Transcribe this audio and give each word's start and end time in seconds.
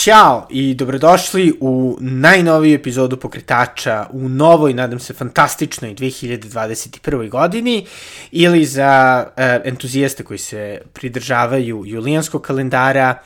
Ćao 0.00 0.46
i 0.50 0.74
dobrodošli 0.74 1.58
u 1.60 1.96
najnoviju 2.00 2.74
epizodu 2.74 3.16
Pokretača 3.16 4.06
u 4.12 4.28
novoj, 4.28 4.74
nadam 4.74 4.98
se, 4.98 5.14
fantastičnoj 5.14 5.94
2021. 5.94 7.28
godini 7.28 7.86
ili 8.30 8.64
za 8.64 9.26
e, 9.36 9.60
entuzijaste 9.64 10.24
koji 10.24 10.38
se 10.38 10.80
pridržavaju 10.92 11.82
julijanskog 11.86 12.42
kalendara, 12.42 13.22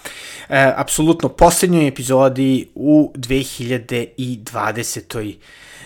e, 0.48 0.73
apsolutno 0.77 1.29
poslednjoj 1.29 1.89
epizodi 1.89 2.69
u 2.75 3.12
2020. 3.16 5.34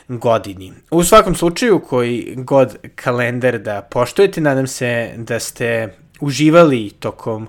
godini. 0.08 0.72
U 0.90 1.04
svakom 1.04 1.34
slučaju, 1.34 1.80
koji 1.80 2.34
god 2.36 2.76
kalendar 2.94 3.58
da 3.58 3.82
poštujete, 3.82 4.40
nadam 4.40 4.66
se 4.66 5.12
da 5.16 5.40
ste 5.40 5.94
uživali 6.20 6.90
tokom 6.90 7.48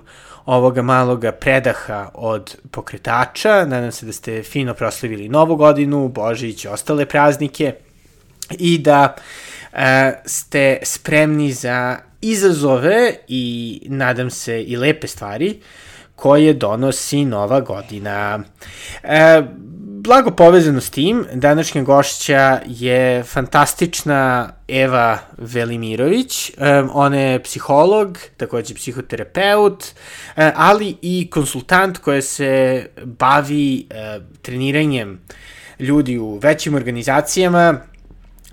ovoga 0.50 0.82
maloga 0.82 1.32
predaha 1.32 2.08
od 2.14 2.56
pokretača. 2.70 3.64
Nadam 3.64 3.92
se 3.92 4.06
da 4.06 4.12
ste 4.12 4.42
fino 4.42 4.74
proslavili 4.74 5.28
Novu 5.28 5.56
godinu, 5.56 6.08
Božić 6.08 6.64
i 6.64 6.68
ostale 6.68 7.06
praznike 7.06 7.74
i 8.58 8.78
da 8.78 9.14
e, 9.72 10.12
ste 10.26 10.78
spremni 10.82 11.52
za 11.52 11.98
izazove 12.20 13.14
i 13.28 13.80
nadam 13.86 14.30
se 14.30 14.62
i 14.62 14.76
lepe 14.76 15.06
stvari 15.06 15.60
koje 16.16 16.54
donosi 16.54 17.24
nova 17.24 17.60
godina. 17.60 18.40
E, 19.02 19.42
blago 20.02 20.30
povezano 20.30 20.80
s 20.80 20.90
tim, 20.90 21.26
današnja 21.32 21.82
gošća 21.82 22.60
je 22.66 23.22
fantastična 23.22 24.52
Eva 24.68 25.18
Velimirović. 25.38 26.50
Um, 26.50 26.90
ona 26.92 27.16
je 27.16 27.42
psiholog, 27.42 28.18
takođe 28.36 28.74
psihoterapeut, 28.74 29.84
uh, 29.84 30.44
ali 30.54 30.96
i 31.02 31.28
konsultant 31.30 31.98
koja 31.98 32.22
se 32.22 32.86
bavi 33.04 33.86
uh, 33.90 34.24
treniranjem 34.42 35.20
ljudi 35.78 36.18
u 36.18 36.38
većim 36.42 36.74
organizacijama 36.74 37.80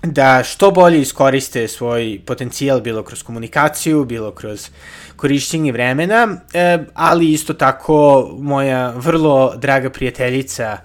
da 0.02 0.42
što 0.44 0.70
bolje 0.70 1.00
iskoriste 1.00 1.68
svoj 1.68 2.20
potencijal 2.26 2.80
bilo 2.80 3.02
kroz 3.02 3.22
komunikaciju, 3.22 4.04
bilo 4.04 4.30
kroz 4.30 4.70
korišćenje 5.16 5.72
vremena, 5.72 6.28
e, 6.52 6.78
ali 6.94 7.32
isto 7.32 7.54
tako 7.54 8.30
moja 8.38 8.92
vrlo 8.96 9.56
draga 9.56 9.90
prijateljica 9.90 10.78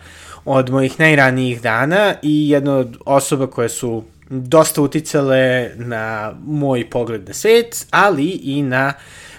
od 0.46 0.70
mojih 0.70 1.00
najranijih 1.00 1.62
dana 1.62 2.16
i 2.22 2.50
jedna 2.50 2.76
od 2.76 2.98
osoba 3.06 3.48
koje 3.48 3.70
su 3.70 4.04
dosta 4.30 4.82
uticale 4.82 5.72
na 5.76 6.34
moj 6.46 6.90
pogled 6.90 7.28
na 7.28 7.34
svet, 7.34 7.86
ali 7.90 8.26
i 8.30 8.62
na 8.62 8.94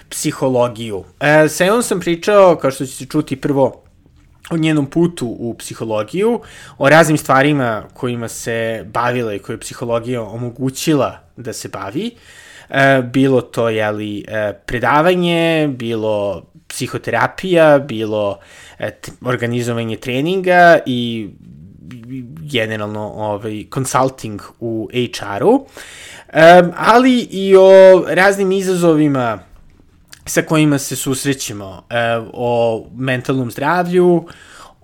psihologiju. 0.09 1.03
E, 1.19 1.47
sa 1.49 1.65
Evom 1.65 1.83
sam 1.83 1.99
pričao, 1.99 2.55
kao 2.55 2.71
što 2.71 2.85
ćete 2.85 3.05
čuti 3.05 3.35
prvo, 3.35 3.81
o 4.49 4.57
njenom 4.57 4.85
putu 4.85 5.27
u 5.27 5.55
psihologiju, 5.57 6.39
o 6.77 6.89
raznim 6.89 7.17
stvarima 7.17 7.83
kojima 7.93 8.27
se 8.27 8.85
bavila 8.93 9.33
i 9.33 9.39
koje 9.39 9.59
psihologija 9.59 10.21
omogućila 10.21 11.19
da 11.37 11.53
se 11.53 11.69
bavi. 11.69 12.11
E, 12.69 13.01
bilo 13.01 13.41
to, 13.41 13.69
jeli, 13.69 14.25
e, 14.27 14.53
predavanje, 14.65 15.67
bilo 15.77 16.43
psihoterapija, 16.67 17.79
bilo 17.79 18.39
organizovanje 19.21 19.97
treninga 19.97 20.79
i 20.85 21.29
generalno 22.51 23.11
ovaj, 23.15 23.65
consulting 23.73 24.41
u 24.59 24.89
HR-u, 24.93 25.53
um, 25.55 26.71
ali 26.77 27.19
i 27.19 27.55
o 27.55 28.03
raznim 28.07 28.51
izazovima 28.51 29.39
sa 30.25 30.41
kojima 30.41 30.77
se 30.77 30.95
susrećemo, 30.95 31.67
um, 31.67 32.29
o 32.33 32.85
mentalnom 32.95 33.51
zdravlju, 33.51 34.27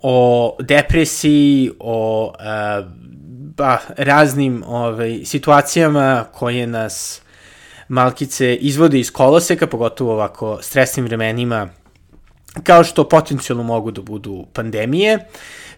o 0.02 0.58
depresiji, 0.60 1.72
o 1.80 2.34
uh, 2.40 2.88
ba, 3.58 3.78
raznim 3.98 4.64
ovaj, 4.68 5.22
situacijama 5.26 6.26
koje 6.34 6.68
nas 6.68 7.21
malkice 7.92 8.56
izvode 8.56 9.00
iz 9.00 9.12
koloseka, 9.12 9.68
pogotovo 9.68 10.14
ovako 10.14 10.60
stresnim 10.62 11.06
vremenima 11.06 11.70
kao 12.64 12.84
što 12.84 13.10
potencijalno 13.10 13.64
mogu 13.64 13.92
da 13.92 14.02
budu 14.02 14.46
pandemije. 14.54 15.20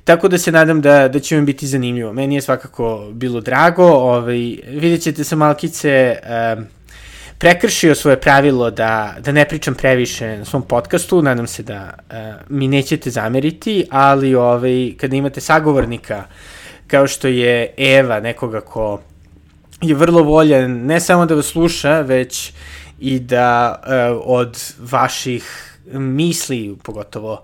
Tako 0.04 0.28
da 0.28 0.38
se 0.38 0.52
nadam 0.52 0.82
da, 0.82 1.08
da 1.08 1.20
će 1.20 1.36
vam 1.36 1.46
biti 1.46 1.68
zanimljivo. 1.68 2.14
Meni 2.14 2.36
je 2.36 2.42
svakako 2.42 3.10
bilo 3.12 3.42
drago. 3.42 3.86
Ovaj, 3.86 4.58
vidjet 4.68 5.02
ćete 5.02 5.24
sa 5.24 5.36
Malkice 5.36 6.18
um, 6.58 6.66
prekršio 7.38 7.96
svoje 7.96 8.20
pravilo 8.22 8.72
da, 8.72 9.16
da 9.20 9.32
ne 9.32 9.46
pričam 9.46 9.76
previše 9.76 10.38
na 10.38 10.46
svom 10.46 10.62
podcastu. 10.62 11.22
Nadam 11.22 11.48
se 11.48 11.64
da 11.64 11.94
uh, 11.98 12.16
mi 12.50 12.68
nećete 12.68 13.10
zameriti, 13.10 13.86
ali 13.90 14.36
ovaj, 14.36 14.94
kada 14.98 15.16
imate 15.16 15.42
sagovornika 15.42 16.24
kao 16.88 17.08
što 17.08 17.28
je 17.28 17.74
Eva, 17.78 18.20
nekoga 18.20 18.62
ko 18.62 19.00
je 19.84 19.96
vrlo 19.96 20.24
voljan 20.24 20.72
ne 20.86 21.00
samo 21.00 21.26
da 21.26 21.36
vas 21.36 21.46
sluša, 21.46 22.02
već 22.02 22.52
i 23.00 23.20
da 23.20 23.82
uh, 23.82 24.22
od 24.26 24.74
vaših 24.80 25.74
misli, 25.92 26.76
pogotovo 26.84 27.44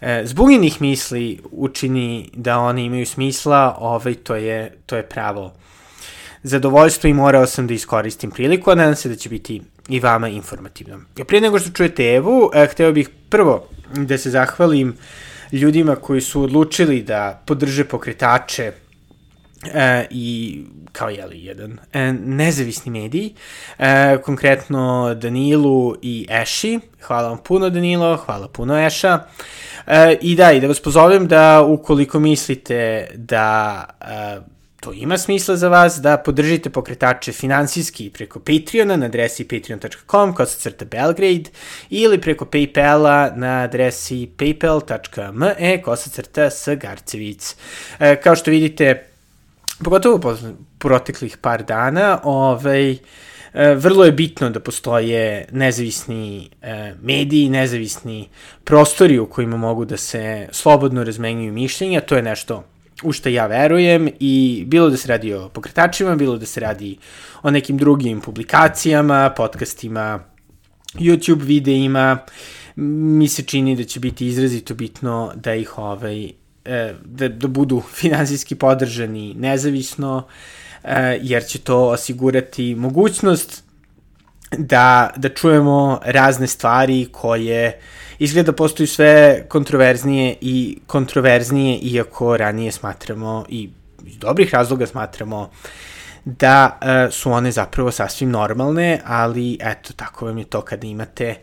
e, 0.00 0.22
zbunjenih 0.24 0.82
misli 0.82 1.40
učini 1.50 2.30
da 2.34 2.58
one 2.58 2.84
imaju 2.84 3.06
smisla, 3.06 3.76
ovaj, 3.78 4.14
to, 4.14 4.34
je, 4.34 4.72
to 4.86 4.96
je 4.96 5.02
pravo 5.02 5.52
zadovoljstvo 6.42 7.08
i 7.08 7.14
morao 7.14 7.46
sam 7.46 7.66
da 7.66 7.74
iskoristim 7.74 8.30
priliku, 8.30 8.70
a 8.70 8.74
nadam 8.74 8.96
se 8.96 9.08
da 9.08 9.16
će 9.16 9.28
biti 9.28 9.62
i 9.88 10.00
vama 10.00 10.28
informativno. 10.28 11.00
Prije 11.26 11.40
nego 11.40 11.58
što 11.58 11.70
čujete 11.70 12.04
Evu, 12.04 12.50
eh, 12.54 12.66
hteo 12.66 12.92
bih 12.92 13.10
prvo 13.28 13.68
da 13.94 14.18
se 14.18 14.30
zahvalim 14.30 14.96
ljudima 15.52 15.96
koji 15.96 16.20
su 16.20 16.42
odlučili 16.42 17.02
da 17.02 17.42
podrže 17.46 17.84
pokretače 17.84 18.72
e, 19.74 20.06
i 20.10 20.58
kao 20.92 21.10
jeli 21.10 21.44
jedan 21.44 21.78
e, 21.92 22.12
nezavisni 22.12 22.92
mediji, 22.92 23.34
e, 23.78 24.18
konkretno 24.24 25.14
Danilu 25.14 25.96
i 26.02 26.26
Eši. 26.30 26.80
Hvala 27.02 27.28
vam 27.28 27.38
puno 27.38 27.70
Danilo, 27.70 28.16
hvala 28.16 28.48
puno 28.48 28.86
Eša. 28.86 29.20
E, 29.86 30.16
I 30.20 30.36
da, 30.36 30.52
i 30.52 30.60
da 30.60 30.66
vas 30.66 30.80
pozovem 30.80 31.28
da 31.28 31.62
ukoliko 31.62 32.20
mislite 32.20 33.06
da 33.14 33.84
e, 34.00 34.58
to 34.80 34.92
ima 34.92 35.18
smisla 35.18 35.56
za 35.56 35.68
vas, 35.68 35.96
da 36.00 36.16
podržite 36.16 36.70
pokretače 36.70 37.32
finansijski 37.32 38.10
preko 38.10 38.40
Patreona 38.40 38.96
na 38.96 39.06
adresi 39.06 39.48
patreon.com 39.48 40.34
kosacrta 40.34 40.84
Belgrade 40.84 41.50
ili 41.90 42.20
preko 42.20 42.44
Paypala 42.44 43.36
na 43.36 43.62
adresi 43.62 44.30
paypal.me 44.36 45.82
kosacrta 45.82 46.50
Sgarcevic. 46.50 47.56
E, 47.98 48.20
kao 48.20 48.36
što 48.36 48.50
vidite, 48.50 49.07
pogotovo 49.84 50.18
po 50.18 50.36
proteklih 50.78 51.36
par 51.36 51.64
dana, 51.64 52.20
ovaj, 52.24 52.90
e, 52.90 52.98
vrlo 53.74 54.04
je 54.04 54.12
bitno 54.12 54.50
da 54.50 54.60
postoje 54.60 55.46
nezavisni 55.52 56.50
e, 56.62 56.94
mediji, 57.02 57.48
nezavisni 57.48 58.28
prostori 58.64 59.18
u 59.18 59.26
kojima 59.26 59.56
mogu 59.56 59.84
da 59.84 59.96
se 59.96 60.48
slobodno 60.52 61.04
razmenjuju 61.04 61.52
mišljenja, 61.52 62.00
to 62.00 62.16
je 62.16 62.22
nešto 62.22 62.64
u 63.02 63.12
što 63.12 63.28
ja 63.28 63.46
verujem 63.46 64.08
i 64.20 64.64
bilo 64.66 64.90
da 64.90 64.96
se 64.96 65.08
radi 65.08 65.34
o 65.34 65.48
pokretačima, 65.48 66.16
bilo 66.16 66.36
da 66.36 66.46
se 66.46 66.60
radi 66.60 66.96
o 67.42 67.50
nekim 67.50 67.78
drugim 67.78 68.20
publikacijama, 68.20 69.32
podcastima, 69.36 70.24
YouTube 70.94 71.42
videima, 71.42 72.18
mi 72.76 73.28
se 73.28 73.42
čini 73.42 73.76
da 73.76 73.84
će 73.84 74.00
biti 74.00 74.26
izrazito 74.26 74.74
bitno 74.74 75.32
da 75.34 75.54
ih 75.54 75.78
ovaj, 75.78 76.32
da, 77.04 77.28
da 77.28 77.48
budu 77.48 77.82
finansijski 77.94 78.54
podržani 78.54 79.34
nezavisno, 79.34 80.26
e, 80.84 81.18
jer 81.22 81.44
će 81.44 81.58
to 81.58 81.88
osigurati 81.88 82.74
mogućnost 82.74 83.64
da, 84.56 85.10
da 85.16 85.28
čujemo 85.28 86.00
razne 86.04 86.46
stvari 86.46 87.08
koje 87.12 87.80
izgleda 88.18 88.52
postaju 88.52 88.86
sve 88.86 89.44
kontroverznije 89.48 90.36
i 90.40 90.78
kontroverznije, 90.86 91.78
iako 91.78 92.36
ranije 92.36 92.72
smatramo 92.72 93.44
i 93.48 93.70
iz 94.06 94.18
dobrih 94.18 94.54
razloga 94.54 94.86
smatramo 94.86 95.50
da 96.24 96.78
uh, 96.80 97.12
su 97.14 97.32
one 97.32 97.50
zapravo 97.50 97.90
sasvim 97.90 98.30
normalne, 98.30 99.00
ali 99.04 99.58
eto, 99.60 99.92
tako 99.92 100.26
vam 100.26 100.38
je 100.38 100.44
to 100.44 100.60
kada 100.60 100.86
imate 100.86 101.34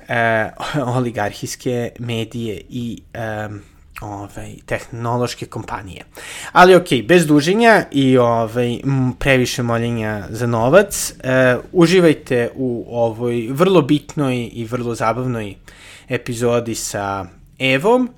uh, 0.00 0.88
oligarhijske 0.96 1.90
medije 1.98 2.62
i 2.68 3.02
um, 3.48 3.60
ovaj, 4.00 4.54
tehnološke 4.66 5.46
kompanije. 5.46 6.04
Ali 6.52 6.74
ok, 6.74 6.88
bez 7.08 7.26
duženja 7.26 7.84
i 7.90 8.18
ovaj, 8.18 8.78
previše 9.18 9.62
moljenja 9.62 10.26
za 10.30 10.46
novac, 10.46 11.14
e, 11.22 11.56
uživajte 11.72 12.50
u 12.54 12.84
ovoj 12.88 13.48
vrlo 13.50 13.82
bitnoj 13.82 14.50
i 14.52 14.64
vrlo 14.64 14.94
zabavnoj 14.94 15.54
epizodi 16.08 16.74
sa 16.74 17.26
Evom 17.58 18.10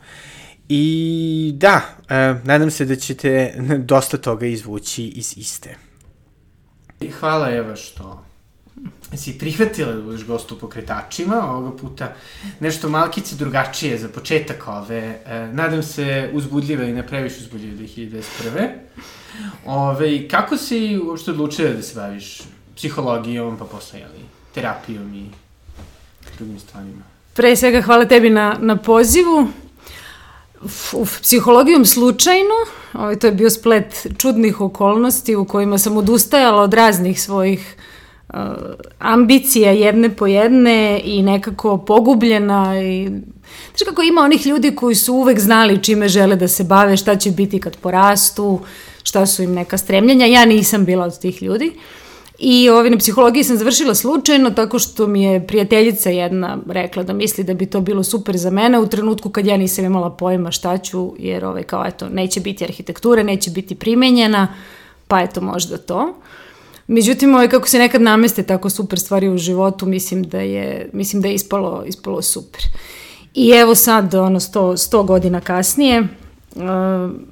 I 0.69 1.53
da, 1.55 1.81
e, 2.09 2.35
nadam 2.45 2.71
se 2.71 2.85
da 2.85 2.97
ćete 2.97 3.55
dosta 3.79 4.17
toga 4.17 4.47
izvući 4.47 5.05
iz 5.05 5.35
iste. 5.37 5.77
Hvala 7.21 7.51
Eva 7.51 7.77
što 7.77 8.30
si 9.17 9.39
prihvatila 9.39 9.93
da 9.93 10.03
budeš 10.03 10.25
gost 10.27 10.53
u 10.53 10.59
pokretačima, 10.59 11.51
ovoga 11.51 11.77
puta 11.77 12.15
nešto 12.61 12.89
malkice 12.89 13.37
drugačije 13.37 13.99
za 13.99 14.09
početak 14.09 14.69
ove, 14.69 15.21
e, 15.27 15.49
nadam 15.53 15.83
se 15.83 16.31
uzbudljive 16.33 16.91
i 16.91 16.93
ne 16.93 17.07
previše 17.07 17.37
uzbudljive 17.41 17.77
2021. 17.77 18.69
Ove, 19.67 20.29
kako 20.29 20.57
si 20.57 20.99
uopšte 21.05 21.31
odlučila 21.31 21.71
da 21.71 21.83
se 21.83 21.95
baviš 21.95 22.41
psihologijom, 22.77 23.59
pa 23.59 23.65
posle, 23.65 23.99
jeli, 23.99 24.25
terapijom 24.55 25.15
i 25.15 25.27
drugim 26.39 26.61
stvarima? 26.61 27.03
Pre 27.35 27.57
svega 27.57 27.83
hvala 27.83 28.05
tebi 28.05 28.31
na, 28.31 28.57
na 28.61 28.77
pozivu. 28.77 29.49
U 30.93 31.07
psihologijom 31.23 31.87
slučajno, 31.87 32.55
ovaj, 32.93 33.19
to 33.19 33.27
je 33.27 33.33
bio 33.33 33.51
splet 33.51 34.07
čudnih 34.19 34.61
okolnosti 34.61 35.37
u 35.37 35.45
kojima 35.45 35.79
sam 35.79 35.97
odustajala 35.97 36.63
od 36.63 36.75
raznih 36.75 37.23
svojih 37.23 37.77
ambicija 38.99 39.73
jedne 39.73 40.17
po 40.17 40.27
jedne 40.27 41.01
i 41.05 41.23
nekako 41.23 41.79
pogubljena 41.79 42.83
i 42.83 43.09
Znaš 43.77 43.89
kako 43.89 44.03
ima 44.03 44.21
onih 44.21 44.47
ljudi 44.47 44.75
koji 44.75 44.95
su 44.95 45.15
uvek 45.15 45.41
znali 45.41 45.83
čime 45.83 46.09
žele 46.09 46.37
da 46.37 46.49
se 46.49 46.65
bave, 46.65 46.97
šta 46.97 47.17
će 47.17 47.31
biti 47.31 47.61
kad 47.61 47.77
porastu, 47.77 48.61
šta 49.03 49.27
su 49.27 49.43
im 49.43 49.53
neka 49.53 49.79
stremljenja. 49.79 50.27
Ja 50.27 50.45
nisam 50.45 50.85
bila 50.85 51.05
od 51.05 51.19
tih 51.19 51.43
ljudi. 51.43 51.73
Uh, 51.75 51.83
I 52.41 52.69
ovaj, 52.69 52.91
na 52.91 52.97
psihologiji 52.97 53.45
sam 53.45 53.57
završila 53.57 53.95
slučajno 53.95 54.51
tako 54.51 54.79
što 54.79 55.07
mi 55.07 55.23
je 55.23 55.47
prijateljica 55.47 56.11
jedna 56.11 56.59
rekla 56.69 57.03
da 57.03 57.13
misli 57.13 57.45
da 57.45 57.55
bi 57.55 57.67
to 57.67 57.81
bilo 57.81 58.03
super 58.03 58.37
za 58.37 58.51
mene 58.51 58.79
u 58.79 58.87
trenutku 58.87 59.31
kad 59.31 59.47
ja 59.47 59.57
nisam 59.57 59.85
imala 59.85 60.11
pojma 60.11 60.51
šta 60.51 60.79
ću, 60.79 61.15
jer 61.19 61.45
ovaj, 61.45 61.63
kao 61.63 61.85
eto, 61.87 62.09
neće 62.09 62.41
biti 62.41 62.65
arhitekture, 62.65 63.25
neće 63.25 63.51
biti 63.51 63.75
primenjena, 63.75 64.55
pa 65.09 65.21
eto 65.21 65.41
možda 65.41 65.79
to. 65.79 66.15
Međutim, 66.93 67.35
ovaj, 67.35 67.49
kako 67.49 67.69
se 67.69 67.79
nekad 67.79 68.03
nameste 68.03 68.43
tako 68.43 68.71
super 68.71 68.99
stvari 68.99 69.29
u 69.29 69.39
životu, 69.39 69.87
mislim 69.87 70.23
da 70.23 70.41
je, 70.41 70.91
mislim 70.93 71.23
da 71.23 71.29
je 71.29 71.35
ispalo, 71.35 71.85
ispalo 71.87 72.23
super. 72.23 72.63
I 73.35 73.51
evo 73.51 73.75
sad, 73.75 74.15
ono, 74.15 74.41
100, 74.41 74.61
100 74.61 75.07
godina 75.07 75.41
kasnije, 75.41 76.01
uh, 76.01 76.63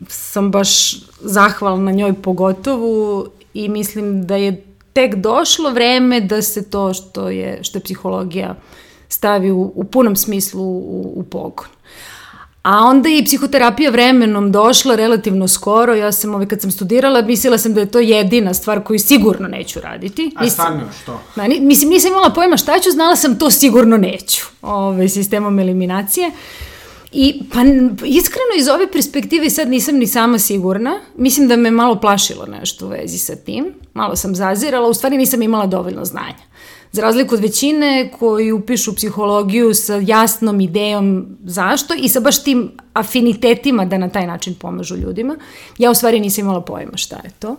sam 0.08 0.50
baš 0.50 1.00
zahvalna 1.20 1.92
njoj 1.92 2.12
pogotovu 2.12 3.26
i 3.54 3.68
mislim 3.68 4.26
da 4.26 4.36
je 4.36 4.64
tek 4.92 5.14
došlo 5.14 5.70
vreme 5.70 6.20
da 6.20 6.42
se 6.42 6.70
to 6.70 6.94
što 6.94 7.28
je, 7.28 7.58
što 7.62 7.78
je 7.78 7.82
psihologija 7.82 8.54
stavi 9.08 9.50
u, 9.50 9.72
u 9.74 9.84
punom 9.84 10.16
smislu 10.16 10.64
u, 10.64 11.12
u 11.14 11.22
pogon. 11.22 11.66
A 12.62 12.78
onda 12.78 13.08
je 13.08 13.18
i 13.18 13.24
psihoterapija 13.24 13.90
vremenom 13.90 14.52
došla 14.52 14.94
relativno 14.94 15.48
skoro. 15.48 15.94
Ja 15.94 16.12
sam, 16.12 16.34
ovaj, 16.34 16.46
kad 16.46 16.60
sam 16.60 16.70
studirala, 16.70 17.22
mislila 17.22 17.58
sam 17.58 17.74
da 17.74 17.80
je 17.80 17.90
to 17.90 17.98
jedina 17.98 18.54
stvar 18.54 18.84
koju 18.84 18.98
sigurno 18.98 19.48
neću 19.48 19.80
raditi. 19.80 20.32
A 20.36 20.50
stvarno 20.50 20.82
što? 21.02 21.20
Ma, 21.36 21.48
mislim, 21.60 21.90
nisam 21.90 22.10
imala 22.10 22.30
pojma 22.30 22.56
šta 22.56 22.78
ću, 22.78 22.90
znala 22.90 23.16
sam 23.16 23.38
to 23.38 23.50
sigurno 23.50 23.96
neću. 23.96 24.44
Ovaj, 24.62 25.08
sistemom 25.08 25.58
eliminacije. 25.58 26.30
I 27.12 27.42
pa 27.52 27.60
iskreno 28.06 28.54
iz 28.58 28.68
ove 28.68 28.92
perspektive 28.92 29.50
sad 29.50 29.68
nisam 29.68 29.96
ni 29.96 30.06
sama 30.06 30.38
sigurna. 30.38 31.00
Mislim 31.16 31.48
da 31.48 31.56
me 31.56 31.70
malo 31.70 32.00
plašilo 32.00 32.46
nešto 32.46 32.86
u 32.86 32.88
vezi 32.88 33.18
sa 33.18 33.36
tim. 33.36 33.74
Malo 33.94 34.16
sam 34.16 34.34
zazirala, 34.34 34.88
u 34.88 34.94
stvari 34.94 35.16
nisam 35.16 35.42
imala 35.42 35.66
dovoljno 35.66 36.04
znanja. 36.04 36.48
Za 36.92 37.02
razliku 37.02 37.34
od 37.34 37.40
većine 37.40 38.10
koji 38.18 38.52
upišu 38.52 38.94
psihologiju 38.94 39.74
sa 39.74 39.96
jasnom 39.96 40.60
idejom 40.60 41.26
zašto 41.44 41.94
i 41.94 42.08
sa 42.08 42.20
baš 42.20 42.42
tim 42.42 42.70
afinitetima 42.92 43.84
da 43.84 43.98
na 43.98 44.08
taj 44.08 44.26
način 44.26 44.54
pomažu 44.54 44.96
ljudima, 44.96 45.36
ja 45.78 45.90
u 45.90 45.94
stvari 45.94 46.20
nisam 46.20 46.44
imala 46.44 46.60
pojma 46.60 46.96
šta 46.96 47.16
je 47.24 47.30
to. 47.38 47.56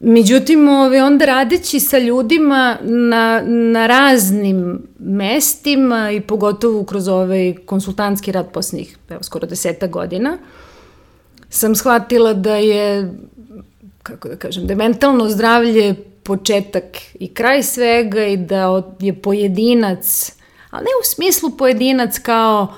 Međutim, 0.00 0.68
ove, 0.68 1.02
onda 1.02 1.24
radeći 1.24 1.80
sa 1.80 1.98
ljudima 1.98 2.78
na, 2.82 3.42
na 3.46 3.86
raznim 3.86 4.82
mestima 4.98 6.10
i 6.10 6.20
pogotovo 6.20 6.84
kroz 6.84 7.08
ovaj 7.08 7.54
konsultantski 7.66 8.32
rad 8.32 8.52
posljednjih, 8.52 8.98
evo, 9.10 9.22
skoro 9.22 9.46
deseta 9.46 9.86
godina, 9.86 10.38
sam 11.48 11.74
shvatila 11.74 12.34
da 12.34 12.54
je, 12.56 13.14
kako 14.02 14.28
da 14.28 14.36
kažem, 14.36 14.66
da 14.66 14.72
je 14.72 14.76
mentalno 14.76 15.28
zdravlje 15.28 15.94
početak 16.24 16.84
i 17.14 17.34
kraj 17.34 17.62
svega 17.62 18.26
i 18.26 18.36
da 18.36 18.82
je 19.00 19.22
pojedinac, 19.22 20.32
ali 20.70 20.84
ne 20.84 20.90
u 21.00 21.04
smislu 21.04 21.50
pojedinac 21.50 22.18
kao 22.18 22.74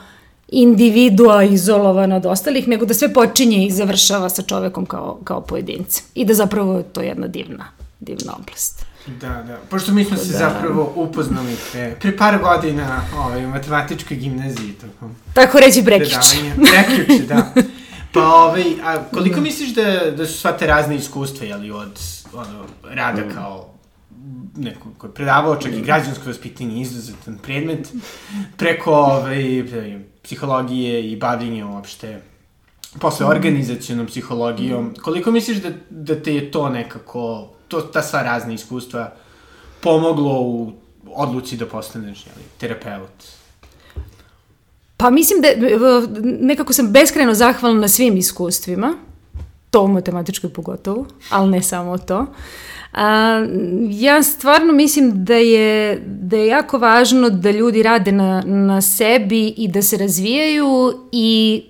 individua 0.48 1.42
izolovana 1.44 2.16
od 2.16 2.26
ostalih, 2.26 2.68
nego 2.68 2.86
da 2.86 2.94
sve 2.94 3.12
počinje 3.12 3.66
i 3.66 3.70
završava 3.70 4.28
sa 4.28 4.42
čovekom 4.42 4.86
kao, 4.86 5.18
kao 5.24 5.40
pojedincem. 5.40 6.04
I 6.14 6.24
da 6.24 6.34
zapravo 6.34 6.78
je 6.78 6.82
to 6.82 7.00
jedna 7.00 7.26
divna, 7.26 7.64
divna 8.00 8.32
oblast. 8.38 8.86
Da, 9.20 9.28
da. 9.28 9.58
Pošto 9.70 9.92
mi 9.92 10.04
smo 10.04 10.16
se 10.16 10.32
da. 10.32 10.38
zapravo 10.38 10.92
upoznali 10.96 11.56
pre, 11.72 11.96
pre 12.00 12.16
par 12.16 12.38
godina 12.42 13.00
ovaj, 13.18 13.44
u 13.44 13.48
matematičkoj 13.48 14.16
gimnaziji. 14.16 14.72
Tako, 14.80 15.10
tako 15.34 15.60
reći 15.60 15.84
prekjuče. 15.84 16.36
Prekjuče, 16.56 17.22
da. 17.28 17.52
Pa, 18.16 18.34
ovaj, 18.34 18.64
a 18.84 19.04
koliko 19.14 19.40
misliš 19.40 19.74
da, 19.74 20.10
da 20.10 20.26
su 20.26 20.38
sva 20.38 20.52
te 20.52 20.66
razne 20.66 20.96
iskustva, 20.96 21.46
jeli, 21.46 21.70
od 21.70 22.00
ono, 22.32 22.64
rada 22.82 23.24
mm. 23.24 23.34
kao 23.34 23.76
neko 24.56 24.88
ko 24.98 25.06
je 25.06 25.14
predavao 25.14 25.56
čak 25.56 25.72
i 25.72 25.82
građansko 25.82 26.22
vaspitanje, 26.26 26.80
izuzetan 26.80 27.38
predmet, 27.42 27.92
preko 28.56 28.92
ovaj, 28.92 29.64
psihologije 30.22 31.10
i 31.10 31.16
bavljenje 31.16 31.64
uopšte 31.64 32.20
posle 33.00 33.26
organizacijonom 33.26 34.06
psihologijom. 34.06 34.94
Koliko 35.02 35.30
misliš 35.30 35.58
da, 35.58 35.70
da 35.90 36.22
te 36.22 36.34
je 36.34 36.50
to 36.50 36.68
nekako, 36.68 37.52
to, 37.68 37.80
ta 37.80 38.02
sva 38.02 38.22
razna 38.22 38.52
iskustva 38.52 39.12
pomoglo 39.80 40.40
u 40.40 40.72
odluci 41.06 41.56
da 41.56 41.66
postaneš 41.66 42.26
jeli, 42.26 42.48
terapeut? 42.58 43.24
Pa 44.96 45.10
mislim 45.10 45.40
da 45.40 45.48
nekako 46.40 46.72
sam 46.72 46.92
beskreno 46.92 47.34
zahvalna 47.34 47.80
na 47.80 47.88
svim 47.88 48.16
iskustvima, 48.16 48.94
to 49.70 49.82
u 49.82 49.88
matematičkoj 49.88 50.50
pogotovo, 50.50 51.06
ali 51.30 51.50
ne 51.50 51.62
samo 51.62 51.98
to. 51.98 52.18
Uh, 52.18 52.26
A, 52.96 53.46
ja 53.90 54.22
stvarno 54.22 54.72
mislim 54.72 55.24
da 55.24 55.34
je, 55.34 56.02
da 56.06 56.36
je 56.36 56.46
jako 56.46 56.78
važno 56.78 57.30
da 57.30 57.50
ljudi 57.50 57.82
rade 57.82 58.12
na, 58.12 58.42
na 58.46 58.80
sebi 58.80 59.48
i 59.48 59.68
da 59.68 59.82
se 59.82 59.96
razvijaju 59.96 60.92
i 61.12 61.62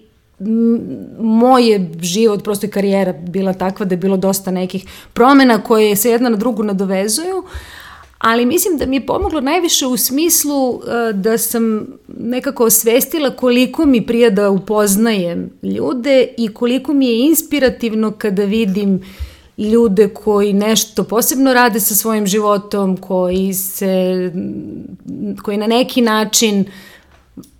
moj 1.18 1.70
je 1.70 1.90
život, 2.00 2.44
prosto 2.44 2.66
i 2.66 2.70
karijera 2.70 3.12
bila 3.12 3.52
takva 3.52 3.86
da 3.86 3.92
je 3.92 3.98
bilo 3.98 4.16
dosta 4.16 4.50
nekih 4.50 4.86
promena 5.12 5.62
koje 5.62 5.96
se 5.96 6.10
jedna 6.10 6.28
na 6.28 6.36
drugu 6.36 6.62
nadovezuju, 6.62 7.44
ali 8.18 8.46
mislim 8.46 8.78
da 8.78 8.86
mi 8.86 8.96
je 8.96 9.06
pomoglo 9.06 9.40
najviše 9.40 9.86
u 9.86 9.96
smislu 9.96 10.70
uh, 10.70 10.82
da 11.14 11.38
sam 11.38 11.86
nekako 12.18 12.64
osvestila 12.64 13.30
koliko 13.30 13.86
mi 13.86 14.06
prija 14.06 14.30
da 14.30 14.50
upoznajem 14.50 15.50
ljude 15.62 16.28
i 16.38 16.48
koliko 16.48 16.92
mi 16.92 17.06
je 17.06 17.26
inspirativno 17.26 18.10
kada 18.10 18.44
vidim 18.44 19.02
ljude 19.58 20.08
koji 20.08 20.52
nešto 20.52 21.04
posebno 21.04 21.54
rade 21.54 21.80
sa 21.80 21.94
svojim 21.94 22.26
životom, 22.26 22.96
koji 22.96 23.54
se, 23.54 24.32
koji 25.42 25.56
na 25.56 25.66
neki 25.66 26.00
način 26.00 26.64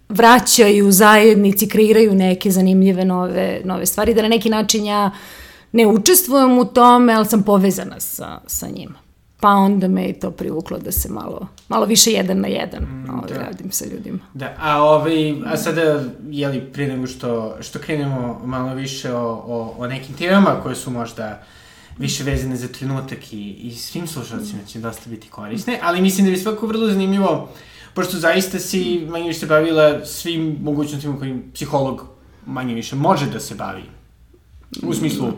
vraćaju 0.09 0.93
zajednici, 0.93 1.69
kreiraju 1.69 2.15
neke 2.15 2.51
zanimljive 2.51 3.05
nove, 3.05 3.61
nove 3.65 3.87
stvari, 3.87 4.15
da 4.15 4.23
na 4.23 4.29
neki 4.29 4.51
način 4.51 4.85
ja 4.85 5.11
ne 5.73 5.87
učestvujem 5.87 6.59
u 6.59 6.65
tome, 6.65 7.13
ali 7.13 7.27
sam 7.27 7.43
povezana 7.43 8.01
sa, 8.01 8.41
sa 8.47 8.69
njima. 8.69 9.06
Pa 9.41 9.49
onda 9.49 9.89
me 9.89 10.05
je 10.05 10.21
to 10.21 10.31
privuklo 10.31 10.79
da 10.79 10.93
se 10.93 11.09
malo, 11.09 11.49
malo 11.69 11.87
više 11.87 12.11
jedan 12.11 12.41
na 12.41 12.49
jedan 12.49 12.83
mm, 12.83 13.11
ovaj, 13.11 13.29
da. 13.29 13.39
radim 13.39 13.73
sa 13.73 13.85
ljudima. 13.85 14.19
Da, 14.35 14.55
a, 14.61 14.83
ovaj, 14.83 15.35
a 15.47 15.57
sada, 15.57 16.05
jeli, 16.31 16.61
prije 16.61 16.89
nego 16.89 17.07
što, 17.07 17.57
što 17.61 17.79
krenemo 17.79 18.41
malo 18.45 18.75
više 18.75 19.13
o, 19.13 19.45
o, 19.47 19.75
o 19.79 19.87
nekim 19.87 20.17
temama 20.17 20.61
koje 20.63 20.75
su 20.75 20.91
možda 20.91 21.43
više 21.99 22.25
vezane 22.25 22.57
za 22.57 22.69
trenutak 22.69 23.33
i, 23.33 23.51
i 23.53 23.71
svim 23.75 24.07
slušalcima 24.07 24.65
će 24.67 24.79
dosta 24.79 25.11
biti 25.11 25.29
korisne, 25.29 25.81
ali 25.83 26.01
mislim 26.01 26.27
da 26.27 26.31
bi 26.31 26.39
svako 26.39 26.67
vrlo 26.67 26.89
zanimljivo, 26.89 27.49
pošto 27.95 28.17
zaista 28.17 28.59
si 28.59 29.07
manje 29.11 29.29
više 29.29 29.47
bavila 29.47 30.05
svim 30.05 30.59
mogućnostima 30.63 31.19
kojim 31.19 31.51
psiholog 31.55 32.07
manje 32.47 32.75
više 32.75 32.97
može 32.97 33.27
da 33.27 33.41
se 33.41 33.55
bavi. 33.55 33.83
U 34.83 34.95
smislu 34.95 35.29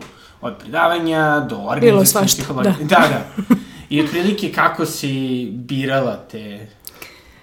od 0.41 0.57
predavanja 0.57 1.45
do 1.49 1.57
organizacije 1.57 2.27
psihologije. 2.27 2.75
Da. 2.79 2.85
da, 2.85 3.07
da. 3.07 3.55
I 3.89 4.01
otprilike 4.01 4.51
kako 4.51 4.85
si 4.85 5.45
birala 5.51 6.15
te, 6.31 6.67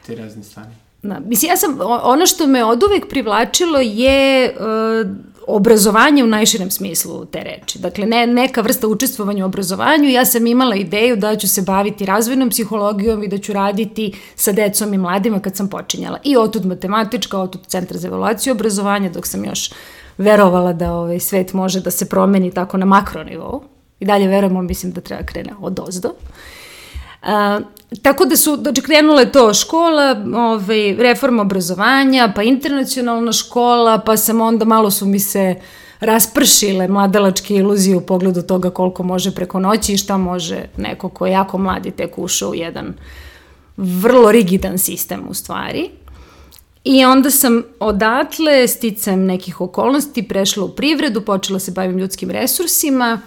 te 0.07 0.15
razne 0.15 0.43
stvari? 0.43 0.71
Da, 1.03 1.21
mislim, 1.21 1.51
ja 1.51 1.57
sam, 1.57 1.79
ono 2.03 2.27
što 2.27 2.47
me 2.47 2.65
od 2.65 2.83
uvek 2.83 3.09
privlačilo 3.09 3.79
je 3.81 4.57
uh, 4.57 5.11
obrazovanje 5.47 6.25
u 6.25 6.27
najširem 6.27 6.71
smislu 6.71 7.25
te 7.25 7.41
reči. 7.45 7.79
Dakle, 7.79 8.07
ne, 8.07 8.27
neka 8.27 8.61
vrsta 8.61 8.89
učestvovanja 8.89 9.45
u 9.45 9.47
obrazovanju. 9.47 10.09
Ja 10.09 10.25
sam 10.25 10.47
imala 10.47 10.77
ideju 10.77 11.17
da 11.17 11.37
ću 11.37 11.49
se 11.49 11.63
baviti 11.63 12.07
razvojnom 12.07 12.51
psihologijom 12.51 13.23
i 13.23 13.29
da 13.29 13.39
ću 13.39 13.53
raditi 13.53 14.13
sa 14.35 14.53
decom 14.53 14.95
i 14.95 14.99
mladima 14.99 15.41
kad 15.41 15.57
sam 15.57 15.69
počinjala. 15.69 16.19
I 16.25 16.37
otud 16.37 16.67
matematička, 16.67 17.39
otud 17.39 17.67
centar 17.67 17.97
za 17.97 18.09
evaluaciju 18.09 18.53
obrazovanja, 18.53 19.11
dok 19.11 19.27
sam 19.27 19.45
još 19.45 19.71
verovala 20.19 20.73
da 20.73 20.93
ovaj 20.93 21.21
svet 21.21 21.53
može 21.53 21.81
da 21.81 21.91
se 21.91 22.09
promeni 22.09 22.51
tako 22.51 22.77
na 22.77 22.87
makronivou. 22.87 23.63
I 24.01 24.05
dalje 24.05 24.29
verujemo, 24.29 24.63
mislim 24.63 24.93
da 24.93 25.01
treba 25.01 25.23
krene 25.23 25.53
od 25.61 25.81
ozdo. 25.81 26.09
Uh, 27.23 27.29
tako 28.03 28.25
da 28.25 28.37
su, 28.37 28.57
znači 28.63 28.83
krenule 28.83 29.33
to 29.33 29.55
škola, 29.55 30.17
ovaj, 30.37 30.95
reforma 30.95 31.43
obrazovanja, 31.43 32.33
pa 32.35 32.43
internacionalna 32.43 33.33
škola, 33.33 33.99
pa 33.99 34.17
sam 34.17 34.41
onda 34.41 34.65
malo 34.65 34.91
su 34.91 35.07
mi 35.07 35.19
se 35.19 35.55
raspršile 36.01 36.89
mladalačke 36.89 37.55
iluzije 37.55 37.97
u 37.97 38.01
pogledu 38.01 38.43
toga 38.43 38.71
koliko 38.71 39.03
može 39.03 39.35
preko 39.35 39.61
noći 39.61 39.93
i 39.93 39.97
šta 39.97 40.17
može 40.17 40.65
neko 40.77 41.09
ko 41.09 41.27
je 41.27 41.33
jako 41.33 41.59
mladi 41.59 41.91
tek 41.91 42.19
ušao 42.19 42.51
u 42.51 42.55
jedan 42.55 42.95
vrlo 43.77 44.33
rigidan 44.33 44.79
sistem 44.79 45.25
u 45.29 45.35
stvari. 45.35 45.91
I 46.85 47.05
onda 47.05 47.31
sam 47.31 47.63
odatle, 47.81 48.69
sticam 48.69 49.21
nekih 49.21 49.61
okolnosti, 49.61 50.29
prešla 50.29 50.65
u 50.65 50.69
privredu, 50.69 51.21
počela 51.21 51.59
se 51.59 51.71
bavim 51.71 51.99
ljudskim 51.99 52.31
resursima 52.31 53.21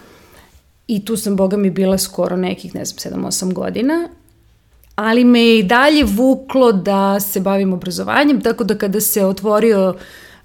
i 0.90 1.06
tu 1.06 1.18
sam, 1.18 1.36
boga 1.36 1.58
mi, 1.58 1.70
bila 1.70 1.98
skoro 1.98 2.38
nekih, 2.38 2.76
ne 2.76 2.86
znam, 2.86 3.14
7-8 3.14 3.54
godina. 3.54 4.10
Ali 4.96 5.24
me 5.24 5.42
je 5.42 5.60
i 5.60 5.64
dalje 5.64 6.04
vuklo 6.04 6.72
da 6.72 7.20
se 7.20 7.40
bavim 7.40 7.74
obrazovanjem, 7.74 8.42
tako 8.42 8.64
da 8.64 8.78
kada 8.78 9.02
se 9.02 9.26
otvorio 9.26 9.94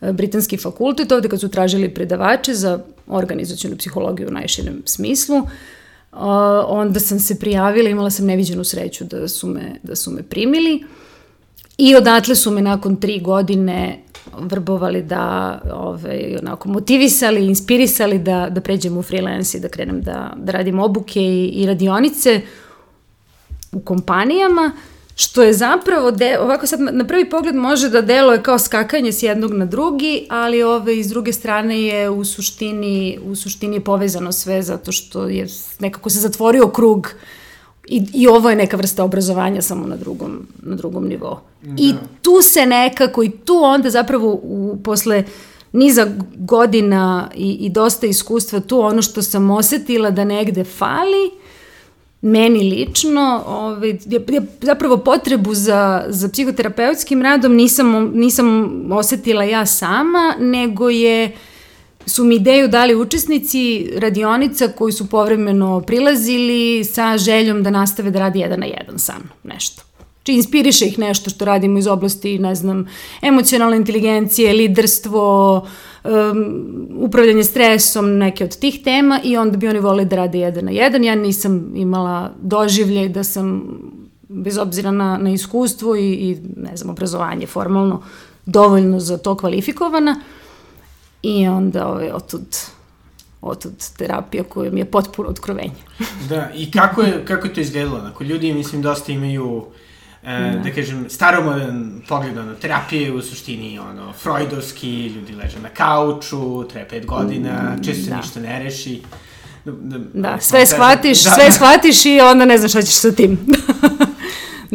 e, 0.00 0.12
britanski 0.12 0.56
fakultet, 0.56 1.12
ovde 1.12 1.28
kad 1.28 1.40
su 1.40 1.48
tražili 1.48 1.94
predavače 1.94 2.54
za 2.54 2.78
organizacijonu 3.06 3.76
psihologiju 3.76 4.28
u 4.28 4.32
najširem 4.32 4.82
smislu, 4.84 5.42
onda 6.66 7.00
sam 7.00 7.18
se 7.18 7.38
prijavila, 7.38 7.88
imala 7.88 8.10
sam 8.10 8.26
neviđenu 8.26 8.64
sreću 8.64 9.04
da 9.04 9.28
su 9.28 9.48
me, 9.48 9.80
da 9.82 9.96
su 9.96 10.10
me 10.10 10.22
primili. 10.22 10.84
I 11.78 11.96
odatle 11.96 12.34
su 12.34 12.50
me 12.50 12.62
nakon 12.62 12.96
tri 12.96 13.20
godine 13.20 14.03
vrbovali 14.38 15.02
da, 15.02 15.60
ovaj, 15.72 16.36
onako, 16.40 16.68
motivisali, 16.68 17.46
inspirisali 17.46 18.18
da, 18.18 18.48
da 18.50 18.60
pređem 18.60 18.96
u 18.96 19.02
freelance 19.02 19.58
i 19.58 19.60
da 19.60 19.68
krenem 19.68 20.00
da, 20.00 20.32
da 20.36 20.52
radim 20.52 20.78
obuke 20.78 21.20
i, 21.20 21.46
i 21.46 21.66
radionice 21.66 22.40
u 23.72 23.80
kompanijama, 23.80 24.72
što 25.16 25.42
je 25.42 25.52
zapravo, 25.52 26.10
de, 26.10 26.38
ovako 26.38 26.66
sad 26.66 26.80
na 26.80 27.04
prvi 27.04 27.30
pogled 27.30 27.54
može 27.54 27.88
da 27.88 28.00
deluje 28.00 28.42
kao 28.42 28.58
skakanje 28.58 29.12
s 29.12 29.22
jednog 29.22 29.52
na 29.52 29.64
drugi, 29.64 30.26
ali 30.30 30.62
ove 30.62 30.98
iz 30.98 31.08
druge 31.08 31.32
strane 31.32 31.82
je 31.82 32.10
u 32.10 32.24
suštini, 32.24 33.18
u 33.24 33.34
suštini 33.34 33.76
je 33.76 33.84
povezano 33.84 34.32
sve 34.32 34.62
zato 34.62 34.92
što 34.92 35.28
je 35.28 35.46
nekako 35.78 36.10
se 36.10 36.20
zatvorio 36.20 36.68
krug 36.68 37.14
I, 37.88 38.02
I 38.12 38.28
ovo 38.28 38.50
je 38.50 38.56
neka 38.56 38.76
vrsta 38.76 39.04
obrazovanja 39.04 39.62
samo 39.62 39.86
na 39.86 39.96
drugom, 39.96 40.46
na 40.62 40.76
drugom 40.76 41.08
nivou. 41.08 41.36
Da. 41.62 41.74
I 41.82 41.94
tu 42.22 42.42
se 42.42 42.66
nekako, 42.66 43.22
i 43.22 43.30
tu 43.30 43.54
onda 43.62 43.90
zapravo 43.90 44.40
u, 44.42 44.78
posle 44.84 45.24
niza 45.72 46.06
godina 46.36 47.30
i, 47.34 47.52
i 47.52 47.68
dosta 47.68 48.06
iskustva, 48.06 48.60
tu 48.60 48.80
ono 48.80 49.02
što 49.02 49.22
sam 49.22 49.50
osetila 49.50 50.10
da 50.10 50.24
negde 50.24 50.64
fali, 50.64 51.30
meni 52.20 52.58
lično, 52.70 53.44
ovaj, 53.46 53.90
ja, 53.90 54.20
ja 54.32 54.42
zapravo 54.60 54.96
potrebu 54.96 55.54
za, 55.54 56.04
za 56.08 56.28
psihoterapeutskim 56.28 57.22
radom 57.22 57.54
nisam, 57.54 58.12
nisam 58.14 58.72
osetila 58.92 59.44
ja 59.44 59.66
sama, 59.66 60.34
nego 60.38 60.88
je 60.90 61.32
su 62.06 62.24
mi 62.24 62.34
ideju 62.34 62.68
dali 62.68 62.94
učesnici 62.94 63.90
radionica 63.96 64.68
koji 64.68 64.92
su 64.92 65.08
povremeno 65.08 65.80
prilazili 65.80 66.84
sa 66.84 67.18
željom 67.18 67.62
da 67.62 67.70
nastave 67.70 68.10
da 68.10 68.18
radi 68.18 68.38
jedan 68.38 68.60
na 68.60 68.66
jedan 68.66 68.98
sa 68.98 69.12
mnom, 69.12 69.36
nešto. 69.42 69.82
Či 70.22 70.32
znači, 70.32 70.36
inspiriše 70.36 70.86
ih 70.86 70.98
nešto 70.98 71.30
što 71.30 71.44
radimo 71.44 71.78
iz 71.78 71.86
oblasti, 71.86 72.38
ne 72.38 72.54
znam, 72.54 72.88
emocionalne 73.22 73.76
inteligencije, 73.76 74.52
liderstvo, 74.52 75.56
uh, 75.56 75.68
um, 76.04 76.88
upravljanje 76.98 77.44
stresom, 77.44 78.18
neke 78.18 78.44
od 78.44 78.56
tih 78.56 78.82
tema 78.84 79.20
i 79.24 79.36
onda 79.36 79.56
bi 79.56 79.68
oni 79.68 79.80
volili 79.80 80.04
da 80.04 80.16
rade 80.16 80.38
jedan 80.38 80.64
na 80.64 80.70
jedan. 80.70 81.04
Ja 81.04 81.14
nisam 81.14 81.72
imala 81.74 82.30
doživlje 82.40 83.08
da 83.08 83.24
sam, 83.24 83.78
bez 84.28 84.58
obzira 84.58 84.90
na, 84.90 85.18
na 85.18 85.30
iskustvo 85.30 85.96
i, 85.96 86.12
i, 86.12 86.38
ne 86.56 86.76
znam, 86.76 86.90
obrazovanje 86.90 87.46
formalno, 87.46 88.02
dovoljno 88.46 89.00
za 89.00 89.18
to 89.18 89.36
kvalifikovana. 89.36 90.20
I 91.24 91.48
onda 91.48 91.86
ovaj, 91.86 92.10
otud 92.10 92.56
otud 93.40 93.72
terapija 93.96 94.44
koja 94.44 94.70
mi 94.70 94.80
je 94.80 94.84
potpuno 94.84 95.28
otkrovenje. 95.28 95.74
da, 96.28 96.50
i 96.54 96.70
kako 96.70 97.02
je, 97.02 97.24
kako 97.24 97.46
je 97.46 97.54
to 97.54 97.60
izgledalo? 97.60 97.98
Ako 97.98 98.24
ljudi, 98.24 98.52
mislim, 98.52 98.82
dosta 98.82 99.12
imaju 99.12 99.66
e, 100.22 100.52
da. 100.56 100.58
da 100.58 100.74
kažem, 100.74 101.10
staromodan 101.10 102.02
pogled, 102.08 102.38
ono, 102.38 102.54
terapije 102.54 103.12
u 103.12 103.22
suštini, 103.22 103.78
ono, 103.78 104.12
freudovski, 104.12 105.06
ljudi 105.06 105.34
leže 105.34 105.60
na 105.60 105.68
kauču, 105.68 106.68
traje 106.68 106.88
pet 106.88 107.06
godina, 107.06 107.76
mm, 107.76 107.84
često 107.84 108.10
da. 108.10 108.16
ništa 108.16 108.40
ne 108.40 108.58
reši. 108.58 109.02
Da, 109.64 109.72
da, 109.72 109.98
da 110.14 110.40
sve 110.40 110.66
shvatiš, 110.66 111.24
da. 111.24 111.30
sve 111.30 111.50
shvatiš 111.50 112.04
i 112.04 112.20
onda 112.20 112.44
ne 112.44 112.58
znaš 112.58 112.70
šta 112.70 112.82
ćeš 112.82 112.94
sa 112.94 113.12
tim. 113.12 113.38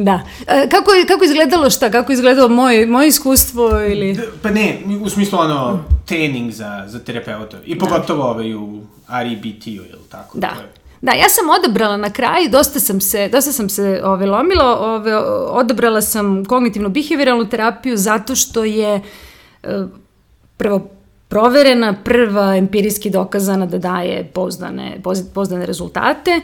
Da. 0.04 0.22
E, 0.48 0.70
kako, 0.70 0.92
je, 0.92 1.06
kako 1.06 1.24
izgledalo 1.24 1.70
šta? 1.70 1.92
Kako 1.92 2.12
izgledalo 2.12 2.50
moje, 2.50 2.86
moje 2.86 3.08
iskustvo 3.08 3.82
ili... 3.82 4.20
Pa 4.42 4.50
ne, 4.50 4.80
u 5.02 5.10
smislu 5.10 5.40
ono, 5.40 5.84
trening 6.06 6.52
za, 6.52 6.86
za 6.88 7.00
terapeuta. 7.00 7.58
I 7.66 7.76
da. 7.76 7.86
pogotovo 7.86 8.24
da. 8.24 8.30
ovaj 8.30 8.54
u 8.54 8.82
REBT-u, 9.08 9.70
ili 9.70 10.06
tako? 10.10 10.38
Da. 10.38 10.48
To 10.48 10.62
je 10.62 10.80
Da, 11.02 11.12
ja 11.12 11.30
sam 11.30 11.50
odabrala 11.50 11.98
na 11.98 12.10
kraju, 12.10 12.50
dosta 12.50 12.80
sam 12.80 13.02
se, 13.02 13.30
dosta 13.32 13.52
sam 13.52 13.70
se 13.70 14.02
ove, 14.04 14.26
lomila, 14.26 14.80
ove, 14.80 15.18
odabrala 15.48 16.02
sam 16.02 16.46
kognitivnu 16.46 16.90
behavioralnu 16.90 17.50
terapiju 17.50 17.98
zato 17.98 18.36
što 18.36 18.64
je 18.64 19.02
e, 19.64 19.84
prvo 20.58 20.90
proverena, 21.28 21.94
prva 22.04 22.56
empirijski 22.56 23.10
dokazana 23.10 23.66
da 23.66 23.78
daje 23.78 24.24
poznane, 24.34 25.02
poznane 25.34 25.66
rezultate 25.66 26.42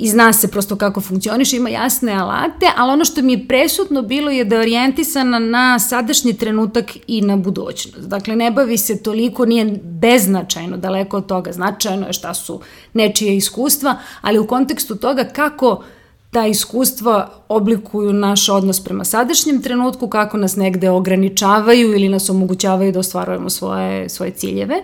i 0.00 0.08
zna 0.08 0.32
se 0.32 0.48
prosto 0.48 0.76
kako 0.76 1.00
funkcioniše, 1.00 1.56
ima 1.56 1.68
jasne 1.68 2.12
alate, 2.12 2.66
ali 2.76 2.92
ono 2.92 3.04
što 3.04 3.22
mi 3.22 3.32
je 3.32 3.48
presudno 3.48 4.02
bilo 4.02 4.30
je 4.30 4.44
da 4.44 4.54
je 4.54 4.60
orijentisana 4.60 5.38
na 5.38 5.78
sadašnji 5.78 6.34
trenutak 6.34 6.84
i 7.06 7.20
na 7.20 7.36
budućnost. 7.36 8.08
Dakle, 8.08 8.36
ne 8.36 8.50
bavi 8.50 8.78
se 8.78 9.02
toliko, 9.02 9.46
nije 9.46 9.80
beznačajno 9.82 10.76
daleko 10.76 11.16
od 11.16 11.26
toga, 11.26 11.52
značajno 11.52 12.06
je 12.06 12.12
šta 12.12 12.34
su 12.34 12.60
nečije 12.94 13.36
iskustva, 13.36 13.96
ali 14.20 14.38
u 14.38 14.46
kontekstu 14.46 14.96
toga 14.96 15.24
kako 15.24 15.82
ta 16.30 16.46
iskustva 16.46 17.30
oblikuju 17.48 18.12
naš 18.12 18.48
odnos 18.48 18.84
prema 18.84 19.04
sadašnjem 19.04 19.62
trenutku, 19.62 20.08
kako 20.08 20.36
nas 20.36 20.56
negde 20.56 20.90
ograničavaju 20.90 21.94
ili 21.94 22.08
nas 22.08 22.30
omogućavaju 22.30 22.92
da 22.92 22.98
ostvarujemo 22.98 23.50
svoje, 23.50 24.08
svoje 24.08 24.30
ciljeve. 24.30 24.82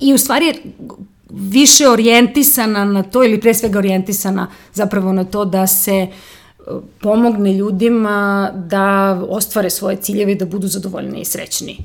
I 0.00 0.14
u 0.14 0.18
stvari 0.18 0.54
više 1.32 1.88
orijentisana 1.88 2.84
na 2.84 3.02
to 3.02 3.24
ili 3.24 3.40
pre 3.40 3.54
svega 3.54 3.78
orijentisana 3.78 4.46
zapravo 4.74 5.12
na 5.12 5.24
to 5.24 5.44
da 5.44 5.66
se 5.66 5.92
e, 5.92 6.08
pomogne 7.00 7.54
ljudima 7.54 8.50
da 8.54 9.20
ostvare 9.28 9.70
svoje 9.70 9.96
ciljeve 9.96 10.32
i 10.32 10.34
da 10.34 10.44
budu 10.44 10.68
zadovoljni 10.68 11.20
i 11.20 11.24
srećni. 11.24 11.78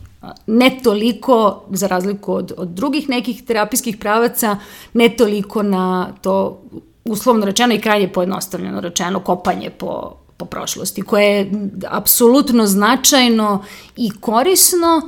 Ne 0.48 0.80
toliko, 0.84 1.64
za 1.70 1.88
razliku 1.88 2.34
od, 2.34 2.54
od 2.58 2.68
drugih 2.68 3.10
nekih 3.10 3.44
terapijskih 3.44 3.98
pravaca, 3.98 4.58
ne 4.94 5.10
toliko 5.10 5.64
na 5.64 6.10
to 6.22 6.62
uslovno 7.06 7.46
rečeno 7.46 7.74
i 7.74 7.82
krajnje 7.82 8.08
pojednostavljeno 8.08 8.82
rečeno 8.82 9.20
kopanje 9.20 9.70
po, 9.70 10.16
po 10.38 10.46
prošlosti, 10.46 11.02
koje 11.02 11.38
je 11.38 11.52
apsolutno 11.88 12.66
značajno 12.66 13.64
i 13.98 14.12
korisno, 14.20 15.02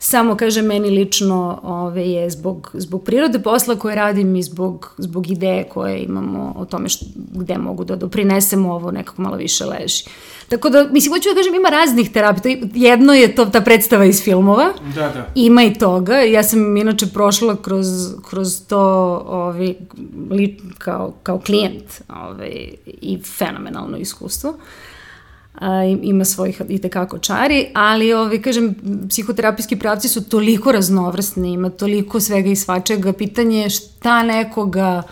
Samo, 0.00 0.36
kaže, 0.36 0.62
meni 0.62 0.90
lično 0.90 1.60
ove, 1.62 2.08
je 2.10 2.30
zbog, 2.30 2.70
zbog 2.74 3.04
prirode 3.04 3.38
posla 3.38 3.76
koje 3.76 3.94
radim 3.96 4.36
i 4.36 4.42
zbog, 4.42 4.94
zbog 4.98 5.30
ideje 5.30 5.64
koje 5.64 6.02
imamo 6.02 6.54
o 6.56 6.64
tome 6.64 6.88
što, 6.88 7.06
gde 7.16 7.58
mogu 7.58 7.84
da 7.84 7.96
doprinesemo 7.96 8.74
ovo 8.74 8.90
nekako 8.90 9.22
malo 9.22 9.36
više 9.36 9.64
leži. 9.64 10.04
Tako 10.48 10.70
da, 10.70 10.88
mislim, 10.90 11.12
hoću 11.12 11.28
da 11.28 11.34
kažem, 11.34 11.54
ima 11.54 11.68
raznih 11.68 12.10
terapija. 12.12 12.58
Jedno 12.74 13.14
je 13.14 13.34
to 13.34 13.46
ta 13.46 13.60
predstava 13.60 14.04
iz 14.04 14.22
filmova. 14.22 14.72
Da, 14.94 15.00
da. 15.00 15.26
Ima 15.34 15.62
i 15.62 15.74
toga. 15.74 16.16
Ja 16.16 16.42
sam 16.42 16.76
inače 16.76 17.06
prošla 17.06 17.56
kroz, 17.56 17.86
kroz 18.30 18.66
to 18.66 18.80
ovi, 19.26 19.78
li, 20.30 20.58
kao, 20.78 21.12
kao 21.22 21.38
klijent 21.38 22.02
ovi, 22.08 22.74
i 22.86 23.18
fenomenalno 23.38 23.96
iskustvo. 23.96 24.50
Uh, 24.50 24.56
a, 25.60 25.84
ima 26.02 26.24
svojih 26.24 26.62
i 26.68 26.78
tekako 26.78 27.18
čari, 27.18 27.66
ali 27.74 28.12
ovi, 28.12 28.42
kažem, 28.42 28.74
psihoterapijski 29.08 29.78
pravci 29.78 30.08
su 30.08 30.28
toliko 30.28 30.72
raznovrsni, 30.72 31.52
ima 31.52 31.70
toliko 31.70 32.20
svega 32.20 32.48
i 32.50 32.56
svačega. 32.56 33.12
Pitanje 33.12 33.58
je 33.58 33.70
šta 33.70 34.22
nekoga 34.22 35.02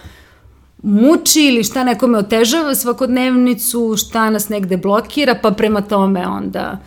muči 0.82 1.40
ili 1.40 1.64
šta 1.64 1.84
nekome 1.84 2.18
otežava 2.18 2.74
svakodnevnicu, 2.74 3.94
šta 3.96 4.30
nas 4.30 4.48
negde 4.48 4.76
blokira, 4.76 5.34
pa 5.42 5.50
prema 5.50 5.80
tome 5.80 6.26
onda 6.26 6.78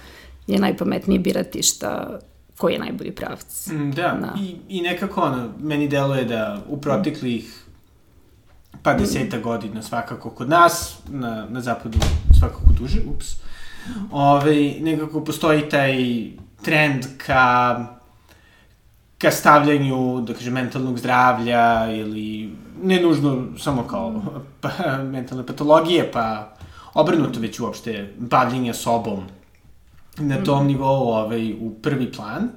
je 0.47 0.59
najpametnije 0.59 1.19
birati 1.19 1.63
šta 1.63 2.19
koji 2.57 2.73
je 2.73 2.79
najbolji 2.79 3.11
pravac. 3.11 3.67
Mm, 3.67 3.91
Da, 3.91 4.17
Da. 4.21 4.33
I, 4.41 4.55
i 4.69 4.81
nekako 4.81 5.21
ono, 5.21 5.49
meni 5.59 5.87
deluje 5.87 6.25
da 6.25 6.61
u 6.69 6.81
proteklih 6.81 7.65
pa 8.83 8.93
deseta 8.93 9.37
godina 9.37 9.81
svakako 9.81 10.29
kod 10.29 10.49
nas, 10.49 10.97
na, 11.09 11.45
na 11.49 11.61
zapadu 11.61 11.97
svakako 12.39 12.73
duže, 12.79 12.99
ups, 13.15 13.35
Ove, 14.11 14.73
nekako 14.79 15.23
postoji 15.23 15.69
taj 15.69 15.95
trend 16.61 17.05
ka 17.17 17.85
ka 19.19 19.31
stavljanju, 19.31 20.21
da 20.21 20.33
kažem, 20.33 20.53
mentalnog 20.53 20.99
zdravlja 20.99 21.91
ili 21.91 22.55
ne 22.83 23.01
nužno 23.01 23.47
samo 23.57 23.83
kao 23.83 24.21
pa, 24.61 24.69
mentalne 25.03 25.45
patologije, 25.45 26.11
pa 26.11 26.55
obrnuto 26.93 27.39
već 27.39 27.59
uopšte 27.59 28.13
bavljenja 28.17 28.73
sobom 28.73 29.23
na 30.17 30.43
tom 30.43 30.67
nivou 30.67 31.07
ovaj, 31.07 31.53
u 31.53 31.73
prvi 31.81 32.11
plan. 32.11 32.49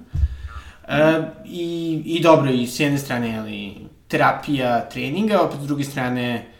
E, 0.88 1.22
i, 1.46 2.02
I 2.04 2.22
dobro, 2.22 2.50
i 2.50 2.66
s 2.66 2.80
jedne 2.80 2.98
strane, 2.98 3.38
ali, 3.38 3.74
terapija 4.08 4.88
treninga, 4.88 5.40
opet 5.42 5.60
s 5.60 5.66
druge 5.66 5.84
strane, 5.84 6.51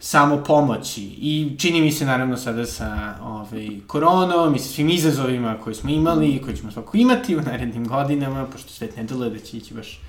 samo 0.00 0.44
pomoći. 0.46 1.02
I 1.02 1.56
čini 1.58 1.80
mi 1.80 1.92
se, 1.92 2.04
naravno, 2.04 2.36
sada 2.36 2.66
sa 2.66 3.14
ovaj, 3.22 3.68
koronom 3.86 4.54
i 4.54 4.58
sa 4.58 4.68
svim 4.68 4.88
izazovima 4.88 5.56
koje 5.64 5.74
smo 5.74 5.90
imali 5.90 6.28
i 6.28 6.42
koje 6.42 6.56
ćemo 6.56 6.72
svako 6.72 6.96
imati 6.96 7.36
u 7.36 7.40
narednim 7.40 7.88
godinama, 7.88 8.46
pošto 8.46 8.72
svet 8.72 8.96
ne 8.96 9.04
deluje 9.04 9.30
da 9.30 9.38
će 9.38 9.56
ići 9.56 9.74
baš 9.74 10.00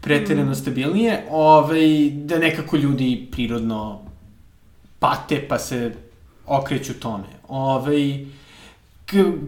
preterano 0.00 0.54
stabilnije, 0.54 1.26
ovaj, 1.30 2.10
da 2.10 2.38
nekako 2.38 2.76
ljudi 2.76 3.28
prirodno 3.32 4.00
pate 4.98 5.46
pa 5.48 5.58
se 5.58 5.94
okreću 6.46 6.94
tome. 6.94 7.28
Ovaj, 7.48 8.26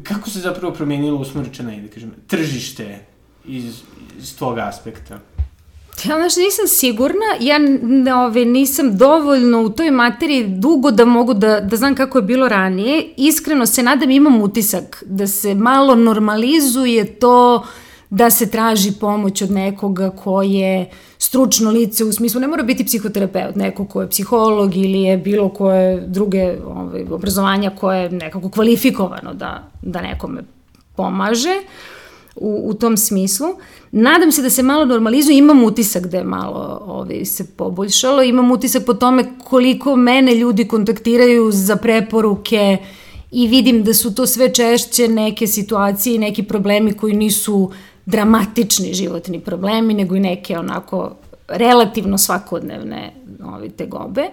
kako 0.02 0.30
se 0.30 0.40
zapravo 0.40 0.75
promenilo 0.75 1.20
usmrčena 1.20 1.76
da 1.76 1.88
kažem, 1.88 2.12
tržište 2.26 2.98
iz, 3.44 3.82
iz 4.18 4.37
tvog 4.37 4.58
aspekta? 4.58 5.18
Ja, 6.04 6.16
znaš, 6.16 6.36
nisam 6.36 6.66
sigurna, 6.68 7.26
ja 7.40 7.58
ove, 8.26 8.44
nisam 8.44 8.96
dovoljno 8.96 9.62
u 9.62 9.68
toj 9.68 9.90
materiji 9.90 10.46
dugo 10.48 10.90
da 10.90 11.04
mogu 11.04 11.34
da, 11.34 11.60
da 11.60 11.76
znam 11.76 11.94
kako 11.94 12.18
je 12.18 12.22
bilo 12.22 12.48
ranije. 12.48 13.08
Iskreno 13.16 13.66
se 13.66 13.82
nadam, 13.82 14.10
imam 14.10 14.42
utisak 14.42 15.04
da 15.06 15.26
se 15.26 15.54
malo 15.54 15.94
normalizuje 15.94 17.18
to 17.18 17.64
da 18.10 18.30
se 18.30 18.50
traži 18.50 18.92
pomoć 19.00 19.42
od 19.42 19.50
nekoga 19.50 20.10
ko 20.10 20.42
je 20.42 20.90
stručno 21.18 21.70
lice, 21.70 22.04
u 22.04 22.12
smislu 22.12 22.40
ne 22.40 22.48
mora 22.48 22.62
biti 22.62 22.84
psihoterapeut, 22.84 23.56
neko 23.56 23.84
ko 23.84 24.02
je 24.02 24.10
psiholog 24.10 24.76
ili 24.76 25.02
je 25.02 25.16
bilo 25.16 25.48
koje 25.48 26.00
druge 26.06 26.56
ovaj, 26.66 27.04
obrazovanja 27.10 27.70
koje 27.70 28.02
je 28.02 28.10
nekako 28.10 28.50
kvalifikovano 28.50 29.34
da, 29.34 29.70
da 29.82 30.00
nekome 30.00 30.42
pomaže 30.96 31.54
u, 32.40 32.62
u 32.64 32.75
tom 32.75 32.97
smislu. 32.97 33.49
Nadam 33.92 34.33
se 34.33 34.42
da 34.42 34.50
se 34.50 34.62
malo 34.62 34.85
normalizuje, 34.85 35.38
imam 35.38 35.64
utisak 35.64 36.07
da 36.07 36.18
je 36.18 36.25
malo 36.25 36.83
ovaj, 36.87 37.25
se 37.25 37.47
poboljšalo, 37.57 38.23
imam 38.23 38.50
utisak 38.50 38.85
po 38.87 38.95
tome 38.95 39.25
koliko 39.45 39.97
mene 39.97 40.35
ljudi 40.35 40.68
kontaktiraju 40.68 41.50
za 41.52 41.76
preporuke 41.76 42.76
i 43.30 43.47
vidim 43.47 43.85
da 43.85 43.95
su 43.95 44.14
to 44.14 44.26
sve 44.26 44.54
češće 44.54 45.09
neke 45.09 45.47
situacije 45.47 46.14
i 46.14 46.18
neki 46.18 46.42
problemi 46.42 46.92
koji 46.92 47.14
nisu 47.14 47.71
dramatični 48.07 48.95
životni 48.95 49.40
problemi, 49.40 49.95
nego 49.95 50.16
i 50.16 50.21
neke 50.21 50.59
onako 50.59 51.11
relativno 51.49 52.18
svakodnevne 52.18 53.12
ovaj, 53.45 53.68
tegobe. 53.68 54.23
E, 54.23 54.30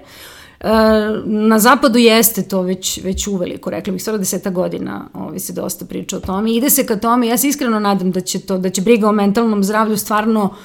na 1.25 1.59
zapadu 1.59 1.99
jeste 1.99 2.43
to 2.43 2.61
već, 2.61 3.03
već 3.03 3.27
uveliko, 3.27 3.69
rekla 3.69 3.93
bih, 3.93 4.01
skoro 4.01 4.17
deseta 4.17 4.49
godina 4.49 5.09
ovaj, 5.13 5.39
se 5.39 5.53
dosta 5.53 5.85
priča 5.85 6.17
o 6.17 6.19
tome. 6.19 6.53
Ide 6.53 6.69
se 6.69 6.85
ka 6.85 6.95
tome, 6.95 7.27
ja 7.27 7.37
se 7.37 7.47
iskreno 7.47 7.79
nadam 7.79 8.11
da 8.11 8.21
će, 8.21 8.39
to, 8.39 8.57
da 8.57 8.69
će 8.69 8.81
briga 8.81 9.09
o 9.09 9.11
mentalnom 9.11 9.63
zdravlju 9.63 9.97
stvarno 9.97 10.55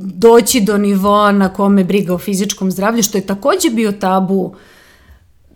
doći 0.00 0.60
do 0.60 0.78
nivoa 0.78 1.32
na 1.32 1.52
kome 1.52 1.84
briga 1.84 2.14
o 2.14 2.18
fizičkom 2.18 2.70
zdravlju, 2.70 3.02
što 3.02 3.18
je 3.18 3.26
takođe 3.26 3.70
bio 3.70 3.92
tabu 3.92 4.54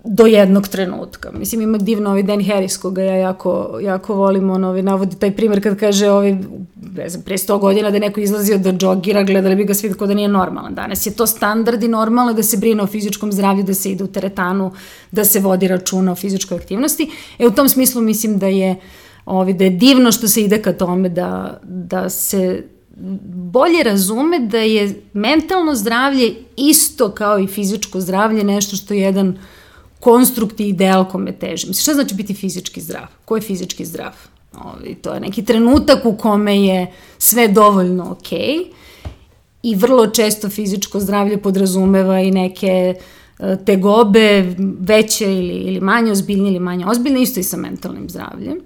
do 0.05 0.27
jednog 0.27 0.69
trenutka. 0.69 1.31
Mislim, 1.33 1.61
ima 1.61 1.79
divno 1.79 2.11
ovaj 2.11 2.23
Dan 2.23 2.45
Harris, 2.45 2.77
koga 2.77 3.03
ja 3.03 3.15
jako, 3.15 3.79
jako 3.83 4.15
volim, 4.15 4.51
on 4.51 4.65
ovaj, 4.65 4.83
navodi 4.83 5.17
taj 5.17 5.31
primer 5.37 5.63
kad 5.63 5.79
kaže, 5.79 6.11
ovaj, 6.11 6.37
ne 6.97 7.09
znam, 7.09 7.23
pre 7.23 7.37
100 7.37 7.59
godina 7.59 7.91
da 7.91 7.97
je 7.97 8.01
neko 8.01 8.21
izlazio 8.21 8.59
da 8.59 8.73
džogira, 8.73 9.23
gledali 9.23 9.57
bi 9.57 9.65
ga 9.65 9.75
svi 9.75 9.95
kao 9.95 10.07
da 10.07 10.15
nije 10.15 10.29
normalan. 10.29 10.75
Danas 10.75 11.07
je 11.07 11.15
to 11.15 11.27
standard 11.27 11.83
i 11.83 11.89
normalno 11.89 12.33
da 12.33 12.43
se 12.43 12.57
brine 12.57 12.83
o 12.83 12.87
fizičkom 12.87 13.33
zdravlju, 13.33 13.63
da 13.63 13.75
se 13.75 13.91
ide 13.91 14.05
u 14.05 14.07
teretanu, 14.07 14.73
da 15.11 15.25
se 15.25 15.41
vodi 15.41 15.69
računa 15.69 16.13
o 16.13 16.17
fizičkoj 16.17 16.57
aktivnosti. 16.57 17.11
E, 17.39 17.47
u 17.47 17.51
tom 17.51 17.69
smislu 17.69 18.03
mislim 18.03 18.39
da 18.39 18.47
je, 18.47 18.77
ovaj, 19.27 19.53
da 19.53 19.65
je 19.65 19.71
divno 19.71 20.13
što 20.13 20.29
se 20.29 20.43
ide 20.43 20.63
ka 20.63 20.73
tome 20.73 21.09
da, 21.09 21.61
da 21.63 22.09
se 22.11 22.65
bolje 23.53 23.83
razume 23.83 24.39
da 24.39 24.59
je 24.59 25.03
mentalno 25.13 25.75
zdravlje 25.75 26.35
isto 26.57 27.11
kao 27.11 27.39
i 27.39 27.47
fizičko 27.47 28.01
zdravlje 28.01 28.45
nešto 28.45 28.77
što 28.77 28.95
je 28.95 29.01
jedan 29.01 29.39
konstrukt 30.01 30.61
i 30.61 30.69
ideal 30.69 31.09
kome 31.09 31.33
težim. 31.33 31.69
Mislim, 31.69 31.83
šta 31.83 31.95
znači 31.95 32.15
biti 32.15 32.35
fizički 32.35 32.81
zdrav? 32.81 33.07
Ko 33.25 33.37
je 33.37 33.43
fizički 33.43 33.85
zdrav? 33.85 34.13
Ovi, 34.53 34.95
to 34.95 35.15
je 35.15 35.21
neki 35.21 35.45
trenutak 35.45 36.07
u 36.07 36.17
kome 36.17 36.63
je 36.65 36.93
sve 37.19 37.49
dovoljno 37.49 38.11
okej 38.11 38.39
okay, 38.39 38.65
i 39.63 39.75
vrlo 39.75 40.07
često 40.07 40.49
fizičko 40.49 41.01
zdravlje 41.01 41.37
podrazumeva 41.37 42.21
i 42.21 42.31
neke 42.31 42.95
e, 43.39 43.57
tegobe 43.67 44.55
veće 44.81 45.25
ili, 45.25 45.55
ili 45.55 45.81
manje 45.81 46.13
ozbiljne 46.13 46.49
ili 46.49 46.61
manje 46.61 46.87
ozbiljne, 46.87 47.23
isto 47.23 47.41
i 47.41 47.43
sa 47.43 47.57
mentalnim 47.57 48.09
zdravljem. 48.09 48.61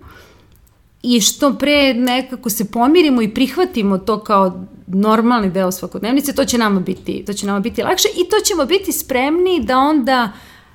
I 1.02 1.20
što 1.20 1.54
pre 1.54 1.94
nekako 1.94 2.50
se 2.50 2.64
pomirimo 2.64 3.22
i 3.22 3.34
prihvatimo 3.34 3.98
to 3.98 4.18
kao 4.18 4.64
normalni 4.86 5.50
deo 5.50 5.72
svakodnevnice, 5.72 6.32
to 6.32 6.44
će 6.44 6.58
nama 6.58 6.80
biti, 6.80 7.24
to 7.26 7.32
će 7.32 7.46
nama 7.46 7.60
biti 7.60 7.82
lakše 7.82 8.08
i 8.08 8.28
to 8.28 8.36
ćemo 8.44 8.64
biti 8.64 8.92
spremni 8.92 9.60
da 9.64 9.78
onda 9.78 10.32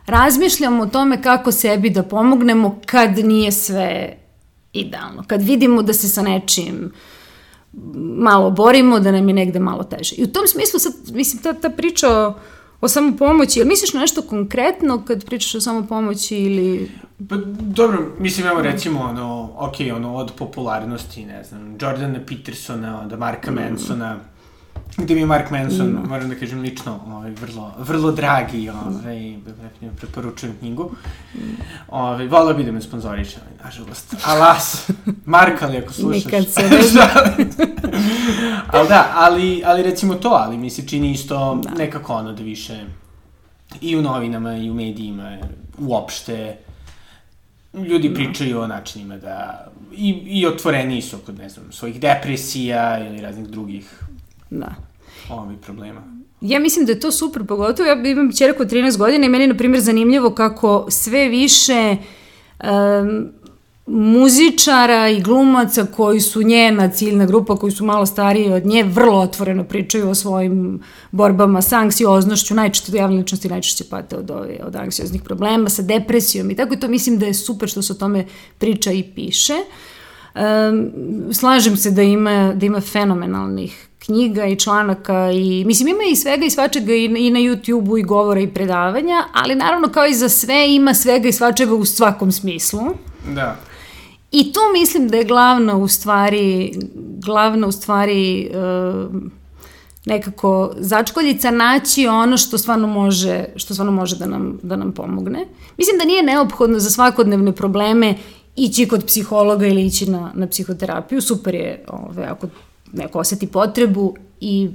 razmišljamo 0.09 0.83
o 0.83 0.87
tome 0.87 1.21
kako 1.21 1.51
sebi 1.51 1.89
da 1.89 2.03
pomognemo 2.03 2.79
kad 2.85 3.17
nije 3.17 3.51
sve 3.51 4.17
idealno. 4.73 5.23
Kad 5.27 5.41
vidimo 5.41 5.81
da 5.81 5.93
se 5.93 6.09
sa 6.09 6.21
nečim 6.21 6.91
malo 8.17 8.51
borimo, 8.51 8.99
da 8.99 9.11
nam 9.11 9.27
je 9.27 9.33
negde 9.33 9.59
malo 9.59 9.83
teže. 9.83 10.15
I 10.15 10.23
u 10.23 10.27
tom 10.27 10.47
smislu 10.47 10.79
sad, 10.79 10.93
mislim, 11.11 11.43
ta, 11.43 11.53
ta 11.53 11.69
priča 11.69 12.09
o, 12.09 12.33
o 12.81 12.87
samopomoći, 12.87 13.59
jel 13.59 13.67
misliš 13.67 13.93
na 13.93 13.99
nešto 13.99 14.21
konkretno 14.21 15.03
kad 15.07 15.25
pričaš 15.25 15.55
o 15.55 15.61
samopomoći 15.61 16.37
ili... 16.37 16.91
Pa 17.29 17.35
dobro, 17.59 18.15
mislim, 18.19 18.47
evo 18.47 18.61
recimo, 18.61 18.99
ono, 18.99 19.51
ok, 19.57 19.75
ono, 19.95 20.15
od 20.15 20.31
popularnosti, 20.37 21.25
ne 21.25 21.43
znam, 21.43 21.77
Jordana 21.81 22.19
Petersona, 22.27 23.01
onda 23.01 23.17
Marka 23.17 23.51
mm. 23.51 23.55
Mansona, 23.55 24.19
gde 24.97 25.13
mi 25.13 25.19
je 25.19 25.25
Mark 25.25 25.51
Manson, 25.51 25.87
mm. 25.87 26.07
moram 26.09 26.29
da 26.29 26.35
kažem 26.35 26.61
lično, 26.61 26.99
ovaj, 27.07 27.31
vrlo, 27.31 27.73
vrlo 27.77 28.11
dragi, 28.11 28.69
ovaj, 28.69 29.31
mm. 29.31 29.95
preporučujem 29.97 30.55
knjigu. 30.59 30.91
Mm. 31.35 31.39
Ovaj, 31.87 32.27
volao 32.27 32.53
bi 32.53 32.63
da 32.63 32.71
me 32.71 32.81
sponzoriše, 32.81 33.37
ali, 33.45 33.63
nažalost. 33.63 34.15
Alas, 34.25 34.89
Mark, 35.25 35.61
ali 35.61 35.77
ako 35.77 35.93
slušaš. 35.93 36.25
Nikad 36.25 36.47
se 36.47 36.61
ne 36.71 36.81
zna. 36.81 37.07
ali 38.67 38.87
da, 38.87 39.11
ali, 39.15 39.63
ali 39.65 39.83
recimo 39.83 40.15
to, 40.15 40.29
ali 40.29 40.57
mi 40.57 40.69
se 40.69 40.87
čini 40.87 41.11
isto 41.11 41.61
da. 41.63 41.69
nekako 41.69 42.13
ono 42.13 42.33
da 42.33 42.43
više 42.43 42.85
i 43.81 43.97
u 43.97 44.01
novinama 44.01 44.57
i 44.57 44.69
u 44.69 44.73
medijima 44.73 45.37
uopšte 45.77 46.57
ljudi 47.73 48.13
pričaju 48.13 48.61
o 48.61 48.67
načinima 48.67 49.17
da 49.17 49.67
i, 49.95 50.09
i 50.09 50.45
otvoreni 50.45 51.01
su 51.01 51.17
kod, 51.25 51.37
ne 51.37 51.49
znam, 51.49 51.71
svojih 51.71 51.99
depresija 51.99 53.07
ili 53.07 53.21
raznih 53.21 53.47
drugih 53.47 54.03
da. 54.49 54.75
ovih 55.29 55.57
problema. 55.57 56.19
Ja 56.41 56.59
mislim 56.59 56.85
da 56.85 56.91
je 56.91 56.99
to 56.99 57.11
super, 57.11 57.47
pogotovo 57.47 57.89
ja 57.89 58.03
imam 58.11 58.31
čerku 58.37 58.61
od 58.61 58.71
13 58.71 58.97
godina 58.97 59.25
i 59.25 59.29
meni 59.29 59.43
je, 59.43 59.47
na 59.47 59.57
primjer, 59.57 59.81
zanimljivo 59.81 60.29
kako 60.29 60.85
sve 60.89 61.27
više 61.27 61.97
um, 62.63 63.29
muzičara 63.89 65.09
i 65.09 65.21
glumaca 65.21 65.85
koji 65.85 66.21
su 66.21 66.41
njena 66.41 66.89
ciljna 66.89 67.25
grupa, 67.25 67.55
koji 67.55 67.71
su 67.71 67.85
malo 67.85 68.05
stariji 68.05 68.51
od 68.51 68.65
nje, 68.65 68.83
vrlo 68.83 69.19
otvoreno 69.19 69.63
pričaju 69.63 70.09
o 70.09 70.15
svojim 70.15 70.83
borbama 71.11 71.61
sa 71.61 71.77
anksioznošću, 71.77 72.55
najčešće 72.55 72.95
javne 72.95 73.17
ličnosti 73.17 73.49
najčešće 73.49 73.83
pate 73.89 74.15
od, 74.15 74.31
ove, 74.31 74.59
od 74.63 74.75
anksioznih 74.75 75.21
problema, 75.21 75.69
sa 75.69 75.81
depresijom 75.81 76.51
i 76.51 76.55
tako 76.55 76.73
i 76.73 76.79
to 76.79 76.87
mislim 76.87 77.19
da 77.19 77.25
je 77.25 77.33
super 77.33 77.69
što 77.69 77.81
se 77.81 77.93
o 77.93 77.95
tome 77.95 78.25
priča 78.57 78.91
i 78.91 79.03
piše. 79.03 79.53
Um, 80.35 81.33
slažem 81.33 81.77
se 81.77 81.91
da 81.91 82.01
ima, 82.01 82.53
da 82.55 82.65
ima 82.65 82.81
fenomenalnih 82.81 83.88
knjiga 84.09 84.45
i 84.45 84.55
članaka 84.55 85.31
i 85.31 85.63
mislim 85.65 85.87
ima 85.87 86.03
i 86.11 86.15
svega 86.15 86.45
i 86.45 86.49
svačega 86.49 86.93
i, 86.93 87.05
i 87.05 87.31
na 87.31 87.39
YouTube-u 87.39 87.97
i 87.97 88.03
govora 88.03 88.39
i 88.39 88.47
predavanja, 88.47 89.23
ali 89.33 89.55
naravno 89.55 89.87
kao 89.87 90.07
i 90.07 90.13
za 90.13 90.29
sve 90.29 90.75
ima 90.75 90.93
svega 90.93 91.27
i 91.27 91.33
svačega 91.33 91.73
u 91.73 91.85
svakom 91.85 92.31
smislu. 92.31 92.81
Da. 93.35 93.55
I 94.31 94.53
to 94.53 94.59
mislim 94.73 95.07
da 95.07 95.17
je 95.17 95.23
glavna 95.23 95.77
u 95.77 95.87
stvari, 95.87 96.73
glavna 97.25 97.67
u 97.67 97.71
stvari 97.71 98.49
uh, 98.49 99.21
nekako 100.05 100.71
začkoljica 100.77 101.51
naći 101.51 102.07
ono 102.07 102.37
što 102.37 102.57
stvarno 102.57 102.87
može, 102.87 103.45
što 103.55 103.73
stvarno 103.73 103.91
može 103.91 104.15
da 104.15 104.25
nam, 104.25 104.59
da 104.63 104.75
nam 104.75 104.91
pomogne. 104.91 105.47
Mislim 105.77 105.97
da 105.97 106.05
nije 106.05 106.23
neophodno 106.23 106.79
za 106.79 106.89
svakodnevne 106.89 107.51
probleme 107.51 108.15
ići 108.55 108.87
kod 108.87 109.05
psihologa 109.05 109.67
ili 109.67 109.85
ići 109.85 110.09
na, 110.09 110.31
na 110.35 110.47
psihoterapiju. 110.47 111.21
Super 111.21 111.55
je 111.55 111.85
ove, 111.87 112.23
ako 112.23 112.47
neko 112.93 113.19
oseti 113.19 113.47
potrebu 113.47 114.15
i 114.41 114.69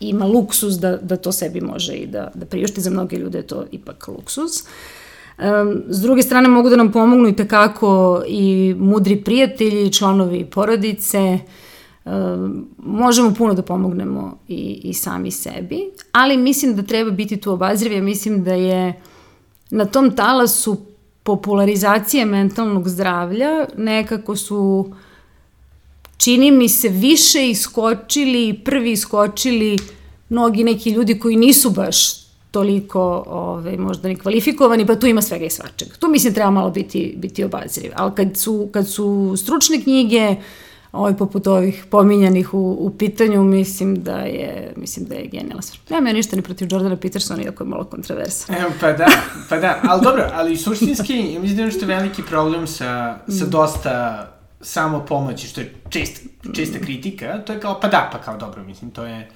ima 0.00 0.26
luksus 0.26 0.74
da, 0.74 0.96
da 0.96 1.16
to 1.16 1.32
sebi 1.32 1.60
može 1.60 1.92
i 1.92 2.06
da, 2.06 2.30
da 2.34 2.46
priušti. 2.46 2.80
Za 2.80 2.90
mnoge 2.90 3.16
ljude 3.16 3.38
je 3.38 3.46
to 3.46 3.64
ipak 3.70 4.08
luksus. 4.08 4.64
Um, 5.38 5.82
s 5.88 6.00
druge 6.00 6.22
strane 6.22 6.48
mogu 6.48 6.68
da 6.68 6.76
nam 6.76 6.92
pomognu 6.92 7.28
i 7.28 7.36
tekako 7.36 8.22
i 8.26 8.74
mudri 8.78 9.24
prijatelji, 9.24 9.92
članovi 9.92 10.44
porodice, 10.44 11.38
um, 12.04 12.68
možemo 12.78 13.34
puno 13.34 13.54
da 13.54 13.62
pomognemo 13.62 14.38
i, 14.48 14.80
i 14.84 14.94
sami 14.94 15.30
sebi, 15.30 15.90
ali 16.12 16.36
mislim 16.36 16.76
da 16.76 16.82
treba 16.82 17.10
biti 17.10 17.36
tu 17.36 17.52
obazriv, 17.52 17.92
ja 17.92 18.02
mislim 18.02 18.44
da 18.44 18.54
je 18.54 19.00
na 19.70 19.84
tom 19.84 20.16
talasu 20.16 20.76
popularizacije 21.22 22.24
mentalnog 22.24 22.88
zdravlja 22.88 23.66
nekako 23.76 24.36
su 24.36 24.92
čini 26.24 26.50
mi 26.50 26.68
se 26.68 26.88
više 26.88 27.50
iskočili 27.50 28.48
i 28.48 28.64
prvi 28.64 28.92
iskočili 28.92 29.78
mnogi 30.28 30.64
neki 30.64 30.90
ljudi 30.90 31.18
koji 31.18 31.36
nisu 31.36 31.70
baš 31.70 32.22
toliko 32.50 33.24
ove, 33.26 33.76
možda 33.76 34.08
ni 34.08 34.16
kvalifikovani, 34.16 34.86
pa 34.86 34.96
tu 34.96 35.06
ima 35.06 35.22
svega 35.22 35.44
i 35.44 35.50
svačega. 35.50 35.90
Tu 35.98 36.08
mislim 36.08 36.34
treba 36.34 36.50
malo 36.50 36.70
biti, 36.70 37.14
biti 37.16 37.44
obazriv. 37.44 37.92
Ali 37.94 38.12
kad 38.14 38.36
su, 38.36 38.68
kad 38.72 38.88
su 38.88 39.34
stručne 39.36 39.82
knjige, 39.82 40.36
ovaj, 40.92 41.16
poput 41.16 41.46
ovih 41.46 41.84
pominjanih 41.90 42.54
u, 42.54 42.76
u 42.80 42.90
pitanju, 42.98 43.44
mislim 43.44 44.02
da 44.02 44.16
je, 44.16 44.72
mislim 44.76 45.06
da 45.06 45.14
je 45.14 45.26
genijalna 45.26 45.62
stvar. 45.62 45.80
Nemam 45.90 46.06
ja 46.06 46.12
ništa 46.12 46.36
ni 46.36 46.42
protiv 46.42 46.68
Jordana 46.70 46.96
Petersona, 46.96 47.42
iako 47.42 47.64
je 47.64 47.68
malo 47.68 47.84
kontroversa. 47.84 48.56
Evo, 48.58 48.70
pa 48.80 48.92
da, 48.92 49.06
pa 49.48 49.58
da, 49.58 49.80
ali 49.82 50.02
dobro, 50.04 50.30
ali 50.34 50.56
suštinski, 50.56 51.14
mislim 51.14 51.56
da 51.56 51.62
je 51.62 51.66
nešto 51.66 51.86
veliki 51.86 52.22
problem 52.22 52.66
sa, 52.66 53.18
sa 53.28 53.46
dosta 53.46 54.28
samo 54.62 55.00
pomoći, 55.00 55.48
što 55.48 55.60
je 55.60 55.74
čest, 55.90 56.22
česta 56.54 56.78
kritika, 56.78 57.38
to 57.38 57.52
je 57.52 57.60
kao, 57.60 57.80
pa 57.80 57.88
da, 57.88 58.08
pa 58.12 58.18
kao 58.18 58.36
dobro, 58.36 58.64
mislim, 58.64 58.90
to 58.90 59.04
je, 59.04 59.30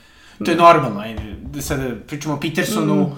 to 0.45 0.51
je 0.51 0.57
normalno, 0.57 1.01
ajde, 1.01 1.37
da 1.43 1.63
sada 1.63 1.85
pričamo 2.07 2.35
o 2.35 2.41
Petersonu, 2.41 3.03
mm. 3.03 3.13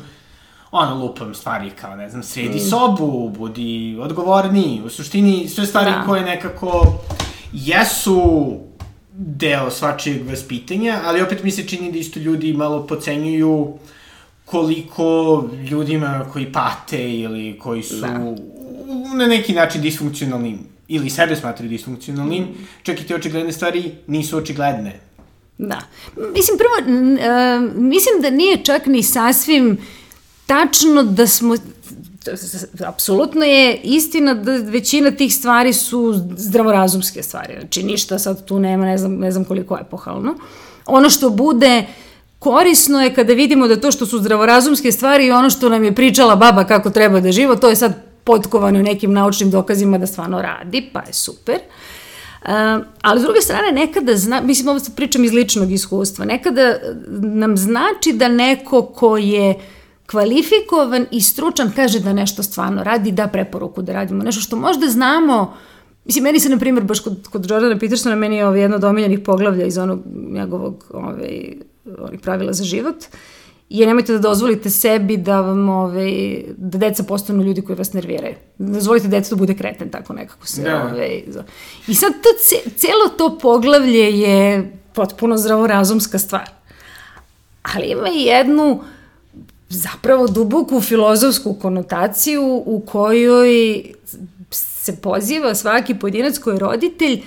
ono, 0.70 0.94
lupam 0.94 1.34
stvari 1.34 1.70
kao, 1.70 1.96
ne 1.96 2.10
znam, 2.10 2.22
sredi 2.22 2.58
mm. 2.58 2.68
sobu, 2.70 3.32
budi 3.38 3.98
odgovorni, 4.00 4.82
u 4.84 4.90
suštini 4.90 5.48
sve 5.48 5.66
stvari 5.66 5.90
da. 5.90 6.02
koje 6.06 6.22
nekako 6.22 6.94
jesu 7.52 8.50
deo 9.12 9.70
svačijeg 9.70 10.28
vaspitanja, 10.28 11.00
ali 11.04 11.22
opet 11.22 11.42
mi 11.44 11.50
se 11.50 11.68
čini 11.68 11.92
da 11.92 11.98
isto 11.98 12.20
ljudi 12.20 12.52
malo 12.52 12.86
pocenjuju 12.86 13.78
koliko 14.44 15.44
ljudima 15.70 16.24
koji 16.32 16.52
pate 16.52 17.12
ili 17.14 17.58
koji 17.58 17.82
su 17.82 17.96
da. 17.96 18.18
na 19.16 19.26
neki 19.26 19.52
način 19.52 19.82
disfunkcionalni 19.82 20.58
ili 20.88 21.10
sebe 21.10 21.36
smatraju 21.36 21.70
disfunkcionalnim, 21.70 22.44
mm. 22.44 22.66
čak 22.82 23.00
i 23.00 23.06
te 23.06 23.14
očigledne 23.14 23.52
stvari 23.52 23.92
nisu 24.06 24.36
očigledne. 24.36 25.00
Da. 25.58 25.80
Mislim, 26.16 26.58
prvo, 26.58 26.74
uh, 26.78 27.76
mislim 27.76 28.22
da 28.22 28.30
nije 28.30 28.64
čak 28.64 28.86
ni 28.86 29.02
sasvim 29.02 29.78
tačno 30.46 31.02
da 31.02 31.26
smo 31.26 31.56
apsolutno 32.86 33.44
je 33.44 33.80
istina 33.84 34.34
da 34.34 34.52
većina 34.52 35.10
tih 35.10 35.34
stvari 35.34 35.72
su 35.72 36.14
zdravorazumske 36.36 37.22
stvari. 37.22 37.54
Znači, 37.60 37.82
ništa 37.82 38.18
sad 38.18 38.44
tu 38.44 38.58
nema, 38.58 38.84
ne 38.84 38.98
znam, 38.98 39.16
ne 39.16 39.32
znam 39.32 39.44
koliko 39.44 39.76
je 39.76 39.84
pohalno. 39.90 40.34
Ono 40.86 41.10
što 41.10 41.30
bude 41.30 41.86
korisno 42.38 43.02
je 43.02 43.14
kada 43.14 43.32
vidimo 43.32 43.68
da 43.68 43.80
to 43.80 43.90
što 43.90 44.06
su 44.06 44.18
zdravorazumske 44.18 44.92
stvari 44.92 45.26
i 45.26 45.30
ono 45.30 45.50
što 45.50 45.68
nam 45.68 45.84
je 45.84 45.94
pričala 45.94 46.36
baba 46.36 46.64
kako 46.64 46.90
treba 46.90 47.20
da 47.20 47.32
živo, 47.32 47.56
to 47.56 47.68
je 47.68 47.76
sad 47.76 48.07
potkovano 48.28 48.82
nekim 48.82 49.12
naučnim 49.12 49.50
dokazima 49.50 49.98
da 49.98 50.06
stvarno 50.06 50.42
radi, 50.42 50.90
pa 50.92 51.00
je 51.00 51.12
super. 51.12 51.56
Uh, 51.56 52.50
ali 53.02 53.20
s 53.20 53.22
druge 53.22 53.40
strane, 53.40 53.72
nekada, 53.72 54.16
zna, 54.16 54.40
mislim, 54.40 54.68
ovo 54.68 54.80
pričam 54.96 55.24
iz 55.24 55.32
ličnog 55.32 55.72
iskustva, 55.72 56.24
nekada 56.24 56.74
nam 57.22 57.56
znači 57.56 58.12
da 58.12 58.28
neko 58.28 58.82
ko 58.82 59.16
je 59.16 59.54
kvalifikovan 60.06 61.06
i 61.10 61.20
stručan 61.20 61.72
kaže 61.76 62.00
da 62.00 62.12
nešto 62.12 62.42
stvarno 62.42 62.84
radi, 62.84 63.12
da 63.12 63.26
preporuku 63.26 63.82
da 63.82 63.92
radimo 63.92 64.24
nešto 64.24 64.40
što 64.40 64.56
možda 64.56 64.86
znamo 64.86 65.56
Mislim, 66.04 66.24
meni 66.24 66.40
se, 66.40 66.48
na 66.48 66.56
primjer, 66.58 66.84
baš 66.84 67.00
kod, 67.00 67.28
kod 67.32 67.50
Jordana 67.50 67.78
Petersona, 67.78 68.14
meni 68.16 68.36
je 68.36 68.46
ovo 68.46 68.56
jedno 68.56 68.76
od 68.76 68.84
omiljenih 68.84 69.18
poglavlja 69.20 69.66
iz 69.66 69.78
onog 69.78 70.00
njegovog 70.30 70.84
ovaj, 70.90 71.56
onih 71.98 72.20
pravila 72.20 72.52
za 72.52 72.64
život. 72.64 72.96
Uh, 72.96 73.18
je 73.68 73.86
nemojte 73.86 74.12
da 74.12 74.18
dozvolite 74.18 74.70
sebi 74.70 75.16
da 75.16 75.40
vam 75.40 75.68
ove, 75.68 76.00
ovaj, 76.00 76.42
da 76.56 76.78
deca 76.78 77.02
postanu 77.02 77.42
ljudi 77.42 77.62
koji 77.62 77.76
vas 77.76 77.92
nerviraju. 77.92 78.34
Dozvolite 78.58 79.08
decu 79.08 79.34
da 79.34 79.38
bude 79.38 79.54
kreten, 79.54 79.90
tako 79.90 80.12
nekako 80.12 80.46
se. 80.46 80.62
Da. 80.62 80.82
Ove, 80.82 80.92
ovaj, 80.92 81.22
I 81.86 81.94
sad 81.94 82.12
to, 82.12 82.28
celo 82.76 83.08
to 83.18 83.38
poglavlje 83.38 84.20
je 84.20 84.72
potpuno 84.92 85.36
zdravorazumska 85.36 86.18
stvar. 86.18 86.50
Ali 87.62 87.86
ima 87.86 88.08
i 88.14 88.22
jednu 88.22 88.80
zapravo 89.68 90.26
duboku 90.26 90.80
filozofsku 90.80 91.54
konotaciju 91.54 92.62
u 92.66 92.82
kojoj 92.86 93.82
se 94.50 94.96
poziva 94.96 95.54
svaki 95.54 95.94
pojedinac 95.94 96.38
koji 96.38 96.54
je 96.54 96.58
roditelj 96.58 97.22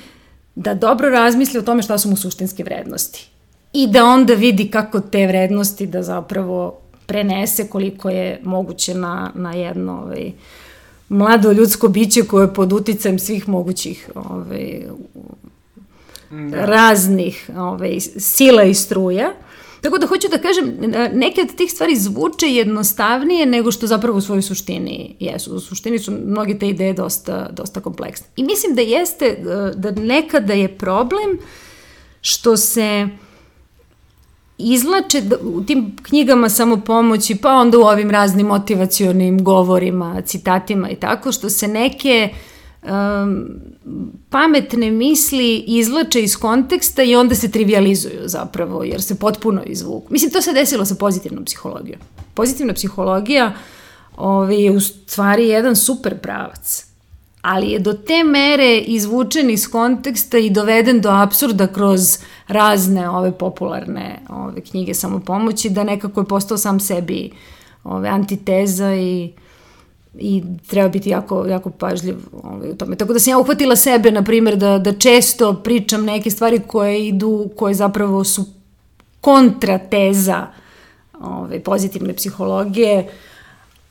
da 0.56 0.74
dobro 0.74 1.10
razmisli 1.10 1.60
o 1.60 1.62
tome 1.62 1.84
šta 1.84 1.98
su 1.98 2.10
mu 2.10 2.18
suštinske 2.18 2.64
vrednosti 2.64 3.30
i 3.74 3.88
da 3.88 4.06
onda 4.06 4.34
vidi 4.34 4.72
kako 4.72 5.00
te 5.00 5.28
vrednosti 5.28 5.86
da 5.86 6.04
zapravo 6.04 6.78
prenese 7.06 7.68
koliko 7.68 8.10
je 8.10 8.40
moguće 8.44 8.96
na, 8.96 9.32
na 9.36 9.54
jedno 9.54 10.02
ovaj, 10.04 10.32
mlado 11.10 11.52
ljudsko 11.52 11.88
biće 11.88 12.24
koje 12.24 12.44
je 12.44 12.54
pod 12.54 12.74
uticajem 12.74 13.20
svih 13.20 13.50
mogućih 13.50 14.10
ovaj, 14.16 14.82
da. 16.30 16.66
raznih 16.66 17.50
ovaj, 17.58 18.00
sila 18.18 18.64
i 18.64 18.74
struja. 18.74 19.34
Tako 19.82 19.98
da 19.98 20.08
hoću 20.08 20.28
da 20.28 20.38
kažem, 20.38 20.78
neke 21.14 21.42
od 21.42 21.56
tih 21.56 21.72
stvari 21.72 21.96
zvuče 21.96 22.48
jednostavnije 22.48 23.46
nego 23.46 23.72
što 23.72 23.88
zapravo 23.88 24.18
u 24.18 24.22
svojoj 24.22 24.42
suštini 24.42 25.16
jesu. 25.20 25.56
U 25.56 25.60
suštini 25.60 26.00
su 26.00 26.12
mnogi 26.26 26.60
te 26.60 26.68
ideje 26.70 26.94
dosta, 26.94 27.50
dosta 27.52 27.82
kompleksne. 27.82 28.28
I 28.36 28.44
mislim 28.44 28.76
da 28.76 28.82
jeste, 28.82 29.38
da 29.76 29.92
nekada 29.92 30.54
je 30.54 30.78
problem 30.78 31.38
što 32.22 32.58
se 32.58 33.08
uh, 33.08 33.31
izlače 34.64 35.22
u 35.42 35.64
tim 35.64 35.96
knjigama 36.02 36.50
samopomoći, 36.50 37.36
pa 37.36 37.50
onda 37.50 37.78
u 37.78 37.82
ovim 37.82 38.12
raznim 38.12 38.48
motivacionim 38.48 39.44
govorima, 39.44 40.22
citatima 40.26 40.90
i 40.90 40.96
tako, 40.96 41.32
što 41.32 41.50
se 41.50 41.68
neke 41.68 42.30
um, 42.84 43.48
pametne 44.30 44.92
misli 44.92 45.64
izlače 45.68 46.24
iz 46.24 46.38
konteksta 46.38 47.04
i 47.04 47.16
onda 47.16 47.36
se 47.36 47.52
trivializuju 47.52 48.22
zapravo, 48.26 48.84
jer 48.84 49.02
se 49.02 49.20
potpuno 49.20 49.64
izvuku. 49.66 50.08
Mislim, 50.14 50.32
to 50.32 50.42
se 50.42 50.54
desilo 50.54 50.86
sa 50.86 50.96
pozitivnom 50.96 51.46
psihologijom. 51.46 52.00
Pozitivna 52.34 52.74
psihologija 52.74 53.54
ovaj, 54.18 54.64
je 54.64 54.72
u 54.72 54.80
stvari 54.80 55.48
jedan 55.48 55.76
super 55.76 56.20
pravac 56.20 56.91
ali 57.42 57.72
je 57.72 57.80
do 57.80 57.94
te 57.94 58.24
mere 58.24 58.78
izvučen 58.78 59.50
iz 59.50 59.68
konteksta 59.72 60.38
i 60.38 60.50
doveden 60.50 61.02
do 61.02 61.10
absurda 61.10 61.68
kroz 61.68 62.18
razne 62.48 63.10
ove 63.10 63.32
popularne 63.32 64.20
ove 64.30 64.62
knjige 64.62 64.94
samopomoći 64.94 65.70
da 65.70 65.84
nekako 65.84 66.20
je 66.20 66.28
postao 66.28 66.58
sam 66.58 66.80
sebi 66.80 67.32
ove 67.84 68.10
antiteza 68.10 68.96
i 68.96 69.32
i 70.20 70.44
treba 70.68 70.90
biti 70.90 71.10
jako, 71.10 71.46
jako 71.46 71.70
pažljiv 71.70 72.16
ovaj, 72.44 72.70
u 72.70 72.76
tome. 72.76 72.96
Tako 72.96 73.14
da 73.14 73.20
sam 73.20 73.32
ja 73.32 73.38
uhvatila 73.38 73.76
sebe, 73.76 74.12
na 74.12 74.24
primjer, 74.24 74.58
da, 74.58 74.78
da 74.78 74.94
često 74.94 75.54
pričam 75.54 76.06
neke 76.06 76.32
stvari 76.32 76.60
koje 76.68 77.08
idu, 77.08 77.50
koje 77.56 77.74
zapravo 77.74 78.24
su 78.24 78.46
kontrateza 79.22 80.48
ovaj, 81.22 81.60
pozitivne 81.60 82.14
psihologije, 82.14 83.00
uh, 83.00 83.31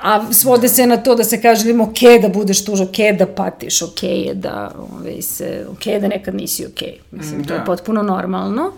a 0.02 0.32
svode 0.32 0.68
se 0.68 0.86
na 0.86 0.96
to 0.96 1.14
da 1.14 1.24
se 1.24 1.42
kaže 1.42 1.70
im 1.70 1.80
ok 1.80 1.98
da 2.22 2.28
budeš 2.28 2.64
tuž, 2.64 2.80
ok 2.80 2.96
da 3.18 3.26
patiš, 3.26 3.82
ok 3.82 4.02
je 4.02 4.34
da, 4.34 4.72
ove, 4.78 4.88
ovaj, 4.92 5.22
se, 5.22 5.66
ok 5.70 6.00
da 6.00 6.08
nekad 6.08 6.34
nisi 6.34 6.66
ok. 6.66 6.80
Mislim, 7.10 7.42
da. 7.42 7.48
to 7.48 7.54
je 7.54 7.58
da. 7.58 7.64
potpuno 7.64 8.02
normalno. 8.02 8.72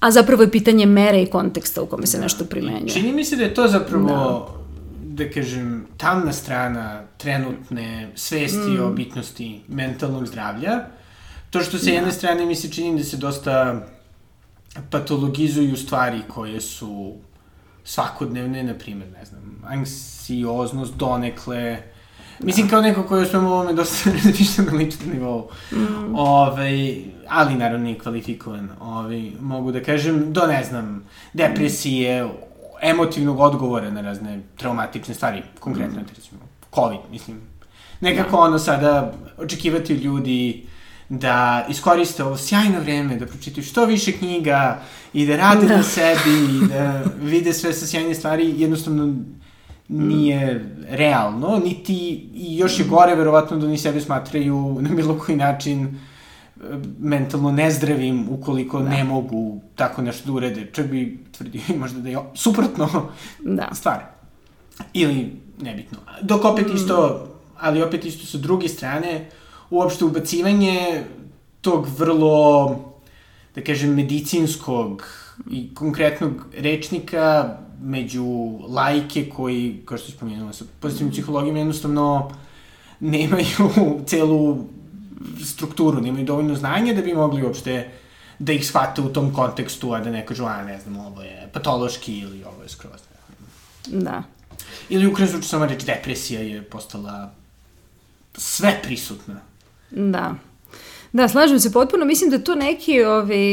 A 0.00 0.10
zapravo 0.10 0.42
je 0.42 0.50
pitanje 0.50 0.86
mere 0.86 1.22
i 1.22 1.26
konteksta 1.26 1.82
u 1.82 1.86
kome 1.86 2.06
se 2.06 2.16
da. 2.16 2.22
nešto 2.22 2.44
primenjuje. 2.44 2.88
Čini 2.88 3.12
mi 3.12 3.24
se 3.24 3.36
da 3.36 3.42
je 3.42 3.54
to 3.54 3.68
zapravo, 3.68 4.54
da, 5.02 5.24
da 5.24 5.30
kažem, 5.30 5.86
tamna 5.96 6.32
strana 6.32 7.02
trenutne 7.16 8.10
svesti 8.14 8.70
mm. 8.70 8.84
o 8.84 8.90
bitnosti 8.90 9.60
mentalnog 9.68 10.26
zdravlja. 10.26 10.80
To 11.50 11.60
što 11.60 11.78
se 11.78 11.90
da. 11.90 11.92
jedne 11.92 12.12
strane 12.12 12.46
mi 12.46 12.54
se 12.54 12.70
čini 12.70 12.98
da 12.98 13.04
se 13.04 13.16
dosta 13.16 13.86
patologizuju 14.90 15.76
stvari 15.76 16.22
koje 16.28 16.60
su 16.60 17.14
svakodnevne, 17.84 18.62
na 18.62 18.74
primjer, 18.74 19.10
ne 19.10 19.24
znam, 19.24 19.62
anksioznost 19.66 20.94
donekle, 20.94 21.82
Mislim, 22.44 22.68
kao 22.68 22.80
neko 22.80 23.02
koji 23.02 23.26
je 23.26 23.38
u 23.38 23.40
ovome 23.40 23.72
dosta 23.72 24.10
razmišljam 24.24 24.66
na 24.66 24.72
ličnom 24.72 25.10
nivou. 25.12 25.48
Mm. 25.72 26.14
Ove, 26.14 26.20
ovaj, 26.20 27.04
ali 27.28 27.54
naravno 27.54 27.84
nije 27.84 27.98
kvalifikovan. 27.98 28.70
Ove, 28.80 28.90
ovaj, 28.90 29.30
mogu 29.40 29.72
da 29.72 29.82
kažem, 29.82 30.32
do 30.32 30.46
ne 30.46 30.64
znam, 30.64 31.04
depresije, 31.32 32.28
emotivnog 32.82 33.40
odgovora 33.40 33.90
na 33.90 34.00
razne 34.00 34.40
traumatične 34.56 35.14
stvari, 35.14 35.42
konkretno, 35.60 36.00
mm. 36.00 36.06
recimo, 36.16 36.40
COVID, 36.74 37.00
mislim, 37.10 37.40
Nekako 38.02 38.36
ono 38.36 38.58
sada 38.58 39.12
očekivati 39.38 39.94
ljudi 39.94 40.66
da 41.18 41.66
iskoriste 41.68 42.24
ovo 42.24 42.36
sjajno 42.36 42.80
vreme, 42.80 43.16
da 43.16 43.26
pročitaju 43.26 43.64
što 43.64 43.84
više 43.84 44.12
knjiga 44.12 44.82
i 45.12 45.26
da 45.26 45.36
rade 45.36 45.66
da. 45.66 45.76
na 45.76 45.82
sebi 45.82 46.56
i 46.56 46.68
da 46.68 47.02
vide 47.32 47.52
sve 47.52 47.72
sa 47.72 47.86
sjajne 47.86 48.14
stvari, 48.14 48.54
jednostavno 48.56 49.14
nije 49.88 50.64
realno, 50.88 51.60
niti 51.64 51.94
i 52.34 52.56
još 52.56 52.78
je 52.78 52.84
gore 52.84 53.14
verovatno 53.14 53.56
da 53.56 53.66
oni 53.66 53.78
sebe 53.78 54.00
smatraju 54.00 54.78
na 54.80 54.94
bilo 54.94 55.18
koji 55.18 55.36
način 55.36 55.84
e, 55.86 55.90
mentalno 56.98 57.52
nezdravim 57.52 58.28
ukoliko 58.30 58.80
da. 58.80 58.88
ne 58.88 59.04
mogu 59.04 59.60
tako 59.76 60.02
nešto 60.02 60.26
da 60.26 60.32
urede. 60.32 60.70
Čak 60.72 60.86
bi 60.86 61.24
tvrdio 61.32 61.62
možda 61.78 62.00
da 62.00 62.08
je 62.08 62.18
suprotno 62.34 63.10
da. 63.40 63.68
stvar. 63.80 64.00
Ili 64.92 65.36
nebitno. 65.60 65.98
Dok 66.22 66.44
opet 66.44 66.68
mm. 66.68 66.76
isto, 66.76 67.28
ali 67.60 67.82
opet 67.82 68.04
isto 68.04 68.26
sa 68.26 68.38
druge 68.38 68.68
strane, 68.68 69.28
uopšte 69.72 70.04
ubacivanje 70.04 71.04
tog 71.60 71.88
vrlo, 71.98 72.76
da 73.54 73.64
kažem, 73.64 73.94
medicinskog 73.94 75.04
i 75.50 75.74
konkretnog 75.74 76.46
rečnika 76.58 77.56
među 77.80 78.24
lajke 78.68 79.28
koji, 79.28 79.82
kao 79.84 79.98
što 79.98 80.12
spomenula, 80.12 80.52
sa 80.52 80.64
pozitivnim 80.80 81.12
psihologijom 81.12 81.56
jednostavno 81.56 82.30
nemaju 83.00 83.70
celu 84.10 84.58
strukturu, 85.44 86.00
nemaju 86.00 86.24
dovoljno 86.24 86.54
znanja 86.54 86.94
da 86.94 87.02
bi 87.02 87.14
mogli 87.14 87.42
uopšte 87.42 87.90
da 88.38 88.52
ih 88.52 88.66
shvate 88.66 89.00
u 89.02 89.12
tom 89.12 89.32
kontekstu, 89.34 89.92
a 89.92 90.00
da 90.00 90.10
ne 90.10 90.26
kažu, 90.26 90.44
a 90.44 90.62
ne 90.64 90.80
znam, 90.80 90.96
ovo 90.96 91.22
je 91.22 91.48
patološki 91.52 92.18
ili 92.18 92.44
ovo 92.44 92.62
je 92.62 92.68
skroz. 92.68 93.00
Da. 93.86 94.22
Ili 94.88 95.06
u 95.06 95.14
krenu 95.14 95.42
samo 95.42 95.66
reći, 95.66 95.86
depresija 95.86 96.40
je 96.40 96.62
postala 96.62 97.30
sve 98.34 98.80
prisutna. 98.82 99.51
Da. 99.96 100.34
Da, 101.12 101.28
slažem 101.28 101.60
se 101.60 101.72
potpuno. 101.72 102.04
Mislim 102.04 102.30
da 102.30 102.38
tu 102.38 102.54
neki, 102.54 103.02
ovaj, 103.02 103.52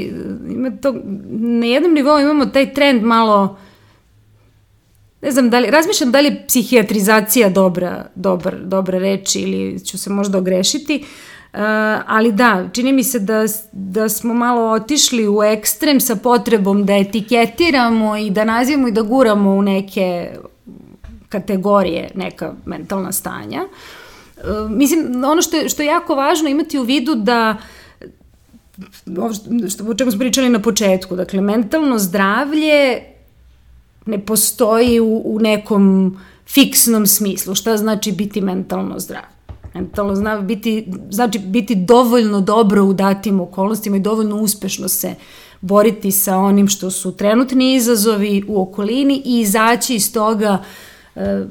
ima 0.49 0.71
to, 0.81 0.95
na 1.29 1.65
jednom 1.65 1.93
nivou 1.93 2.19
imamo 2.19 2.45
taj 2.45 2.73
trend 2.73 3.03
malo, 3.03 3.57
ne 5.21 5.31
znam, 5.31 5.49
da 5.49 5.59
li, 5.59 5.71
razmišljam 5.71 6.11
da 6.11 6.19
li 6.19 6.27
je 6.27 6.43
psihijatrizacija 6.47 7.49
dobra, 7.49 8.05
dobar, 8.15 8.55
dobra 8.63 8.99
reč 8.99 9.35
ili 9.35 9.85
ću 9.85 9.97
se 9.97 10.09
možda 10.09 10.37
ogrešiti, 10.37 11.05
Uh, 11.53 11.59
ali 12.07 12.31
da, 12.31 12.69
čini 12.73 12.93
mi 12.93 13.03
se 13.03 13.19
da, 13.19 13.45
da 13.71 14.09
smo 14.09 14.33
malo 14.33 14.71
otišli 14.71 15.27
u 15.27 15.43
ekstrem 15.43 15.99
sa 15.99 16.15
potrebom 16.15 16.85
da 16.85 16.93
etiketiramo 16.93 18.17
i 18.17 18.29
da 18.29 18.43
nazivamo 18.43 18.87
i 18.87 18.91
da 18.91 19.01
guramo 19.01 19.51
u 19.51 19.61
neke 19.61 20.31
kategorije 21.29 22.11
neka 22.15 22.53
mentalna 22.65 23.11
stanja. 23.11 23.61
Uh, 23.63 23.98
mislim, 24.69 25.23
ono 25.23 25.41
što 25.41 25.57
je, 25.57 25.69
što 25.69 25.81
je 25.81 25.85
jako 25.85 26.15
važno 26.15 26.49
imati 26.49 26.79
u 26.79 26.83
vidu 26.83 27.15
da 27.15 27.57
što, 29.69 29.83
o 29.89 29.93
čemu 29.93 30.11
smo 30.11 30.19
pričali 30.19 30.49
na 30.49 30.59
početku, 30.59 31.15
dakle, 31.15 31.41
mentalno 31.41 31.99
zdravlje 31.99 33.01
ne 34.05 34.25
postoji 34.25 34.99
u, 34.99 35.21
u 35.25 35.39
nekom 35.39 36.17
fiksnom 36.47 37.07
smislu. 37.07 37.55
Šta 37.55 37.77
znači 37.77 38.11
biti 38.11 38.41
mentalno 38.41 38.99
zdrav? 38.99 39.23
Mentalno 39.73 40.15
zna 40.15 40.41
biti, 40.41 40.87
znači 41.09 41.39
biti 41.39 41.75
dovoljno 41.75 42.41
dobro 42.41 42.83
u 42.83 42.93
datim 42.93 43.41
okolnostima 43.41 43.97
i 43.97 43.99
dovoljno 43.99 44.35
uspešno 44.35 44.87
se 44.87 45.15
boriti 45.61 46.11
sa 46.11 46.37
onim 46.37 46.67
što 46.67 46.91
su 46.91 47.11
trenutni 47.11 47.75
izazovi 47.75 48.43
u 48.47 48.61
okolini 48.61 49.21
i 49.25 49.39
izaći 49.39 49.95
iz 49.95 50.13
toga 50.13 50.57
e, 50.57 50.88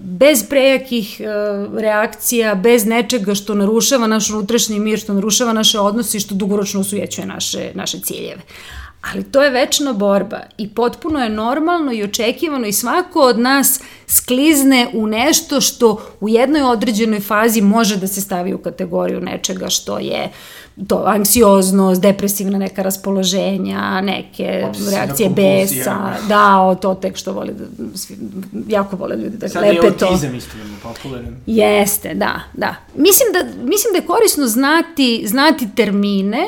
bez 0.01 0.45
prejakih 0.49 1.21
e, 1.21 1.25
reakcija, 1.81 2.55
bez 2.55 2.87
nečega 2.87 3.35
što 3.35 3.55
narušava 3.55 4.07
naš 4.07 4.31
unutrašnji 4.31 4.81
mir, 4.81 4.99
što 4.99 5.15
narušava 5.15 5.53
naše 5.53 5.79
odnose 5.79 6.17
i 6.17 6.21
što 6.21 6.35
dugoročno 6.35 6.81
usujećuje 6.81 7.27
naše, 7.27 7.71
naše 7.75 8.01
ciljeve. 8.01 8.43
Ali 9.01 9.25
to 9.25 9.43
je 9.43 9.51
večna 9.51 9.93
borba 9.93 10.41
i 10.59 10.69
potpuno 10.69 11.19
je 11.19 11.29
normalno 11.29 11.93
i 11.93 12.03
očekivano 12.03 12.67
i 12.67 12.73
svako 12.73 13.21
od 13.21 13.39
nas 13.39 13.81
sklizne 14.07 14.89
u 14.93 15.07
nešto 15.07 15.61
što 15.61 16.03
u 16.21 16.29
jednoj 16.29 16.63
određenoj 16.63 17.21
fazi 17.21 17.61
može 17.61 17.97
da 17.97 18.07
se 18.07 18.21
stavi 18.21 18.55
u 18.55 18.59
kategoriju 18.59 19.21
nečega 19.21 19.69
što 19.69 19.99
je 19.99 20.31
to 20.87 21.03
anksioznost, 21.07 22.01
depresivna 22.01 22.59
neka 22.59 22.83
raspoloženja, 22.83 24.01
neke 24.01 24.65
Obsesivna 24.69 24.91
reakcije 24.91 25.31
besa, 25.31 26.15
da, 26.29 26.61
o 26.61 26.75
to 26.75 26.95
tek 26.95 27.17
što 27.17 27.33
vole 27.33 27.53
da, 27.53 27.99
svi, 27.99 28.17
jako 28.69 28.97
vole 28.97 29.17
ljudi 29.17 29.37
da 29.37 29.49
Sad 29.49 29.63
lepe 29.63 29.77
to. 29.77 29.83
Sad 29.83 30.01
je 30.01 30.07
autizam 30.09 30.35
isto 30.35 30.51
popularan. 30.83 31.37
Jeste, 31.47 32.15
da, 32.15 32.41
da. 32.53 32.75
Mislim 32.97 33.29
da, 33.33 33.63
mislim 33.65 33.93
da 33.93 33.99
je 33.99 34.07
korisno 34.07 34.47
znati, 34.47 35.23
znati 35.27 35.69
termine 35.75 36.47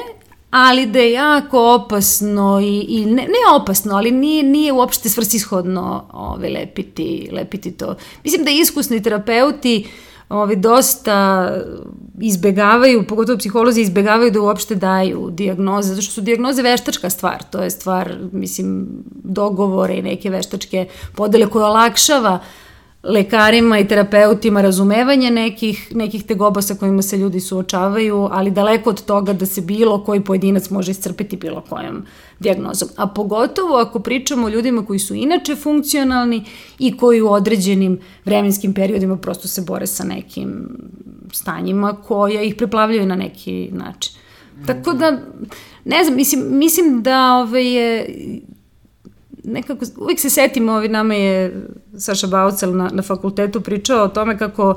ali 0.51 0.87
da 0.87 0.99
je 0.99 1.13
jako 1.13 1.75
opasno 1.75 2.61
i, 2.61 2.81
i 2.89 3.07
ne, 3.07 3.23
ne 3.23 3.57
opasno, 3.61 3.97
ali 3.97 4.11
nije, 4.11 4.43
nije 4.43 4.73
uopšte 4.73 5.09
svrsishodno 5.09 6.05
ove, 6.13 6.49
lepiti, 6.49 7.29
lepiti 7.33 7.71
to. 7.71 7.95
Mislim 8.25 8.45
da 8.45 8.51
iskusni 8.51 9.03
terapeuti 9.03 9.89
ove, 10.29 10.57
dosta 10.57 11.49
izbegavaju, 12.21 13.07
pogotovo 13.07 13.39
psiholozi 13.39 13.81
izbegavaju 13.81 14.31
da 14.31 14.41
uopšte 14.41 14.75
daju 14.75 15.29
diagnoze, 15.31 15.89
zato 15.89 16.03
što 16.03 16.13
su 16.13 16.21
diagnoze 16.21 16.63
veštačka 16.63 17.11
stvar, 17.11 17.43
to 17.51 17.63
je 17.63 17.71
stvar, 17.71 18.17
mislim, 18.33 18.87
dogovore 19.25 19.95
i 19.95 20.03
neke 20.03 20.31
veštačke 20.31 20.87
podele 21.17 21.47
koje 21.47 21.65
olakšava 21.65 22.35
uh, 22.35 22.70
lekarima 23.03 23.79
i 23.79 23.89
terapeutima 23.89 24.61
razumevanje 24.61 25.31
nekih, 25.31 25.97
nekih 25.97 26.25
tegoba 26.25 26.63
sa 26.63 26.75
kojima 26.75 27.03
se 27.03 27.17
ljudi 27.17 27.41
suočavaju, 27.41 28.29
ali 28.33 28.51
daleko 28.51 28.91
od 28.91 29.05
toga 29.05 29.33
da 29.33 29.47
se 29.47 29.61
bilo 29.61 30.05
koji 30.05 30.21
pojedinac 30.21 30.71
može 30.71 30.91
iscrpiti 30.91 31.37
bilo 31.37 31.61
kojom 31.69 32.05
diagnozom. 32.41 32.89
A 32.97 33.07
pogotovo 33.07 33.77
ako 33.77 34.01
pričamo 34.01 34.47
o 34.47 34.51
ljudima 34.51 34.87
koji 34.87 34.99
su 34.99 35.15
inače 35.15 35.57
funkcionalni 35.57 36.45
i 36.79 36.97
koji 36.97 37.21
u 37.21 37.33
određenim 37.33 37.99
vremenskim 38.25 38.75
periodima 38.75 39.17
prosto 39.17 39.49
se 39.49 39.63
bore 39.63 39.87
sa 39.87 40.05
nekim 40.05 40.69
stanjima 41.33 41.93
koja 41.93 42.43
ih 42.43 42.55
preplavljaju 42.55 43.07
na 43.07 43.17
neki 43.17 43.69
način. 43.73 44.13
Tako 44.67 44.93
da, 44.93 45.19
ne 45.85 46.05
znam, 46.05 46.17
mislim, 46.17 46.59
mislim 46.59 47.03
da 47.03 47.35
ove 47.35 47.49
ovaj, 47.49 47.67
je 47.67 48.07
nekako, 49.45 49.85
uvijek 49.97 50.21
se 50.21 50.31
setim, 50.31 50.69
ovi 50.69 50.89
nama 50.89 51.15
je 51.15 51.67
Saša 51.99 52.27
Baucel 52.27 52.77
na, 52.77 52.91
na 52.93 53.03
fakultetu 53.03 53.61
pričao 53.61 54.05
o 54.05 54.09
tome 54.09 54.39
kako 54.39 54.75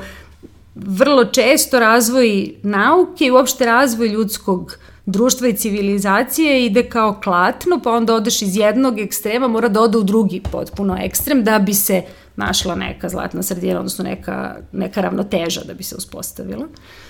vrlo 0.75 1.25
često 1.25 1.79
razvoj 1.79 2.53
nauke 2.63 3.25
i 3.25 3.31
uopšte 3.31 3.65
razvoj 3.65 4.07
ljudskog 4.07 4.77
društva 5.05 5.47
i 5.47 5.53
civilizacije 5.53 6.65
ide 6.65 6.83
kao 6.83 7.19
klatno, 7.23 7.79
pa 7.83 7.91
onda 7.91 8.15
odeš 8.15 8.41
iz 8.41 8.57
jednog 8.57 8.99
ekstrema, 8.99 9.47
mora 9.47 9.69
da 9.69 9.81
ode 9.81 9.97
u 9.97 10.03
drugi 10.03 10.41
potpuno 10.51 10.97
ekstrem 11.01 11.43
da 11.43 11.59
bi 11.59 11.73
se 11.73 12.01
našla 12.35 12.75
neka 12.75 13.09
zlatna 13.09 13.43
sredina, 13.43 13.79
odnosno 13.79 14.03
neka, 14.03 14.55
neka 14.71 15.01
ravnoteža 15.01 15.61
da 15.63 15.73
bi 15.73 15.83
se 15.83 15.95
uspostavila. 15.95 16.65
Uh, 16.65 17.02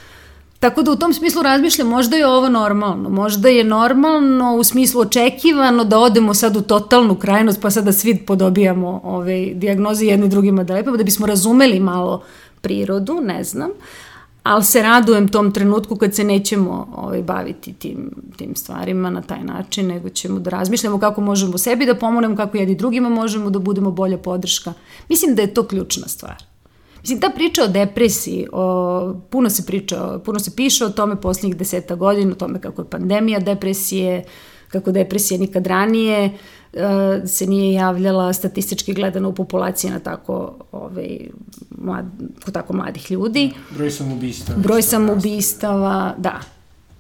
Tako 0.64 0.84
da 0.84 0.92
u 0.92 0.96
tom 0.96 1.14
smislu 1.14 1.42
razmišljam, 1.42 1.88
možda 1.88 2.16
je 2.16 2.28
ovo 2.28 2.50
normalno, 2.50 3.10
možda 3.10 3.50
je 3.50 3.64
normalno 3.64 4.56
u 4.56 4.64
smislu 4.64 5.02
očekivano 5.02 5.84
da 5.84 6.00
odemo 6.00 6.34
sad 6.34 6.58
u 6.58 6.62
totalnu 6.62 7.16
krajnost, 7.16 7.62
pa 7.62 7.70
sad 7.70 7.86
da 7.86 7.92
svi 7.92 8.18
podobijamo 8.18 9.02
ove 9.04 9.54
diagnoze 9.54 10.06
jedni 10.06 10.28
drugima 10.28 10.64
da 10.64 10.74
lepamo, 10.74 10.98
da 10.98 11.04
bismo 11.04 11.28
razumeli 11.28 11.80
malo 11.80 12.24
prirodu, 12.62 13.14
ne 13.22 13.44
znam, 13.44 13.70
ali 14.44 14.64
se 14.64 14.82
radujem 14.82 15.28
tom 15.28 15.52
trenutku 15.52 15.96
kad 15.96 16.16
se 16.16 16.24
nećemo 16.24 16.88
ovaj, 16.96 17.22
baviti 17.22 17.74
tim, 17.74 18.12
tim 18.38 18.56
stvarima 18.56 19.10
na 19.10 19.22
taj 19.22 19.44
način, 19.44 19.88
nego 19.88 20.10
ćemo 20.10 20.40
da 20.40 20.50
razmišljamo 20.50 21.00
kako 21.00 21.22
možemo 21.22 21.58
sebi 21.58 21.86
da 21.86 21.96
pomognemo, 21.96 22.36
kako 22.36 22.58
jedni 22.58 22.76
drugima 22.76 23.10
možemo 23.10 23.50
da 23.50 23.60
budemo 23.60 23.92
bolja 23.92 24.18
podrška. 24.18 24.74
Mislim 25.10 25.36
da 25.36 25.42
je 25.42 25.54
to 25.54 25.68
ključna 25.68 26.08
stvar. 26.08 26.53
Mislim, 27.04 27.20
ta 27.20 27.30
priča 27.30 27.64
o 27.64 27.68
depresiji, 27.68 28.48
o, 28.52 29.14
puno 29.30 29.50
se 29.50 29.66
priča, 29.66 30.20
puno 30.26 30.40
se 30.40 30.56
piše 30.56 30.86
o 30.86 30.90
tome 30.90 31.22
poslednjih 31.22 31.58
deseta 31.58 31.96
godina, 31.96 32.32
o 32.32 32.36
tome 32.36 32.62
kako 32.62 32.82
je 32.82 32.90
pandemija 32.90 33.40
depresije, 33.40 34.24
kako 34.70 34.92
depresija 34.92 35.40
nikad 35.40 35.68
ranije 35.68 36.26
uh, 36.74 36.80
se 37.26 37.48
nije 37.48 37.74
javljala 37.74 38.34
statistički 38.34 38.94
gledano 38.94 39.30
u 39.30 39.34
populaciji 39.34 39.92
na 39.92 40.00
tako, 40.00 40.54
ovaj, 40.72 41.20
mlad, 41.78 42.06
kod 42.46 42.54
tako 42.54 42.74
mladih 42.74 43.12
ljudi. 43.12 43.52
Broj 43.70 43.92
samoubistava. 43.92 44.60
Broj 44.60 44.82
samoubistava, 44.82 46.16
da. 46.18 46.40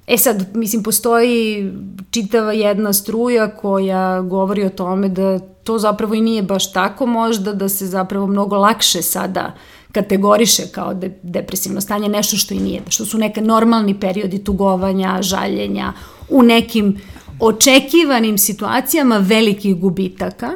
E 0.08 0.18
sad, 0.18 0.56
mislim, 0.56 0.84
postoji 0.84 1.72
čitava 2.12 2.54
jedna 2.54 2.94
struja 2.94 3.56
koja 3.56 4.22
govori 4.22 4.64
o 4.64 4.70
tome 4.70 5.10
da 5.10 5.40
to 5.40 5.80
zapravo 5.80 6.14
i 6.14 6.22
nije 6.22 6.44
baš 6.44 6.74
tako 6.74 7.06
možda, 7.06 7.54
da 7.54 7.70
se 7.70 7.88
zapravo 7.88 8.28
mnogo 8.28 8.58
lakše 8.58 9.02
sada 9.02 9.54
uh, 9.56 9.83
kategoriše 9.94 10.64
kao 10.72 10.94
de, 10.94 11.20
depresivno 11.24 11.82
stanje 11.82 12.10
nešto 12.10 12.38
što 12.38 12.54
i 12.54 12.60
nije, 12.60 12.82
što 12.90 13.06
su 13.06 13.18
neke 13.18 13.42
normalni 13.42 14.00
periodi 14.00 14.44
tugovanja, 14.44 15.22
žaljenja, 15.22 15.94
u 16.30 16.44
nekim 16.44 16.98
očekivanim 17.40 18.38
situacijama 18.38 19.18
velikih 19.18 19.80
gubitaka, 19.80 20.52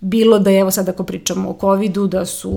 bilo 0.00 0.38
da 0.38 0.50
je, 0.50 0.60
evo 0.60 0.70
sad 0.70 0.88
ako 0.88 1.04
pričamo 1.04 1.50
o 1.50 1.56
COVID-u, 1.60 2.06
da 2.06 2.24
su 2.26 2.52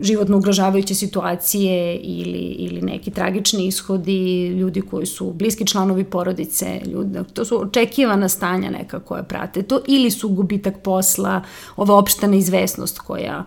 životno 0.00 0.36
ugrožavajuće 0.36 0.94
situacije 0.94 1.96
ili, 1.96 2.38
ili 2.38 2.82
neki 2.82 3.10
tragični 3.10 3.66
ishodi, 3.66 4.46
ljudi 4.46 4.80
koji 4.80 5.06
su 5.06 5.32
bliski 5.32 5.66
članovi 5.66 6.04
porodice, 6.04 6.80
ljudi, 6.86 7.18
to 7.32 7.44
su 7.44 7.60
očekivana 7.62 8.28
stanja 8.28 8.70
neka 8.70 9.00
koja 9.00 9.22
prate 9.22 9.62
to, 9.62 9.80
ili 9.86 10.10
su 10.10 10.28
gubitak 10.28 10.82
posla, 10.82 11.42
ova 11.76 11.96
opšta 11.96 12.26
neizvesnost 12.26 12.98
koja 12.98 13.44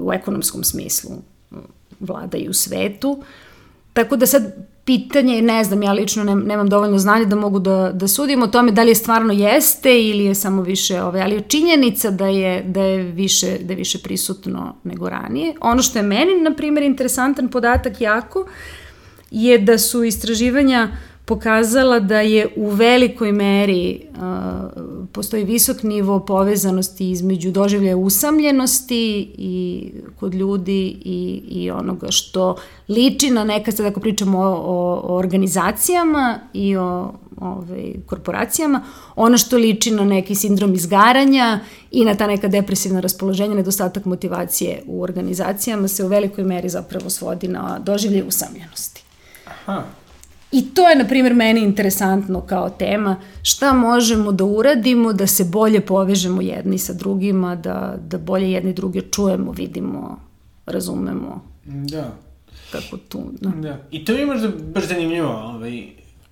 u 0.00 0.12
ekonomskom 0.12 0.64
smislu 0.64 1.10
vlada 2.00 2.38
i 2.38 2.48
u 2.48 2.52
svetu. 2.52 3.22
Tako 3.92 4.16
da 4.16 4.26
sad 4.26 4.52
pitanje, 4.84 5.42
ne 5.42 5.64
znam, 5.64 5.82
ja 5.82 5.92
lično 5.92 6.24
ne, 6.24 6.34
nemam 6.34 6.68
dovoljno 6.68 6.98
znanja 6.98 7.24
da 7.24 7.36
mogu 7.36 7.58
da, 7.58 7.92
da 7.94 8.08
sudim 8.08 8.42
o 8.42 8.46
tome 8.46 8.72
da 8.72 8.82
li 8.82 8.90
je 8.90 8.94
stvarno 8.94 9.32
jeste 9.32 10.02
ili 10.02 10.24
je 10.24 10.34
samo 10.34 10.62
više, 10.62 11.02
ove, 11.02 11.20
ali 11.20 11.34
je 11.34 11.42
činjenica 11.48 12.10
da 12.10 12.26
je, 12.26 12.62
da 12.62 12.82
je, 12.82 13.02
više, 13.02 13.58
da 13.58 13.72
je 13.72 13.76
više 13.76 13.98
prisutno 13.98 14.74
nego 14.84 15.08
ranije. 15.08 15.54
Ono 15.60 15.82
što 15.82 15.98
je 15.98 16.02
meni, 16.02 16.42
na 16.42 16.54
primjer, 16.54 16.82
interesantan 16.82 17.48
podatak 17.48 18.00
jako, 18.00 18.46
je 19.30 19.58
da 19.58 19.78
su 19.78 20.04
istraživanja 20.04 20.88
uh, 20.92 21.09
pokazala 21.30 22.00
da 22.00 22.20
je 22.20 22.48
u 22.56 22.70
velikoj 22.70 23.32
meri 23.32 24.00
uh, 24.10 25.06
postoji 25.12 25.44
visok 25.44 25.82
nivo 25.82 26.20
povezanosti 26.20 27.10
između 27.10 27.50
doživljaja 27.50 27.96
usamljenosti 27.96 29.32
i 29.38 29.92
kod 30.20 30.34
ljudi 30.34 30.96
i, 31.04 31.42
i 31.48 31.70
onoga 31.70 32.10
što 32.10 32.56
liči 32.88 33.30
na 33.30 33.44
neka, 33.44 33.72
sad 33.72 33.86
ako 33.86 34.00
pričamo 34.00 34.38
o, 34.38 34.44
o, 34.44 35.00
o 35.04 35.16
organizacijama 35.16 36.38
i 36.52 36.76
o 36.76 37.12
ovaj, 37.40 37.92
korporacijama, 38.06 38.82
ono 39.16 39.38
što 39.38 39.56
liči 39.56 39.90
na 39.90 40.04
neki 40.04 40.34
sindrom 40.34 40.74
izgaranja 40.74 41.60
i 41.90 42.04
na 42.04 42.14
ta 42.14 42.26
neka 42.26 42.48
depresivna 42.48 43.00
raspoloženja, 43.00 43.54
nedostatak 43.54 44.04
motivacije 44.04 44.82
u 44.86 45.02
organizacijama 45.02 45.88
se 45.88 46.04
u 46.04 46.08
velikoj 46.08 46.44
meri 46.44 46.68
zapravo 46.68 47.10
svodi 47.10 47.48
na 47.48 47.78
doživlje 47.78 48.24
usamljenosti. 48.24 49.02
Aha. 49.46 49.99
I 50.52 50.74
to 50.74 50.88
je, 50.88 50.96
na 50.96 51.04
primjer, 51.04 51.34
meni 51.34 51.60
interesantno 51.60 52.40
kao 52.40 52.70
tema, 52.70 53.16
šta 53.42 53.72
možemo 53.72 54.32
da 54.32 54.44
uradimo 54.44 55.12
da 55.12 55.26
se 55.26 55.44
bolje 55.44 55.80
povežemo 55.80 56.42
jedni 56.42 56.78
sa 56.78 56.92
drugima, 56.92 57.56
da, 57.56 57.96
da 58.06 58.18
bolje 58.18 58.52
jedni 58.52 58.72
druge 58.72 59.00
čujemo, 59.00 59.52
vidimo, 59.52 60.20
razumemo. 60.66 61.44
Da. 61.64 62.12
Kako 62.72 62.96
tu, 62.96 63.22
da. 63.40 63.50
da. 63.50 63.78
I 63.90 64.04
to 64.04 64.12
je 64.12 64.26
možda 64.26 64.48
baš 64.74 64.84
zanimljivo, 64.88 65.28
ovaj, 65.28 65.86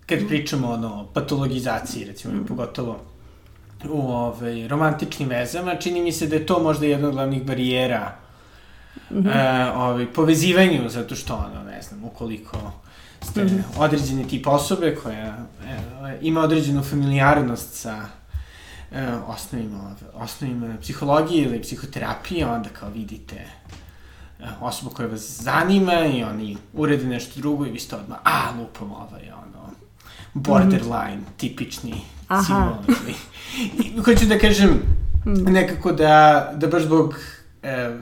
kad 0.07 0.19
pričamo 0.29 0.71
ono, 0.71 1.07
patologizaciji, 1.15 2.05
recimo, 2.05 2.35
mm. 2.35 2.47
pogotovo 2.47 2.99
u 3.91 4.01
ovaj, 4.01 4.69
romantičnim 4.69 5.29
vezama, 5.29 5.75
čini 5.75 6.03
mi 6.03 6.13
se 6.13 6.27
da 6.27 6.37
je 6.37 6.47
to 6.47 6.63
možda 6.63 6.87
jedna 6.87 7.09
od 7.09 7.15
glavnih 7.15 7.43
barijera 7.43 8.17
mm 9.11 9.17
-hmm. 9.17 9.67
e, 9.67 9.73
ovaj, 9.73 10.07
povezivanju, 10.13 10.89
zato 10.89 11.15
što, 11.15 11.35
ono, 11.35 11.71
ne 11.71 11.83
znam, 11.83 12.05
ukoliko 12.05 12.73
ste 13.23 13.45
mm 13.45 13.49
-hmm. 13.49 13.63
određeni 13.79 14.29
tip 14.29 14.47
osobe 14.47 14.95
koja 15.03 15.27
e, 15.27 16.19
ima 16.23 16.41
određenu 16.41 16.83
familijarnost 16.83 17.75
sa 17.75 18.07
e, 18.93 19.07
osnovima, 19.27 19.95
osnovima 20.15 20.77
psihologije 20.81 21.45
ili 21.45 21.63
psihoterapije, 21.63 22.47
onda 22.47 22.69
kao 22.69 22.91
vidite 22.91 23.37
e, 23.37 24.45
osobu 24.61 24.91
koja 24.91 25.09
vas 25.09 25.41
zanima 25.41 26.07
i 26.07 26.23
oni 26.23 26.57
urede 26.73 27.07
nešto 27.07 27.41
drugo 27.41 27.67
i 27.67 27.71
vi 27.71 27.79
ste 27.79 27.97
odmah, 27.97 28.19
a, 28.25 28.51
lupom 28.59 28.93
ovaj, 28.93 29.31
ono, 29.33 29.71
borderline, 30.35 31.17
mm 31.17 31.21
-hmm. 31.21 31.37
tipični 31.37 31.95
Aha. 32.29 32.43
simbol. 32.43 32.97
I, 33.85 34.01
hoću 34.01 34.27
da 34.27 34.39
kažem, 34.39 34.71
mm. 35.27 35.53
nekako 35.53 35.93
da, 35.93 36.51
da 36.57 36.67
baš 36.67 36.83
zbog 36.83 37.15
e, 37.63 37.99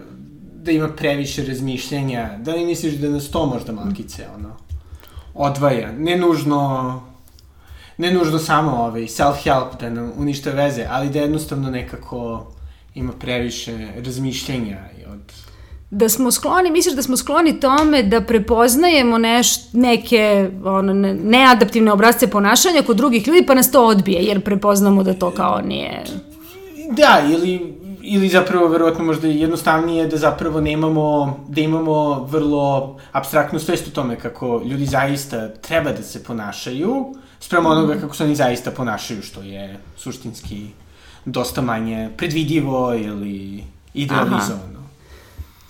da 0.54 0.72
ima 0.72 0.88
previše 0.88 1.44
razmišljenja, 1.44 2.38
da 2.38 2.54
li 2.54 2.64
misliš 2.64 2.94
da 2.94 3.08
nas 3.08 3.30
to 3.30 3.46
možda 3.46 3.72
malkice, 3.72 4.26
ono, 4.36 4.56
odvaja, 5.36 5.92
ne 5.92 6.16
nužno 6.16 7.02
ne 7.98 8.10
nužno 8.10 8.38
samo 8.38 8.70
ovaj, 8.70 9.02
self-help 9.02 9.80
da 9.80 9.90
nam 9.90 10.12
uništa 10.16 10.50
veze, 10.50 10.86
ali 10.90 11.10
da 11.10 11.18
jednostavno 11.18 11.70
nekako 11.70 12.46
ima 12.94 13.12
previše 13.12 13.88
razmišljenja 14.04 14.78
i 15.00 15.04
od 15.04 15.32
da 15.90 16.08
smo 16.08 16.30
skloni, 16.30 16.70
misliš 16.70 16.94
da 16.94 17.02
smo 17.02 17.16
skloni 17.16 17.60
tome 17.60 18.02
da 18.02 18.20
prepoznajemo 18.20 19.18
neš, 19.18 19.72
neke 19.72 20.50
ono, 20.64 20.92
neadaptivne 21.22 21.92
obrazce 21.92 22.26
ponašanja 22.26 22.82
kod 22.82 22.96
drugih 22.96 23.28
ljudi 23.28 23.46
pa 23.46 23.54
nas 23.54 23.70
to 23.70 23.86
odbije 23.86 24.22
jer 24.22 24.40
prepoznamo 24.40 25.02
da 25.02 25.14
to 25.14 25.30
kao 25.30 25.60
nije... 25.60 26.04
Da, 26.90 27.22
ili 27.32 27.76
ili 28.08 28.28
zapravo 28.28 28.68
verovatno 28.68 29.04
možda 29.04 29.28
jednostavnije 29.28 30.06
da 30.06 30.16
zapravo 30.16 30.60
nemamo, 30.60 31.38
da 31.48 31.60
imamo 31.60 32.24
vrlo 32.24 32.96
abstraktnu 33.12 33.58
svest 33.58 33.88
o 33.88 33.90
tome 33.90 34.16
kako 34.16 34.62
ljudi 34.64 34.86
zaista 34.86 35.48
treba 35.48 35.92
da 35.92 36.02
se 36.02 36.24
ponašaju 36.24 37.14
spremo 37.40 37.68
onoga 37.68 37.92
mhm. 37.92 38.02
kako 38.02 38.14
se 38.14 38.24
oni 38.24 38.34
zaista 38.34 38.70
ponašaju, 38.70 39.22
što 39.22 39.42
je 39.42 39.78
suštinski 39.96 40.66
dosta 41.24 41.62
manje 41.62 42.10
predvidivo 42.16 42.94
ili 42.94 43.64
idealizovano. 43.94 44.75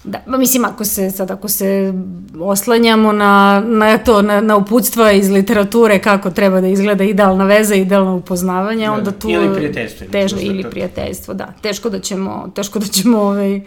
Da, 0.06 0.22
ba, 0.26 0.38
mislim, 0.38 0.64
ako 0.64 0.84
se, 0.84 1.10
sad, 1.10 1.30
ako 1.30 1.48
se 1.48 1.92
oslanjamo 2.40 3.12
na, 3.12 3.62
na, 3.66 3.98
to, 3.98 4.22
na, 4.22 4.40
na 4.40 4.56
uputstva 4.56 5.12
iz 5.12 5.30
literature 5.30 5.98
kako 5.98 6.30
treba 6.30 6.60
da 6.60 6.66
izgleda 6.66 7.04
idealna 7.04 7.44
veza, 7.44 7.74
idealno 7.74 8.16
upoznavanje, 8.16 8.86
da, 8.86 8.92
onda 8.92 9.10
tu... 9.10 9.30
Ili 9.30 9.54
prijateljstvo. 9.54 10.06
Težko, 10.12 10.38
ili 10.42 10.62
to... 10.62 10.70
prijateljstvo, 10.70 11.34
da. 11.34 11.52
Teško 11.62 11.90
da 11.90 12.00
ćemo, 12.00 12.52
teško 12.54 12.78
da 12.78 12.86
ćemo 12.86 13.18
ovaj, 13.18 13.60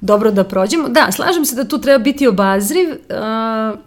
dobro 0.00 0.30
da 0.30 0.44
prođemo. 0.44 0.88
Da, 0.88 1.08
slažem 1.12 1.44
se 1.44 1.56
da 1.56 1.68
tu 1.68 1.78
treba 1.78 1.98
biti 1.98 2.28
obazriv. 2.28 2.88
Uh, 2.88 3.78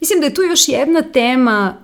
mislim 0.00 0.20
da 0.20 0.26
je 0.26 0.34
tu 0.34 0.42
još 0.42 0.68
jedna 0.68 1.02
tema 1.02 1.74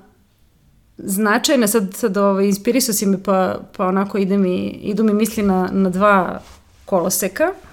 značajna, 0.98 1.66
sad, 1.66 1.94
sad 1.94 2.16
ovaj, 2.16 2.46
inspirisao 2.46 2.94
si 2.94 3.06
me 3.06 3.22
pa, 3.22 3.60
pa 3.76 3.86
onako 3.86 4.18
ide 4.18 4.36
mi, 4.36 4.66
idu 4.66 5.04
mi 5.04 5.12
misli 5.12 5.42
na, 5.42 5.68
na 5.72 5.90
dva 5.90 6.40
koloseka. 6.84 7.44
Uh, 7.44 7.67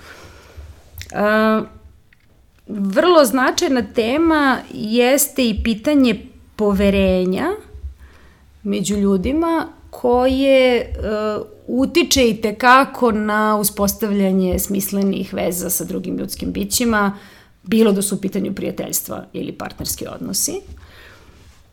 vrlo 2.67 3.25
značajna 3.25 3.83
tema 3.95 4.57
jeste 4.73 5.49
i 5.49 5.59
pitanje 5.63 6.25
poverenja 6.55 7.47
među 8.63 8.95
ljudima 8.95 9.67
koje 9.89 10.93
uh, 10.97 11.45
utiče 11.67 12.29
i 12.29 12.41
tekako 12.41 13.11
na 13.11 13.57
uspostavljanje 13.57 14.59
smislenih 14.59 15.33
veza 15.33 15.69
sa 15.69 15.83
drugim 15.83 16.17
ljudskim 16.17 16.51
bićima, 16.51 17.17
bilo 17.63 17.91
da 17.91 18.01
su 18.01 18.15
u 18.15 18.21
pitanju 18.21 18.55
prijateljstva 18.55 19.25
ili 19.33 19.51
partnerski 19.51 20.05
odnosi. 20.07 20.61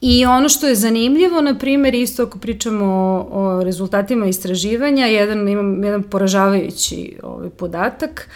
I 0.01 0.27
ono 0.27 0.49
što 0.49 0.69
je 0.69 0.75
zanimljivo, 0.75 1.41
na 1.41 1.59
primjer, 1.59 1.95
isto 1.95 2.23
ako 2.23 2.39
pričamo 2.39 2.85
o, 2.85 3.29
o 3.31 3.65
rezultatima 3.65 4.27
istraživanja, 4.27 5.07
jedan, 5.07 5.49
imam 5.49 5.85
jedan 5.85 6.03
poražavajući 6.03 7.17
ovaj 7.23 7.51
podatak, 7.51 8.29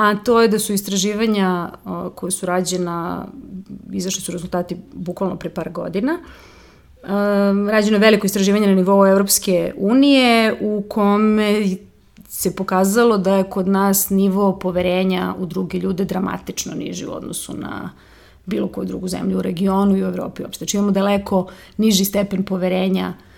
a 0.00 0.14
to 0.14 0.40
je 0.40 0.48
da 0.48 0.58
su 0.58 0.72
istraživanja 0.72 1.70
koje 2.14 2.30
su 2.30 2.46
rađena, 2.46 3.26
izašli 3.92 4.22
su 4.22 4.32
rezultati 4.32 4.76
bukvalno 4.92 5.36
pre 5.36 5.50
par 5.50 5.70
godina, 5.70 6.18
rađeno 7.70 7.96
je 7.96 8.00
veliko 8.00 8.26
istraživanje 8.26 8.66
na 8.66 8.74
nivou 8.74 9.06
Evropske 9.06 9.72
unije 9.76 10.56
u 10.60 10.82
kome 10.88 11.76
se 12.28 12.56
pokazalo 12.56 13.18
da 13.18 13.36
je 13.36 13.44
kod 13.44 13.68
nas 13.68 14.10
nivo 14.10 14.58
poverenja 14.58 15.34
u 15.38 15.46
druge 15.46 15.78
ljude 15.78 16.04
dramatično 16.04 16.74
niži 16.74 17.06
u 17.06 17.12
odnosu 17.12 17.56
na 17.56 17.90
bilo 18.46 18.68
koju 18.68 18.86
drugu 18.86 19.08
zemlju 19.08 19.38
u 19.38 19.42
regionu 19.42 19.96
i 19.96 20.02
u 20.02 20.06
Evropi 20.06 20.42
uopšte. 20.42 20.58
Znači 20.58 20.76
imamo 20.76 20.92
daleko 20.92 21.46
niži 21.76 22.04
stepen 22.04 22.42
poverenja 22.42 23.08
uh, 23.08 23.29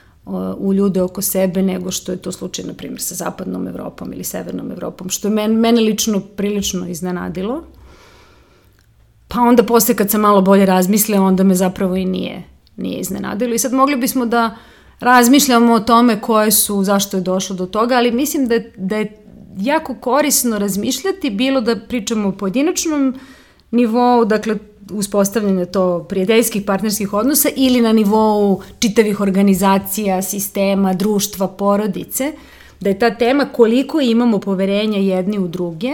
u 0.59 0.75
ljude 0.75 1.03
oko 1.03 1.23
sebe 1.23 1.63
nego 1.63 1.91
što 1.91 2.13
je 2.13 2.19
to 2.19 2.33
slučaj, 2.33 2.65
na 2.65 2.73
primjer, 2.73 3.01
sa 3.01 3.15
zapadnom 3.15 3.69
Evropom 3.69 4.13
ili 4.13 4.25
severnom 4.25 4.71
Evropom, 4.71 5.09
što 5.09 5.29
je 5.29 5.35
men, 5.35 5.53
mene 5.53 5.81
lično 5.81 6.21
prilično 6.21 6.89
iznenadilo. 6.89 7.63
Pa 9.29 9.41
onda 9.41 9.63
posle 9.63 9.95
kad 9.95 10.11
sam 10.11 10.21
malo 10.21 10.41
bolje 10.41 10.67
razmislila, 10.67 11.23
onda 11.23 11.43
me 11.43 11.55
zapravo 11.55 11.97
i 11.97 12.05
nije, 12.05 12.43
nije 12.77 13.01
iznenadilo. 13.01 13.55
I 13.55 13.59
sad 13.59 13.73
mogli 13.73 13.97
bismo 13.97 14.27
da 14.27 14.57
razmišljamo 15.01 15.73
o 15.73 15.81
tome 15.81 16.21
koje 16.21 16.51
su, 16.51 16.85
zašto 16.85 17.17
je 17.17 17.21
došlo 17.21 17.57
do 17.57 17.67
toga, 17.67 17.95
ali 17.95 18.13
mislim 18.13 18.47
da, 18.49 18.59
da 18.77 18.97
je 18.97 19.17
jako 19.59 19.95
korisno 19.95 20.59
razmišljati, 20.59 21.31
bilo 21.31 21.61
da 21.61 21.77
pričamo 21.89 22.29
o 22.29 22.33
pojedinačnom 22.33 23.15
nivou, 23.71 24.25
dakle 24.25 24.59
uspostavljanja 24.91 25.67
to 25.67 26.07
prijateljskih 26.09 26.63
partnerskih 26.67 27.13
odnosa 27.13 27.49
ili 27.57 27.81
na 27.81 27.93
nivou 27.93 28.63
čitavih 28.79 29.21
organizacija, 29.21 30.23
sistema, 30.23 30.95
društva, 30.95 31.49
porodice, 31.49 32.33
da 32.81 32.89
je 32.89 32.99
ta 32.99 33.11
tema 33.11 33.45
koliko 33.45 34.01
imamo 34.01 34.39
poverenja 34.39 34.99
jedni 34.99 35.39
u 35.39 35.49
druge 35.49 35.93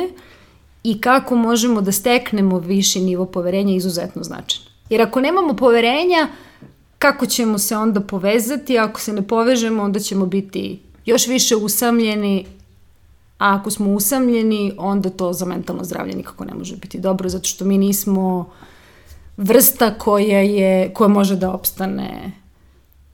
i 0.85 1.01
kako 1.01 1.37
možemo 1.37 1.81
da 1.81 1.93
steknemo 1.93 2.59
viši 2.59 3.01
nivo 3.01 3.27
poverenja 3.27 3.77
izuzetno 3.77 4.23
značajno. 4.23 4.71
Jer 4.91 5.03
ako 5.03 5.21
nemamo 5.21 5.57
poverenja, 5.57 6.29
kako 6.99 7.27
ćemo 7.27 7.59
se 7.59 7.77
onda 7.77 8.01
povezati, 8.01 8.79
ako 8.79 9.01
se 9.01 9.13
ne 9.13 9.23
povežemo, 9.23 9.83
onda 9.83 10.01
ćemo 10.01 10.27
biti 10.27 10.81
još 11.07 11.27
više 11.27 11.57
usamljeni 11.57 12.47
a 13.39 13.55
ako 13.55 13.71
smo 13.71 13.91
usamljeni, 13.91 14.73
onda 14.79 15.11
to 15.11 15.33
za 15.33 15.47
mentalno 15.47 15.85
zdravlje 15.85 16.15
nikako 16.15 16.45
ne 16.45 16.55
može 16.55 16.77
biti 16.77 16.99
dobro, 16.99 17.29
zato 17.29 17.49
što 17.49 17.65
mi 17.65 17.79
nismo 17.79 18.51
vrsta 19.39 19.95
koja, 19.95 20.41
je, 20.41 20.95
koja 20.95 21.09
može 21.09 21.37
da 21.37 21.53
opstane 21.53 22.33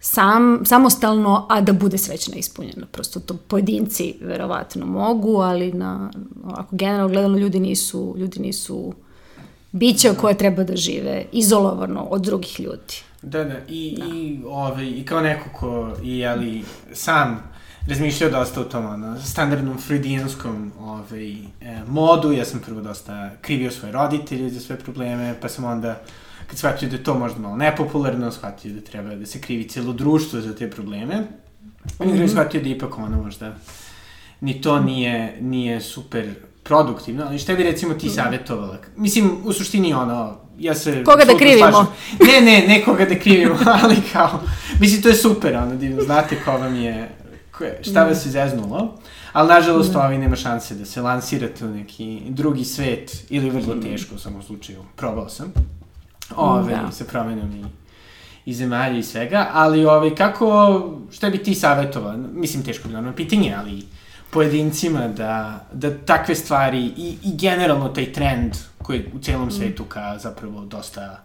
sam, 0.01 0.61
samostalno, 0.65 1.47
a 1.51 1.61
da 1.61 1.73
bude 1.73 1.99
srećna 1.99 2.37
ispunjena. 2.37 2.87
Prosto 2.93 3.21
to 3.21 3.37
pojedinci 3.49 4.15
verovatno 4.21 4.87
mogu, 4.87 5.37
ali 5.37 5.73
na, 5.73 6.11
ako 6.45 6.77
generalno 6.77 7.09
gledano 7.09 7.39
ljudi 7.39 7.61
nisu, 7.61 8.15
ljudi 8.19 8.41
nisu 8.41 8.95
bića 9.73 10.15
koje 10.21 10.39
treba 10.39 10.65
da 10.65 10.77
žive 10.77 11.25
izolovano 11.33 12.03
od 12.03 12.23
drugih 12.23 12.61
ljudi. 12.61 12.95
Da, 13.23 13.45
da, 13.45 13.55
i, 13.69 13.97
da. 13.99 14.05
i, 14.05 14.41
ovaj, 14.47 14.87
i 14.87 15.05
kao 15.05 15.21
neko 15.21 15.49
ko 15.59 15.93
i, 16.03 16.27
ali, 16.27 16.63
sam 16.93 17.54
razmišljao 17.89 18.31
dosta 18.31 18.61
o 18.61 18.65
tom, 18.65 18.87
ono, 18.87 19.21
standardnom 19.21 19.79
freudijanskom 19.79 20.73
ovaj, 20.81 21.33
e, 21.33 21.37
modu, 21.89 22.33
ja 22.33 22.45
sam 22.45 22.61
prvo 22.61 22.81
dosta 22.81 23.31
krivio 23.41 23.71
svoje 23.71 23.93
roditelje 23.93 24.51
za 24.51 24.61
sve 24.61 24.77
probleme, 24.77 25.35
pa 25.41 25.49
sam 25.49 25.65
onda 25.65 26.01
kad 26.47 26.59
shvatio 26.59 26.89
da 26.89 26.97
je 26.97 27.05
to 27.05 27.19
možda 27.19 27.41
malo 27.41 27.57
nepopularno, 27.57 28.33
shvatio 28.33 28.73
da 28.73 28.81
treba 28.81 29.15
da 29.15 29.27
se 29.27 29.41
krivi 29.41 29.69
celo 29.69 29.93
društvo 29.93 30.41
za 30.41 30.55
te 30.55 30.71
probleme. 30.71 31.17
Mm 32.01 32.05
-hmm. 32.05 32.29
shvatio 32.29 32.63
da 32.63 32.69
ipak 32.69 32.99
ono 32.99 33.23
možda 33.23 33.55
ni 34.41 34.61
to 34.61 34.81
nije, 34.81 35.39
nije 35.41 35.81
super 35.81 36.35
produktivno, 36.63 37.25
ali 37.29 37.39
šta 37.39 37.55
bi 37.55 37.63
recimo 37.63 37.95
ti 37.95 38.11
savjetovala? 38.11 38.79
Mislim, 38.97 39.31
u 39.45 39.53
suštini 39.53 39.95
ono, 39.95 40.37
ja 40.59 40.75
se... 40.75 41.05
Koga 41.05 41.25
da 41.25 41.39
krivimo? 41.39 41.71
Slažem. 41.71 41.93
Ne, 42.21 42.41
ne, 42.41 42.69
ne 42.69 42.85
koga 42.85 43.05
da 43.05 43.19
krivimo, 43.19 43.59
ali 43.83 43.97
kao, 44.13 44.41
mislim, 44.81 45.03
to 45.03 45.09
je 45.09 45.15
super, 45.15 45.57
ono, 45.57 45.77
divno, 45.77 46.03
znate 46.03 46.37
ko 46.45 46.53
vam 46.53 46.75
je, 46.75 47.09
ko 47.59 47.65
je. 47.65 47.79
Šta 47.83 48.05
vas 48.05 48.27
je 48.27 48.31
zeznulo, 48.31 48.95
ali 49.33 49.49
nažalost 49.49 49.95
mm. 49.95 49.97
ovaj 49.97 50.19
nema 50.19 50.37
šanse 50.37 50.75
da 50.75 50.85
se 50.85 51.03
lansirate 51.03 51.65
u 51.65 51.69
neki 51.69 52.23
drugi 52.29 52.65
svet, 52.65 53.25
ili 53.29 53.51
vrlo 53.51 53.75
teško 53.83 54.15
u 54.15 54.19
samom 54.19 54.43
slučaju, 54.43 54.85
probao 54.97 55.29
sam. 55.29 55.53
Ove, 56.37 56.73
da. 56.73 56.91
sa 56.91 57.05
promenom 57.05 57.53
i, 57.53 57.65
i 58.51 58.55
zemalja 58.55 58.99
i 58.99 59.03
svega, 59.03 59.51
ali 59.53 59.87
ove, 59.87 60.15
kako, 60.15 60.81
šta 61.13 61.31
bi 61.31 61.39
ti 61.39 61.55
savjetovao, 61.55 62.17
mislim 62.17 62.63
teško 62.63 62.89
bi 62.89 62.95
ono 62.95 63.13
pitanje, 63.13 63.55
ali 63.59 63.83
pojedincima 64.31 65.09
da, 65.09 65.67
da 65.73 65.99
takve 65.99 66.35
stvari 66.35 66.81
i, 66.97 67.17
i 67.23 67.37
generalno 67.37 67.89
taj 67.89 68.13
trend 68.13 68.53
koji 68.83 69.05
u 69.15 69.19
celom 69.19 69.49
mm. 69.49 69.51
svetu 69.51 69.85
ka 69.85 70.19
zapravo 70.19 70.65
dosta 70.65 71.25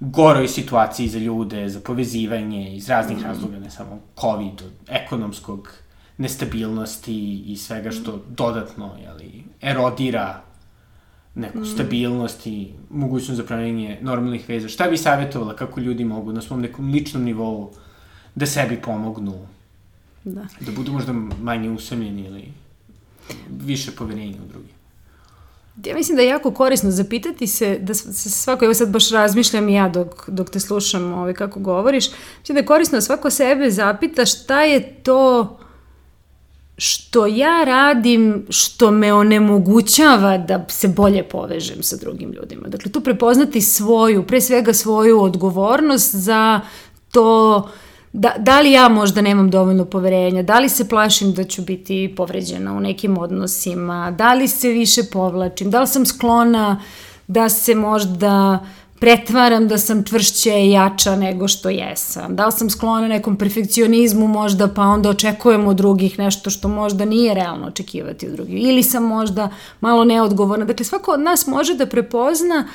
goroj 0.00 0.48
situaciji 0.48 1.08
za 1.08 1.18
ljude, 1.18 1.68
za 1.68 1.80
povezivanje 1.80 2.76
iz 2.76 2.88
raznih 2.88 3.18
mm. 3.18 3.24
razloga, 3.24 3.58
ne 3.58 3.70
samo 3.70 4.00
COVID, 4.20 4.62
ekonomskog 4.88 5.72
nestabilnosti 6.18 7.42
i 7.46 7.56
svega 7.56 7.90
što 7.90 8.22
dodatno 8.28 8.96
jeli, 9.02 9.44
erodira 9.60 10.42
neku 11.34 11.58
mm. 11.58 11.64
stabilnost 11.64 12.46
i 12.46 12.72
mogućnost 12.90 13.36
za 13.36 13.44
pravljenje 13.44 13.98
normalnih 14.00 14.48
veza. 14.48 14.68
Šta 14.68 14.88
bi 14.88 14.96
savjetovala 14.96 15.56
kako 15.56 15.80
ljudi 15.80 16.04
mogu 16.04 16.32
na 16.32 16.40
svom 16.40 16.60
nekom 16.60 16.92
ličnom 16.92 17.24
nivou 17.24 17.72
da 18.34 18.46
sebi 18.46 18.82
pomognu? 18.82 19.46
Da. 20.24 20.46
Da 20.60 20.72
budu 20.72 20.92
možda 20.92 21.12
manje 21.42 21.70
usamljeni 21.70 22.22
ili 22.22 22.52
više 23.50 23.90
poverenja 23.90 24.36
u 24.44 24.48
drugi? 24.48 24.79
Ja 25.84 25.94
mislim 25.94 26.16
da 26.16 26.22
je 26.22 26.28
jako 26.28 26.50
korisno 26.50 26.90
zapitati 26.90 27.46
se, 27.46 27.78
da 27.78 27.94
se 27.94 28.30
svako, 28.30 28.64
evo 28.64 28.74
sad 28.74 28.88
baš 28.88 29.10
razmišljam 29.10 29.68
i 29.68 29.74
ja 29.74 29.88
dok, 29.88 30.28
dok 30.28 30.50
te 30.50 30.60
slušam 30.60 31.12
ovaj, 31.12 31.34
kako 31.34 31.60
govoriš, 31.60 32.04
mislim 32.38 32.54
da 32.54 32.60
je 32.60 32.66
korisno 32.66 32.96
da 32.96 33.02
svako 33.02 33.30
sebe 33.30 33.70
zapita 33.70 34.26
šta 34.26 34.62
je 34.62 34.94
to 35.02 35.56
što 36.76 37.26
ja 37.26 37.64
radim 37.64 38.46
što 38.48 38.90
me 38.90 39.12
onemogućava 39.12 40.38
da 40.38 40.66
se 40.68 40.88
bolje 40.88 41.22
povežem 41.22 41.82
sa 41.82 41.96
drugim 41.96 42.32
ljudima. 42.32 42.68
Dakle, 42.68 42.92
tu 42.92 43.00
prepoznati 43.00 43.60
svoju, 43.60 44.26
pre 44.26 44.40
svega 44.40 44.72
svoju 44.72 45.22
odgovornost 45.22 46.14
za 46.14 46.60
to 47.12 47.68
da, 48.12 48.34
da 48.38 48.60
li 48.60 48.72
ja 48.72 48.88
možda 48.88 49.20
nemam 49.20 49.50
dovoljno 49.50 49.84
poverenja, 49.84 50.42
da 50.42 50.58
li 50.58 50.68
se 50.68 50.88
plašim 50.88 51.32
da 51.32 51.44
ću 51.44 51.62
biti 51.62 52.14
povređena 52.16 52.72
u 52.72 52.80
nekim 52.80 53.18
odnosima, 53.18 54.10
da 54.10 54.34
li 54.34 54.48
se 54.48 54.68
više 54.68 55.02
povlačim, 55.12 55.70
da 55.70 55.80
li 55.80 55.86
sam 55.86 56.06
sklona 56.06 56.82
da 57.26 57.48
se 57.48 57.74
možda 57.74 58.64
pretvaram 59.00 59.68
da 59.68 59.78
sam 59.78 60.04
čvršće 60.04 60.50
i 60.50 60.70
jača 60.70 61.16
nego 61.16 61.48
što 61.48 61.70
jesam. 61.70 62.36
Da 62.36 62.46
li 62.46 62.52
sam 62.52 62.70
sklona 62.70 63.08
nekom 63.08 63.36
perfekcionizmu 63.36 64.28
možda 64.28 64.68
pa 64.68 64.82
onda 64.82 65.10
očekujem 65.10 65.66
od 65.66 65.76
drugih 65.76 66.18
nešto 66.18 66.50
što 66.50 66.68
možda 66.68 67.04
nije 67.04 67.34
realno 67.34 67.66
očekivati 67.66 68.26
od 68.26 68.32
drugih. 68.32 68.64
Ili 68.64 68.82
sam 68.82 69.04
možda 69.04 69.48
malo 69.80 70.04
neodgovorna. 70.04 70.64
Dakle, 70.64 70.84
svako 70.84 71.12
od 71.12 71.20
nas 71.20 71.46
može 71.46 71.74
da 71.74 71.86
prepozna 71.86 72.68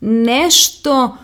nešto 0.00 1.16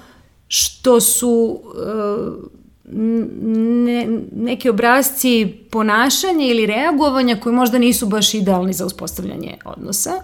što 0.48 1.00
su 1.00 1.60
uh, 1.64 2.56
ne, 2.88 4.08
neki 4.36 4.68
obrazci 4.68 5.54
ponašanja 5.70 6.46
ili 6.46 6.66
reagovanja 6.66 7.40
koji 7.40 7.54
možda 7.54 7.78
nisu 7.78 8.06
baš 8.06 8.34
idealni 8.34 8.72
za 8.72 8.86
uspostavljanje 8.86 9.56
odnosa 9.64 10.20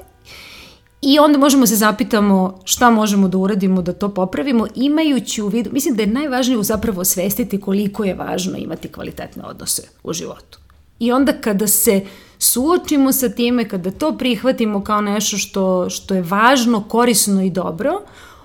I 1.02 1.18
onda 1.18 1.38
možemo 1.38 1.66
se 1.66 1.76
zapitamo 1.76 2.60
šta 2.64 2.90
možemo 2.90 3.28
da 3.28 3.38
uradimo 3.38 3.82
da 3.82 3.92
to 3.92 4.08
popravimo 4.08 4.66
imajući 4.74 5.42
u 5.42 5.48
vidu, 5.48 5.70
mislim 5.72 5.96
da 5.96 6.02
je 6.02 6.06
najvažnije 6.06 6.62
zapravo 6.62 7.00
osvestiti 7.00 7.60
koliko 7.60 8.04
je 8.04 8.14
važno 8.14 8.56
imati 8.58 8.88
kvalitetne 8.88 9.42
odnose 9.44 9.82
u 10.02 10.12
životu. 10.12 10.58
I 10.98 11.12
onda 11.12 11.32
kada 11.32 11.66
se 11.66 12.00
suočimo 12.38 13.12
sa 13.12 13.28
time, 13.28 13.68
kada 13.68 13.90
to 13.90 14.18
prihvatimo 14.18 14.84
kao 14.84 15.00
nešto 15.00 15.38
što, 15.38 15.90
što 15.90 16.14
je 16.14 16.22
važno, 16.22 16.84
korisno 16.88 17.42
i 17.42 17.50
dobro, 17.50 18.02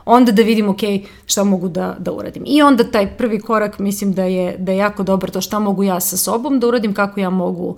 onda 0.08 0.32
da 0.32 0.41
vidimo, 0.41 0.72
ok, 0.72 0.80
šta 1.26 1.43
mogu 1.43 1.70
da, 1.70 1.95
da 1.99 2.12
uradim. 2.12 2.43
I 2.45 2.62
onda 2.62 2.84
taj 2.84 3.18
prvi 3.18 3.39
korak 3.39 3.80
mislim 3.80 4.14
da 4.14 4.24
je, 4.24 4.58
da 4.58 4.72
je 4.72 4.78
jako 4.78 5.03
dobro 5.03 5.32
to 5.32 5.41
šta 5.41 5.60
mogu 5.60 5.84
ja 5.84 5.99
sa 5.99 6.18
sobom 6.18 6.60
da 6.60 6.68
uradim, 6.68 6.93
kako 6.93 7.20
ja 7.20 7.30
mogu 7.30 7.78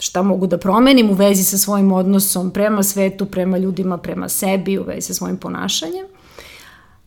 šta 0.00 0.22
mogu 0.22 0.46
da 0.46 0.58
promenim 0.58 1.10
u 1.10 1.14
vezi 1.14 1.44
sa 1.44 1.58
svojim 1.58 1.92
odnosom 1.92 2.50
prema 2.50 2.82
svetu, 2.82 3.26
prema 3.26 3.58
ljudima, 3.58 3.98
prema 3.98 4.28
sebi, 4.28 4.78
u 4.78 4.82
vezi 4.82 5.00
sa 5.00 5.14
svojim 5.14 5.36
ponašanjem. 5.36 6.06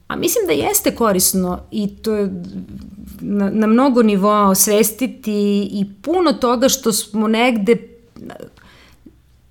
A 0.07 0.15
mislim 0.15 0.47
da 0.47 0.53
jeste 0.53 0.95
korisno 0.95 1.59
i 1.71 1.87
to 1.87 2.15
je 2.15 2.43
na, 3.21 3.49
na 3.49 3.67
mnogo 3.67 4.03
nivoa 4.03 4.49
osvestiti 4.49 5.69
i 5.71 5.85
puno 6.01 6.33
toga 6.33 6.69
što 6.69 6.93
smo 6.93 7.27
negde 7.27 7.77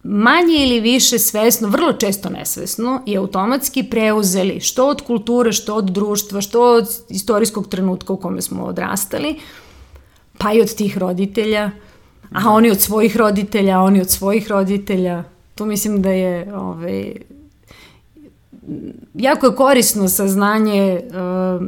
manje 0.09 0.57
ili 0.59 0.81
više 0.81 1.19
svesno, 1.19 1.69
vrlo 1.69 1.93
često 1.93 2.29
nesvesno 2.31 3.03
i 3.07 3.17
automatski 3.17 3.83
preuzeli 3.83 4.61
što 4.61 4.89
od 4.89 5.03
kulture, 5.03 5.53
što 5.53 5.75
od 5.75 5.85
društva, 5.85 6.41
što 6.41 6.75
od 6.75 6.89
istorijskog 7.09 7.69
trenutka 7.69 8.13
u 8.13 8.17
kome 8.17 8.43
smo 8.43 8.65
odrastali, 8.65 9.37
pa 10.39 10.53
i 10.53 10.61
od 10.61 10.75
tih 10.75 10.99
roditelja, 10.99 11.71
a 12.33 12.51
oni 12.51 12.71
od 12.71 12.81
svojih 12.81 13.17
roditelja, 13.17 13.79
a 13.79 13.83
oni 13.83 14.01
od 14.01 14.11
svojih 14.11 14.49
roditelja. 14.49 15.25
Tu 15.55 15.67
mislim 15.67 16.03
da 16.03 16.11
je 16.11 16.55
ovaj, 16.55 17.15
jako 19.15 19.47
je 19.47 19.57
korisno 19.57 20.09
saznanje 20.09 21.01
uh, 21.07 21.67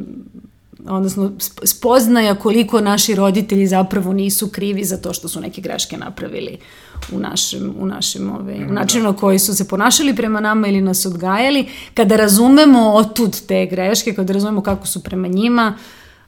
odnosno 0.89 1.33
spoznaja 1.65 2.35
koliko 2.35 2.81
naši 2.81 3.15
roditelji 3.15 3.67
zapravo 3.67 4.13
nisu 4.13 4.49
krivi 4.49 4.85
za 4.85 4.97
to 4.97 5.13
što 5.13 5.29
su 5.29 5.41
neke 5.41 5.61
greške 5.61 5.97
napravili 5.97 6.59
u 7.13 7.19
našem, 7.19 7.75
u 7.79 7.87
našem 7.87 8.31
ove, 8.31 8.55
ovaj, 8.55 8.69
u 8.69 8.73
načinu 8.73 9.05
na 9.05 9.13
koji 9.17 9.39
su 9.39 9.55
se 9.55 9.69
ponašali 9.69 10.17
prema 10.17 10.41
nama 10.41 10.69
ili 10.69 10.81
nas 10.81 11.07
odgajali. 11.07 11.67
Kada 11.95 12.17
razumemo 12.17 12.93
otud 12.93 13.41
te 13.47 13.67
greške, 13.67 14.15
kada 14.15 14.33
razumemo 14.33 14.63
kako 14.63 14.87
su 14.87 15.03
prema 15.03 15.29
njima 15.29 15.75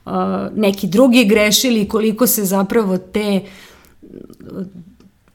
uh, 0.05 0.13
neki 0.57 0.87
drugi 0.87 1.25
grešili, 1.25 1.89
koliko 1.89 2.27
se 2.27 2.45
zapravo 2.45 2.99
te 2.99 3.41
uh, 4.03 4.67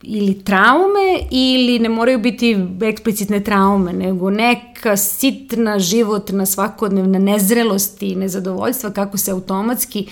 ili 0.07 0.43
traume 0.43 1.19
ili 1.31 1.79
ne 1.79 1.89
moraju 1.89 2.19
biti 2.19 2.57
eksplicitne 2.81 3.43
traume, 3.43 3.93
nego 3.93 4.29
neka 4.29 4.97
sitna 4.97 5.79
životna 5.79 6.45
svakodnevna 6.45 7.19
nezrelost 7.19 8.03
i 8.03 8.15
nezadovoljstva 8.15 8.89
kako 8.89 9.17
se 9.17 9.31
automatski 9.31 10.07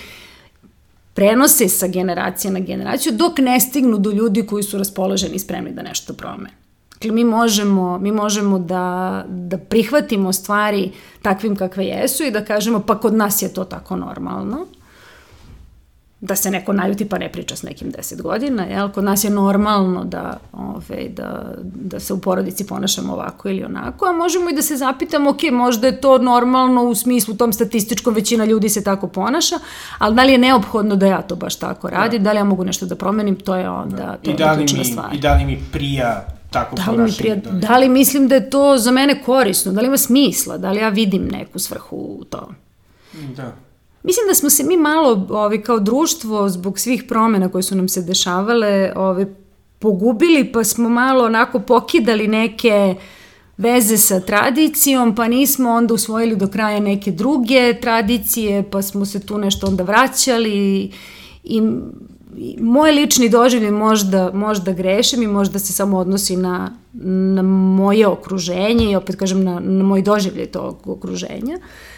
prenose 1.14 1.68
sa 1.68 1.86
generacije 1.86 2.50
na 2.50 2.60
generaciju 2.60 3.12
dok 3.12 3.38
ne 3.38 3.60
stignu 3.60 3.98
do 3.98 4.10
ljudi 4.10 4.46
koji 4.46 4.62
su 4.62 4.78
raspoloženi 4.78 5.34
i 5.34 5.38
spremni 5.38 5.72
da 5.72 5.82
nešto 5.82 6.12
promene. 6.12 6.50
Dakle, 6.92 7.10
mi 7.10 7.24
možemo, 7.24 7.98
mi 7.98 8.12
možemo 8.12 8.58
da, 8.58 9.24
da 9.28 9.58
prihvatimo 9.58 10.32
stvari 10.32 10.90
takvim 11.22 11.56
kakve 11.56 11.84
jesu 11.84 12.24
i 12.24 12.30
da 12.30 12.44
kažemo 12.44 12.80
pa 12.80 12.98
kod 12.98 13.14
nas 13.14 13.42
je 13.42 13.52
to 13.52 13.64
tako 13.64 13.96
normalno 13.96 14.66
da 16.24 16.36
se 16.36 16.50
neko 16.50 16.72
najuti 16.72 17.08
pa 17.08 17.18
ne 17.18 17.32
priča 17.32 17.56
s 17.56 17.62
nekim 17.62 17.92
10 17.92 18.22
godina, 18.22 18.62
jel? 18.62 18.88
Kod 18.88 19.04
nas 19.04 19.24
je 19.24 19.30
normalno 19.30 20.04
da, 20.04 20.38
ove, 20.52 21.08
da, 21.08 21.54
da 21.62 22.00
se 22.00 22.12
u 22.12 22.20
porodici 22.20 22.66
ponašamo 22.66 23.12
ovako 23.12 23.48
ili 23.48 23.64
onako, 23.64 24.06
a 24.06 24.12
možemo 24.12 24.50
i 24.50 24.54
da 24.54 24.62
se 24.62 24.76
zapitamo, 24.76 25.30
ok, 25.30 25.42
možda 25.52 25.86
je 25.86 26.00
to 26.00 26.18
normalno 26.18 26.82
u 26.82 26.94
smislu 26.94 27.34
tom 27.34 27.52
statističkom, 27.52 28.14
većina 28.14 28.44
ljudi 28.44 28.68
se 28.68 28.84
tako 28.84 29.06
ponaša, 29.06 29.56
ali 29.98 30.14
da 30.14 30.22
li 30.22 30.32
je 30.32 30.38
neophodno 30.38 30.96
da 30.96 31.06
ja 31.06 31.22
to 31.22 31.36
baš 31.36 31.56
tako 31.56 31.90
radim, 31.90 32.22
da, 32.22 32.24
da 32.24 32.32
li 32.32 32.38
ja 32.38 32.44
mogu 32.44 32.64
nešto 32.64 32.86
da 32.86 32.96
promenim, 32.96 33.36
to 33.36 33.56
je 33.56 33.70
onda, 33.70 33.96
da. 33.96 34.16
to 34.16 34.30
I 34.30 34.34
da 34.34 34.52
li 34.52 34.66
mi, 34.78 34.84
stvar. 34.84 35.14
I 35.14 35.18
da 35.18 35.34
li 35.34 35.44
mi 35.44 35.62
prija 35.72 36.26
tako 36.50 36.76
da 36.76 36.90
li, 36.90 37.02
mi 37.02 37.12
prija, 37.18 37.36
da, 37.36 37.50
da 37.50 37.78
li 37.78 37.88
mislim 37.88 38.28
da 38.28 38.34
je 38.34 38.50
to 38.50 38.78
za 38.78 38.90
mene 38.90 39.22
korisno, 39.22 39.72
da 39.72 39.80
li 39.80 39.86
ima 39.86 39.96
smisla, 39.96 40.58
da 40.58 40.72
li 40.72 40.80
ja 40.80 40.88
vidim 40.88 41.28
neku 41.28 41.58
svrhu 41.58 41.96
u 41.96 42.24
tom. 42.24 42.54
Da. 43.36 43.52
Mislim 44.04 44.26
da 44.28 44.34
smo 44.34 44.50
se 44.50 44.64
mi 44.64 44.76
malo 44.76 45.26
ovi, 45.30 45.62
kao 45.62 45.78
društvo 45.80 46.48
zbog 46.48 46.78
svih 46.78 47.04
promena 47.08 47.48
koje 47.48 47.62
su 47.62 47.76
nam 47.76 47.88
se 47.88 48.02
dešavale 48.02 48.92
ovi, 48.96 49.26
pogubili 49.78 50.52
pa 50.52 50.64
smo 50.64 50.88
malo 50.88 51.24
onako 51.24 51.60
pokidali 51.60 52.28
neke 52.28 52.94
veze 53.56 53.96
sa 53.96 54.20
tradicijom 54.20 55.14
pa 55.14 55.28
nismo 55.28 55.70
onda 55.70 55.94
usvojili 55.94 56.36
do 56.36 56.48
kraja 56.48 56.80
neke 56.80 57.10
druge 57.10 57.80
tradicije 57.80 58.62
pa 58.70 58.82
smo 58.82 59.04
se 59.04 59.26
tu 59.26 59.38
nešto 59.38 59.66
onda 59.66 59.84
vraćali 59.84 60.90
i 61.44 61.62
moj 62.60 62.92
lični 62.92 63.28
doživljaj 63.28 63.70
možda, 63.70 64.30
možda 64.34 64.72
grešim 64.72 65.22
i 65.22 65.26
možda 65.26 65.58
se 65.58 65.72
samo 65.72 65.98
odnosi 65.98 66.36
na, 66.36 66.76
na 67.34 67.42
moje 67.42 68.06
okruženje 68.06 68.90
i 68.90 68.96
opet 68.96 69.16
kažem 69.16 69.44
na, 69.44 69.60
na 69.60 69.84
moj 69.84 70.02
doživljaj 70.02 70.46
tog 70.46 70.88
okruženja. 70.88 71.56
Uh, 71.56 71.93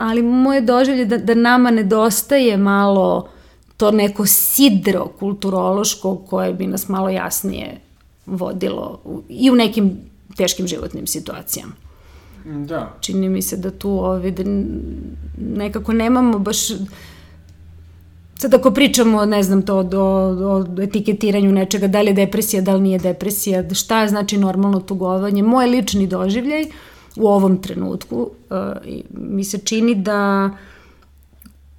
ali 0.00 0.22
moje 0.22 0.60
doživlje 0.60 1.04
da, 1.04 1.18
da 1.18 1.34
nama 1.34 1.70
nedostaje 1.70 2.56
malo 2.56 3.28
to 3.76 3.90
neko 3.90 4.26
sidro 4.26 5.08
kulturološko 5.18 6.16
koje 6.16 6.52
bi 6.52 6.66
nas 6.66 6.88
malo 6.88 7.08
jasnije 7.08 7.80
vodilo 8.26 9.00
u, 9.04 9.22
i 9.28 9.50
u 9.50 9.54
nekim 9.54 9.98
teškim 10.36 10.66
životnim 10.66 11.06
situacijama. 11.06 11.72
Da. 12.44 12.94
Čini 13.00 13.28
mi 13.28 13.42
se 13.42 13.56
da 13.56 13.70
tu 13.70 13.90
ovi, 13.90 14.30
da 14.30 14.42
nekako 15.36 15.92
nemamo 15.92 16.38
baš 16.38 16.58
Sad 18.40 18.54
ako 18.54 18.70
pričamo, 18.70 19.24
ne 19.24 19.42
znam 19.42 19.62
to, 19.62 19.76
o, 19.76 19.82
o 20.56 20.82
etiketiranju 20.82 21.52
nečega, 21.52 21.86
da 21.86 22.00
li 22.00 22.08
je 22.08 22.14
depresija, 22.14 22.62
da 22.62 22.74
li 22.74 22.80
nije 22.80 22.98
depresija, 22.98 23.74
šta 23.74 24.02
je 24.02 24.08
znači 24.08 24.38
normalno 24.38 24.80
tugovanje, 24.80 25.42
moj 25.42 25.66
lični 25.66 26.06
doživljaj, 26.06 26.62
uh, 26.62 26.68
u 27.16 27.28
ovom 27.28 27.62
trenutku. 27.62 28.30
Uh, 28.50 28.56
mi 29.10 29.44
se 29.44 29.58
čini 29.58 29.94
da 29.94 30.50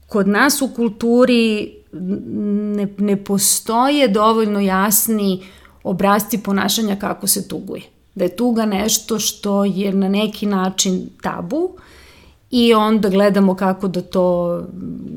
kod 0.07 0.27
nas 0.27 0.61
u 0.61 0.69
kulturi 0.75 1.73
ne, 1.91 2.87
ne 2.97 3.23
postoje 3.23 4.07
dovoljno 4.07 4.59
jasni 4.59 5.43
obrazci 5.83 6.37
ponašanja 6.37 6.95
kako 6.95 7.27
se 7.27 7.47
tuguje. 7.47 7.81
Da 8.15 8.23
je 8.23 8.35
tuga 8.35 8.65
nešto 8.65 9.19
što 9.19 9.65
je 9.65 9.93
na 9.93 10.09
neki 10.09 10.45
način 10.45 11.09
tabu 11.21 11.69
i 12.51 12.73
onda 12.73 13.09
gledamo 13.09 13.55
kako 13.55 13.87
da 13.87 14.01
to 14.01 14.59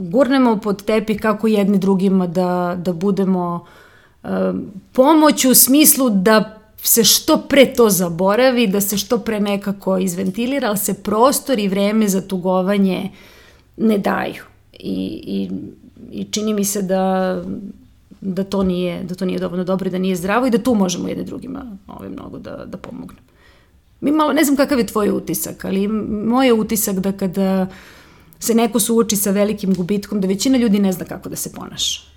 gurnemo 0.01 0.57
pod 0.57 0.85
tepih, 0.85 1.21
kako 1.21 1.47
jedni 1.47 1.79
drugima 1.79 2.27
da, 2.27 2.79
da 2.85 2.93
budemo 2.93 3.65
um, 4.23 4.67
pomoć 4.93 5.45
u 5.45 5.55
smislu 5.55 6.11
da 6.11 6.64
se 6.87 7.05
što 7.05 7.37
pre 7.49 7.75
to 7.75 7.91
zaboravi, 7.91 8.67
da 8.67 8.81
se 8.81 8.97
što 8.97 9.19
pre 9.19 9.41
nekako 9.41 9.99
izventilira, 9.99 10.69
ali 10.69 10.79
se 10.79 10.95
prostor 10.95 11.59
i 11.59 11.69
vreme 11.69 12.09
za 12.09 12.21
tugovanje 12.21 13.11
ne 13.77 13.99
daju. 13.99 14.43
I, 14.73 15.23
i, 15.27 15.51
i 16.13 16.25
čini 16.25 16.55
mi 16.55 16.65
se 16.65 16.83
da, 16.83 17.43
da, 18.21 18.45
to 18.45 18.63
nije, 18.63 19.03
da 19.03 19.15
to 19.15 19.25
nije 19.25 19.39
dovoljno 19.39 19.65
dobro 19.65 19.89
i 19.89 19.91
da 19.91 19.99
nije 19.99 20.17
zdravo 20.17 20.47
i 20.47 20.51
da 20.51 20.59
tu 20.59 20.75
možemo 20.75 21.09
jedne 21.09 21.25
drugima 21.25 21.77
ovaj, 21.87 22.09
mnogo 22.09 22.39
da, 22.39 22.65
da 22.67 22.77
pomognemo. 22.77 23.29
Mi 24.01 24.13
malo, 24.13 24.33
ne 24.33 24.45
znam 24.45 24.57
kakav 24.57 24.79
je 24.79 24.87
tvoj 24.87 25.11
utisak, 25.11 25.65
ali 25.65 25.89
moj 25.89 26.47
je 26.47 26.53
utisak 26.53 26.97
da 26.97 27.13
kada 27.13 27.67
se 28.39 28.55
neko 28.55 28.81
suoči 28.81 29.17
sa 29.17 29.31
velikim 29.31 29.75
gubitkom, 29.75 30.21
da 30.21 30.29
većina 30.29 30.59
ljudi 30.59 30.79
ne 30.79 30.93
zna 30.93 31.05
kako 31.05 31.29
da 31.29 31.37
se 31.37 31.53
ponaša 31.53 32.14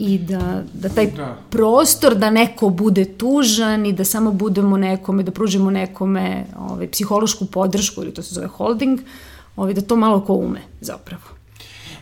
i 0.00 0.18
da, 0.18 0.62
da 0.72 0.88
taj 0.88 1.06
da. 1.06 1.36
prostor 1.50 2.14
da 2.14 2.30
neko 2.30 2.68
bude 2.68 3.04
tužan 3.04 3.86
i 3.86 3.92
da 3.92 4.04
samo 4.04 4.32
budemo 4.32 4.76
nekome, 4.76 5.22
da 5.22 5.30
pružimo 5.30 5.70
nekome 5.70 6.44
ovaj, 6.58 6.90
psihološku 6.90 7.46
podršku 7.46 8.02
ili 8.02 8.14
to 8.14 8.22
se 8.22 8.34
zove 8.34 8.46
holding, 8.46 9.00
ovaj, 9.56 9.74
da 9.74 9.80
to 9.80 9.96
malo 9.96 10.20
ko 10.20 10.34
ume 10.34 10.60
zapravo. 10.80 11.22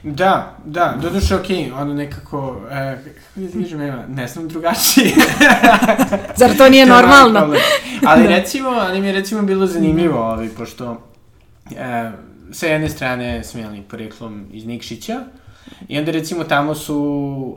Da, 0.03 0.57
da, 0.65 0.95
doduše 1.03 1.35
ok, 1.35 1.47
ono 1.81 1.95
nekako, 1.95 2.57
e, 2.71 2.99
kako 3.35 3.77
da 3.77 4.07
ne 4.09 4.29
znam 4.29 4.49
drugačije. 4.49 5.15
Zar 6.39 6.57
to 6.57 6.69
nije 6.69 6.87
normalno? 6.97 7.55
ali 8.07 8.23
da. 8.29 8.29
recimo, 8.29 8.69
ali 8.69 9.01
mi 9.01 9.07
je 9.07 9.13
recimo 9.13 9.43
bilo 9.43 9.67
zanimljivo, 9.67 10.21
ovaj, 10.21 10.49
pošto 10.49 11.01
e, 11.77 12.11
sa 12.53 12.67
jedne 12.67 12.89
strane 12.89 13.43
jeli 13.55 13.83
poreklom 13.83 14.47
iz 14.53 14.67
Nikšića, 14.67 15.21
I 15.89 15.99
onda 15.99 16.11
recimo 16.11 16.45
tamo 16.45 16.75
su 16.75 16.97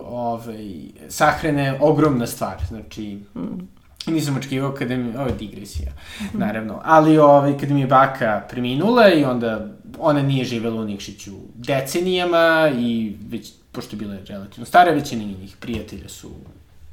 ovaj, 0.06 0.68
sahrane 1.10 1.78
ogromna 1.82 2.28
stvar, 2.28 2.58
znači 2.68 3.20
mm. 3.36 3.68
nisam 4.08 4.38
očekivao 4.38 4.72
kada 4.72 4.98
mi, 4.98 5.16
ovo 5.18 5.28
je 5.28 5.36
digresija, 5.40 5.92
mm. 6.22 6.40
naravno, 6.40 6.82
ali 6.84 7.18
ovaj, 7.18 7.58
kada 7.58 7.74
mi 7.74 7.82
je 7.82 7.88
baka 7.88 8.44
preminula 8.50 9.14
i 9.14 9.24
onda 9.24 9.68
ona 10.00 10.22
nije 10.22 10.46
živela 10.46 10.82
u 10.82 10.86
Nikšiću 10.86 11.32
decenijama 11.56 12.72
i 12.80 13.16
već, 13.30 13.52
pošto 13.72 13.96
je 13.96 14.00
bila 14.00 14.16
relativno 14.28 14.66
stara, 14.66 14.92
većina 14.92 15.24
njih 15.24 15.56
prijatelja 15.60 16.10
su 16.10 16.32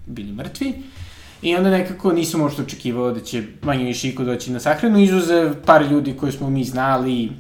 bili 0.06 0.32
mrtvi. 0.32 0.74
I 1.42 1.56
onda 1.56 1.70
nekako 1.70 2.12
nisam 2.12 2.40
možda 2.40 2.62
očekivao 2.62 3.12
da 3.12 3.20
će 3.20 3.42
manje 3.62 3.84
više 3.84 4.08
iko 4.08 4.24
doći 4.24 4.52
na 4.52 4.60
sahranu, 4.60 4.98
izuzev 4.98 5.54
par 5.66 5.82
ljudi 5.82 6.16
koje 6.16 6.32
smo 6.32 6.50
mi 6.50 6.64
znali, 6.64 7.32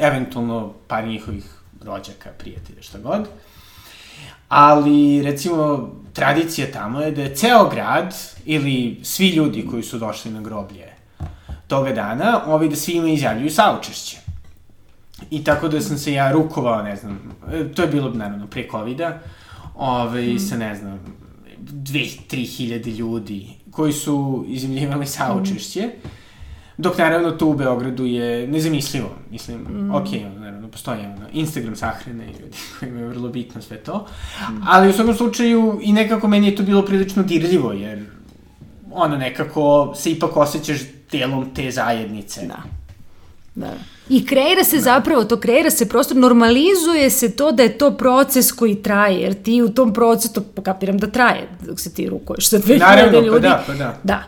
eventualno 0.00 0.72
par 0.88 1.06
njihovih 1.06 1.44
rođaka, 1.84 2.30
prijatelja, 2.38 2.82
šta 2.82 2.98
god. 2.98 3.28
Ali, 4.48 5.22
recimo, 5.22 5.90
tradicija 6.12 6.72
tamo 6.72 7.00
je 7.00 7.10
da 7.10 7.22
je 7.22 7.34
ceo 7.34 7.68
grad 7.68 8.14
ili 8.44 9.00
svi 9.02 9.28
ljudi 9.28 9.66
koji 9.70 9.82
su 9.82 9.98
došli 9.98 10.30
na 10.30 10.40
groblje 10.40 10.92
toga 11.66 11.92
dana, 11.92 12.42
ovi 12.46 12.68
da 12.68 12.76
svima 12.76 13.08
izjavljuju 13.08 13.50
saučešće. 13.50 14.16
I 15.30 15.44
tako 15.44 15.68
da 15.68 15.80
sam 15.80 15.98
se 15.98 16.12
ja 16.12 16.32
rukovao, 16.32 16.82
ne 16.82 16.96
znam, 16.96 17.20
to 17.74 17.82
je 17.82 17.88
bilo, 17.88 18.10
naravno, 18.10 18.46
pre 18.46 18.68
COVID-a, 18.70 19.18
ove, 19.74 20.34
mm. 20.34 20.38
sa, 20.38 20.56
ne 20.56 20.74
znam, 20.74 21.00
dve, 21.58 22.04
tri 22.28 22.44
hiljade 22.44 22.90
ljudi 22.90 23.48
koji 23.70 23.92
su 23.92 24.44
izjavljivali 24.48 25.06
saučešće. 25.06 25.86
Mm 25.86 26.23
Dok 26.78 26.98
naravno 26.98 27.30
tu 27.30 27.48
u 27.48 27.54
Beogradu 27.54 28.04
je 28.04 28.48
nezamislivo, 28.48 29.10
mislim, 29.30 29.58
mm. 29.58 29.94
ok, 29.94 30.06
naravno 30.38 30.68
postoji 30.68 31.00
ono, 31.00 31.26
Instagram 31.32 31.76
sahrane 31.76 32.24
i 32.24 32.42
ljudi 32.42 32.56
koji 32.78 32.88
imaju 32.88 33.08
vrlo 33.08 33.28
bitno 33.28 33.62
sve 33.62 33.76
to, 33.76 34.06
mm. 34.50 34.62
ali 34.66 34.88
u 34.88 34.92
svakom 34.92 35.14
slučaju 35.14 35.78
i 35.82 35.92
nekako 35.92 36.28
meni 36.28 36.46
je 36.46 36.56
to 36.56 36.62
bilo 36.62 36.84
prilično 36.84 37.22
dirljivo, 37.22 37.72
jer 37.72 38.04
ono 38.92 39.16
nekako 39.16 39.92
se 39.96 40.10
ipak 40.10 40.36
osjećaš 40.36 40.78
delom 41.12 41.54
te 41.54 41.70
zajednice. 41.70 42.46
Da. 42.46 42.62
Da. 43.54 43.72
I 44.08 44.26
kreira 44.26 44.64
se 44.64 44.76
da. 44.76 44.82
zapravo, 44.82 45.24
to 45.24 45.40
kreira 45.40 45.70
se 45.70 45.88
prosto, 45.88 46.14
normalizuje 46.14 47.10
se 47.10 47.36
to 47.36 47.52
da 47.52 47.62
je 47.62 47.78
to 47.78 47.90
proces 47.96 48.52
koji 48.52 48.74
traje, 48.74 49.20
jer 49.20 49.42
ti 49.42 49.62
u 49.62 49.68
tom 49.68 49.92
procesu, 49.92 50.44
kapiram 50.62 50.98
da 50.98 51.06
traje, 51.06 51.48
dok 51.66 51.80
se 51.80 51.94
ti 51.94 52.08
rukuješ 52.08 52.48
sa 52.48 52.58
2000 52.58 52.78
Naravno, 52.78 53.20
ljudi. 53.20 53.48
Naravno, 53.48 53.64
pa 53.66 53.72
da, 53.72 53.78
pa 53.78 53.84
da. 53.84 53.98
Da 54.02 54.24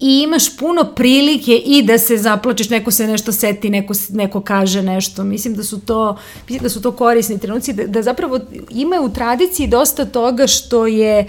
i 0.00 0.20
imaš 0.22 0.56
puno 0.56 0.84
prilike 0.96 1.56
i 1.56 1.82
da 1.82 1.98
se 1.98 2.16
zaplačeš, 2.16 2.70
neko 2.70 2.90
se 2.90 3.06
nešto 3.06 3.32
seti, 3.32 3.70
neko, 3.70 3.94
neko 4.10 4.40
kaže 4.40 4.82
nešto. 4.82 5.24
Mislim 5.24 5.54
da 5.54 5.62
su 5.62 5.80
to, 5.80 6.16
mislim 6.48 6.62
da 6.62 6.68
su 6.68 6.82
to 6.82 6.92
korisni 6.92 7.38
trenuci, 7.38 7.72
da, 7.72 7.86
da 7.86 8.02
zapravo 8.02 8.40
ima 8.70 9.00
u 9.00 9.12
tradiciji 9.12 9.66
dosta 9.66 10.04
toga 10.04 10.46
što 10.46 10.86
je 10.86 11.26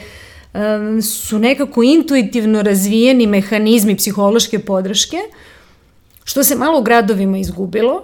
um, 0.54 1.02
su 1.02 1.40
nekako 1.40 1.84
intuitivno 1.84 2.62
razvijeni 2.62 3.28
mehanizmi 3.28 3.96
psihološke 3.96 4.60
podrške, 4.60 5.18
što 6.24 6.44
se 6.44 6.56
malo 6.56 6.80
u 6.80 6.84
gradovima 6.84 7.38
izgubilo, 7.38 8.04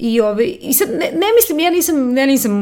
I, 0.00 0.20
ove, 0.20 0.46
I 0.46 0.72
sad, 0.72 0.88
ne, 0.88 1.10
ne 1.12 1.26
mislim, 1.36 1.58
ja 1.60 1.70
nisam, 1.70 2.16
ja 2.18 2.26
nisam 2.26 2.52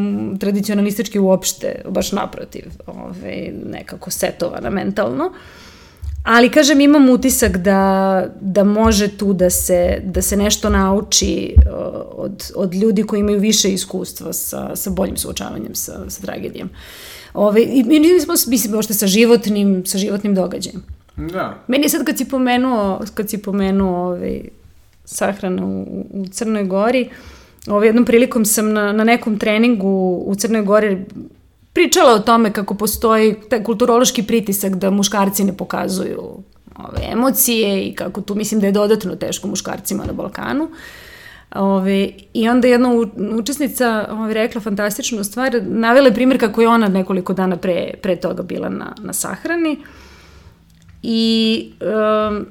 tradicionalistički 0.41 1.19
uopšte, 1.19 1.83
baš 1.89 2.13
naprotiv, 2.13 2.65
ove, 2.87 3.53
nekako 3.65 4.11
setovana 4.11 4.71
mentalno, 4.71 5.27
uh, 5.27 5.37
Ali, 6.31 6.51
kažem, 6.51 6.81
imam 6.81 7.09
utisak 7.11 7.57
da, 7.57 8.25
da 8.41 8.65
može 8.65 9.09
tu 9.09 9.33
da 9.33 9.51
se, 9.51 10.01
da 10.05 10.23
se 10.23 10.37
nešto 10.37 10.69
nauči 10.69 11.55
uh, 11.57 11.63
od, 12.13 12.51
od 12.55 12.75
ljudi 12.75 13.03
koji 13.03 13.21
imaju 13.21 13.41
više 13.41 13.73
iskustva 13.73 14.33
sa, 14.33 14.77
sa 14.77 14.91
boljim 14.91 15.17
suočavanjem 15.17 15.75
sa, 15.75 16.11
sa 16.11 16.23
tragedijom. 16.23 16.69
Ove, 17.35 17.63
I 17.63 17.85
mi 17.85 17.99
nismo, 17.99 18.35
mislim, 18.47 18.79
ošte 18.79 18.95
sa 18.95 19.07
životnim, 19.07 19.87
sa 19.87 19.99
životnim 19.99 20.35
događajem. 20.35 20.83
Da. 21.17 21.59
Meni 21.67 21.85
je 21.85 21.89
sad 21.89 22.05
kad 22.05 22.19
si 22.19 22.25
pomenuo, 22.25 23.01
kad 23.15 23.31
si 23.31 23.43
pomenuo 23.43 24.07
ovaj, 24.07 24.41
sahranu 25.05 25.87
u, 25.89 26.07
u 26.11 26.27
Crnoj 26.27 26.65
Gori, 26.65 27.09
ovaj, 27.67 27.89
jednom 27.89 28.05
prilikom 28.05 28.45
sam 28.45 28.73
na, 28.73 28.93
na 28.93 29.05
nekom 29.05 29.39
treningu 29.39 30.23
u 30.27 30.35
Crnoj 30.35 30.63
Gori 30.63 31.05
pričala 31.79 32.13
o 32.13 32.19
tome 32.19 32.53
kako 32.53 32.75
postoji 32.75 33.35
taj 33.51 33.63
kulturološki 33.65 34.23
pritisak 34.23 34.75
da 34.75 34.91
muškarci 34.91 35.45
ne 35.45 35.53
pokazuju 35.57 36.23
ove 36.77 37.03
emocije 37.13 37.85
i 37.85 37.95
kako 37.95 38.21
tu 38.21 38.35
mislim 38.35 38.61
da 38.61 38.67
je 38.67 38.73
dodatno 38.73 39.17
teško 39.17 39.49
muškarcima 39.49 40.05
na 40.05 40.13
Balkanu. 40.13 40.69
Ove, 41.55 42.09
I 42.35 42.49
onda 42.49 42.69
jedna 42.69 42.89
učesnica 43.39 44.09
ove, 44.11 44.35
rekla 44.35 44.61
fantastičnu 44.61 45.25
stvar, 45.25 45.61
navela 45.63 46.09
je 46.09 46.15
primjer 46.15 46.41
kako 46.41 46.61
je 46.61 46.69
ona 46.69 46.89
nekoliko 46.89 47.33
dana 47.33 47.57
pre, 47.57 47.95
pre 48.03 48.17
toga 48.17 48.43
bila 48.43 48.69
na, 48.69 48.95
na 48.99 49.13
sahrani 49.13 49.77
i 51.03 51.73
um, 51.81 52.47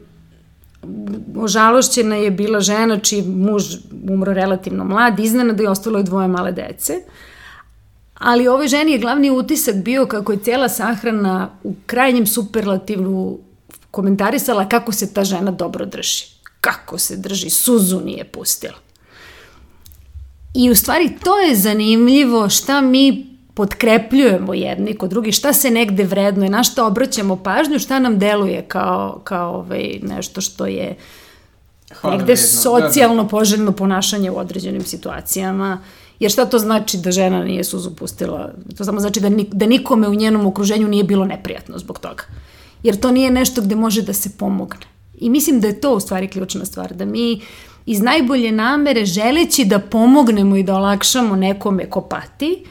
ožalošćena 1.36 2.16
je 2.16 2.32
bila 2.32 2.60
žena 2.60 3.00
čiji 3.00 3.22
muž 3.22 3.64
umro 4.10 4.34
relativno 4.34 4.84
mlad, 4.84 5.20
iznenada 5.20 5.64
i 5.64 5.68
ostalo 5.68 5.98
je 5.98 6.04
dvoje 6.04 6.28
male 6.28 6.52
dece. 6.52 6.94
Ali 8.18 8.48
ovoj 8.48 8.68
ženi 8.68 8.92
je 8.92 8.98
glavni 8.98 9.32
utisak 9.32 9.76
bio 9.76 10.06
kako 10.06 10.32
je 10.32 10.40
cijela 10.40 10.70
sahrana 10.70 11.50
u 11.64 11.74
krajnjem 11.86 12.28
superlativu 12.28 13.40
komentarisala 13.92 14.70
kako 14.70 14.92
se 14.92 15.14
ta 15.14 15.24
žena 15.24 15.52
dobro 15.52 15.86
drži. 15.86 16.26
Kako 16.62 16.98
se 16.98 17.18
drži, 17.18 17.50
suzu 17.50 18.00
nije 18.00 18.24
pustila. 18.24 18.78
I 20.54 20.70
u 20.72 20.76
stvari 20.76 21.10
to 21.24 21.40
je 21.40 21.56
zanimljivo 21.56 22.50
šta 22.50 22.82
mi 22.82 23.26
podkrepljujemo 23.54 24.54
jedni 24.54 24.94
kod 24.94 25.10
drugi, 25.10 25.32
šta 25.32 25.54
se 25.54 25.72
negde 25.72 26.04
vrednuje, 26.04 26.50
na 26.50 26.64
šta 26.64 26.86
obraćamo 26.86 27.36
pažnju, 27.36 27.80
šta 27.80 28.00
nam 28.00 28.20
deluje 28.20 28.62
kao, 28.68 29.22
kao 29.24 29.56
ovaj, 29.56 30.00
nešto 30.02 30.42
što 30.42 30.66
je 30.66 30.96
Hvala 32.02 32.18
negde 32.18 32.34
vredno. 32.34 32.48
socijalno 32.48 33.16
da, 33.16 33.24
da. 33.24 33.30
poželjno 33.30 33.72
ponašanje 33.72 34.32
u 34.32 34.38
određenim 34.38 34.84
situacijama. 34.84 35.82
Jer 36.20 36.32
šta 36.32 36.46
to 36.46 36.60
znači 36.60 36.98
da 36.98 37.12
žena 37.12 37.44
nije 37.44 37.64
suzu 37.64 37.96
pustila? 37.96 38.54
To 38.78 38.86
samo 38.86 39.00
znači 39.00 39.20
da, 39.20 39.30
da 39.52 39.66
nikome 39.66 40.08
u 40.08 40.16
njenom 40.16 40.46
okruženju 40.46 40.88
nije 40.88 41.04
bilo 41.04 41.26
neprijatno 41.26 41.78
zbog 41.78 42.00
toga. 42.00 42.24
Jer 42.84 43.00
to 43.00 43.12
nije 43.12 43.32
nešto 43.32 43.62
gde 43.62 43.76
može 43.76 44.02
da 44.02 44.14
se 44.14 44.30
pomogne. 44.38 44.86
I 45.20 45.30
mislim 45.30 45.60
da 45.60 45.68
je 45.68 45.82
to 45.82 45.94
u 45.94 46.00
stvari 46.00 46.28
ključna 46.28 46.66
stvar, 46.66 46.94
da 46.94 47.06
mi 47.06 47.42
iz 47.86 48.02
najbolje 48.02 48.52
namere 48.52 49.06
želeći 49.06 49.66
da 49.66 49.80
pomognemo 49.80 50.56
i 50.58 50.64
da 50.64 50.76
olakšamo 50.76 51.36
nekome 51.36 51.90
ko 51.90 52.02
pati, 52.02 52.64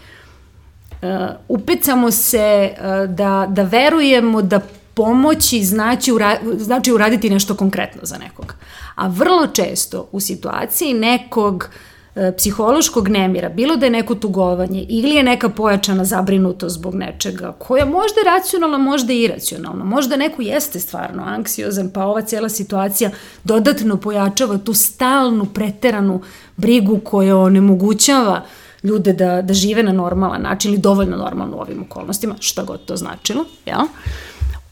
uh, 1.02 1.08
upecamo 1.48 2.10
se 2.10 2.70
uh, 2.72 3.14
da, 3.14 3.46
da 3.48 3.62
verujemo 3.62 4.42
da 4.42 4.60
pomoći 4.94 5.64
znači, 5.64 6.12
ura, 6.12 6.36
znači 6.56 6.92
uraditi 6.92 7.30
nešto 7.30 7.54
konkretno 7.54 8.00
za 8.02 8.18
nekog. 8.18 8.54
A 8.94 9.08
vrlo 9.08 9.46
često 9.46 10.08
u 10.12 10.20
situaciji 10.20 10.94
nekog 10.94 11.54
uh, 11.54 11.95
psihološkog 12.36 13.08
nemira, 13.08 13.48
bilo 13.48 13.76
da 13.76 13.86
je 13.86 13.90
neko 13.90 14.14
tugovanje 14.14 14.86
ili 14.88 15.10
je 15.10 15.22
neka 15.22 15.48
pojačana 15.48 16.04
zabrinutost 16.04 16.74
zbog 16.74 16.94
nečega, 16.94 17.52
koja 17.58 17.84
možda 17.84 18.20
je 18.20 18.24
racionalna, 18.24 18.78
možda 18.78 19.12
i 19.12 19.22
iracionalna, 19.22 19.84
možda 19.84 20.16
neko 20.16 20.42
jeste 20.42 20.80
stvarno 20.80 21.22
anksiozan, 21.22 21.90
pa 21.90 22.04
ova 22.04 22.22
cijela 22.22 22.48
situacija 22.48 23.10
dodatno 23.44 23.96
pojačava 23.96 24.58
tu 24.58 24.74
stalnu, 24.74 25.44
preteranu 25.44 26.20
brigu 26.56 27.00
koja 27.04 27.36
onemogućava 27.36 28.44
ljude 28.82 29.12
da, 29.12 29.42
da 29.42 29.54
žive 29.54 29.82
na 29.82 29.92
normalan 29.92 30.42
način 30.42 30.72
ili 30.72 30.80
dovoljno 30.80 31.16
normalno 31.16 31.56
u 31.56 31.60
ovim 31.60 31.82
okolnostima, 31.82 32.34
šta 32.40 32.62
god 32.64 32.84
to 32.84 32.96
značilo, 32.96 33.44
jel? 33.66 33.80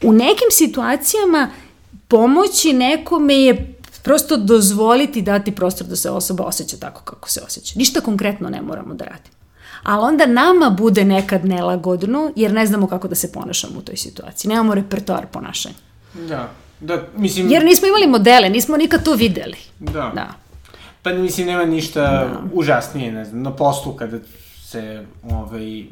U 0.03 0.13
nekim 0.13 0.47
situacijama 0.51 1.49
pomoći 2.07 2.73
nekome 2.73 3.35
je 3.35 3.74
prosto 4.05 4.37
dozvoliti 4.37 5.21
dati 5.21 5.51
prostor 5.51 5.87
da 5.87 5.95
se 5.95 6.09
osoba 6.09 6.43
osjeća 6.43 6.77
tako 6.77 7.01
kako 7.01 7.29
se 7.29 7.41
osjeća. 7.45 7.73
Ništa 7.77 8.01
konkretno 8.01 8.49
ne 8.49 8.61
moramo 8.61 8.93
da 8.93 9.05
radimo. 9.05 9.35
Ali 9.83 10.03
onda 10.03 10.25
nama 10.25 10.69
bude 10.69 11.05
nekad 11.05 11.45
nelagodno 11.45 12.31
jer 12.35 12.53
ne 12.53 12.65
znamo 12.65 12.87
kako 12.87 13.07
da 13.07 13.15
se 13.15 13.31
ponašamo 13.31 13.73
u 13.77 13.81
toj 13.81 13.97
situaciji. 13.97 14.49
Nemamo 14.49 14.75
repertoar 14.75 15.25
ponašanja. 15.31 15.75
Da. 16.13 16.49
Da, 16.79 17.03
mislim... 17.17 17.49
Jer 17.49 17.65
nismo 17.65 17.87
imali 17.87 18.07
modele, 18.07 18.49
nismo 18.49 18.77
nikad 18.77 19.03
to 19.03 19.13
videli. 19.13 19.57
Da. 19.79 20.11
da. 20.15 20.33
Pa 21.01 21.13
mislim, 21.13 21.47
nema 21.47 21.65
ništa 21.65 22.01
da. 22.01 22.41
užasnije, 22.53 23.11
ne 23.11 23.25
znam, 23.25 23.41
na 23.41 23.55
poslu 23.55 23.93
kada 23.93 24.17
se 24.65 25.05
ovaj, 25.23 25.83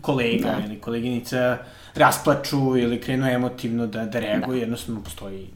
kolega 0.00 0.48
da. 0.58 0.66
ili 0.66 0.80
koleginica 0.80 1.58
rasplaču 1.94 2.76
ili 2.76 3.00
krenu 3.00 3.26
emotivno 3.26 3.86
da, 3.86 4.04
da 4.04 4.20
reaguju, 4.20 4.56
da. 4.56 4.60
jednostavno 4.60 5.00
postoji 5.00 5.48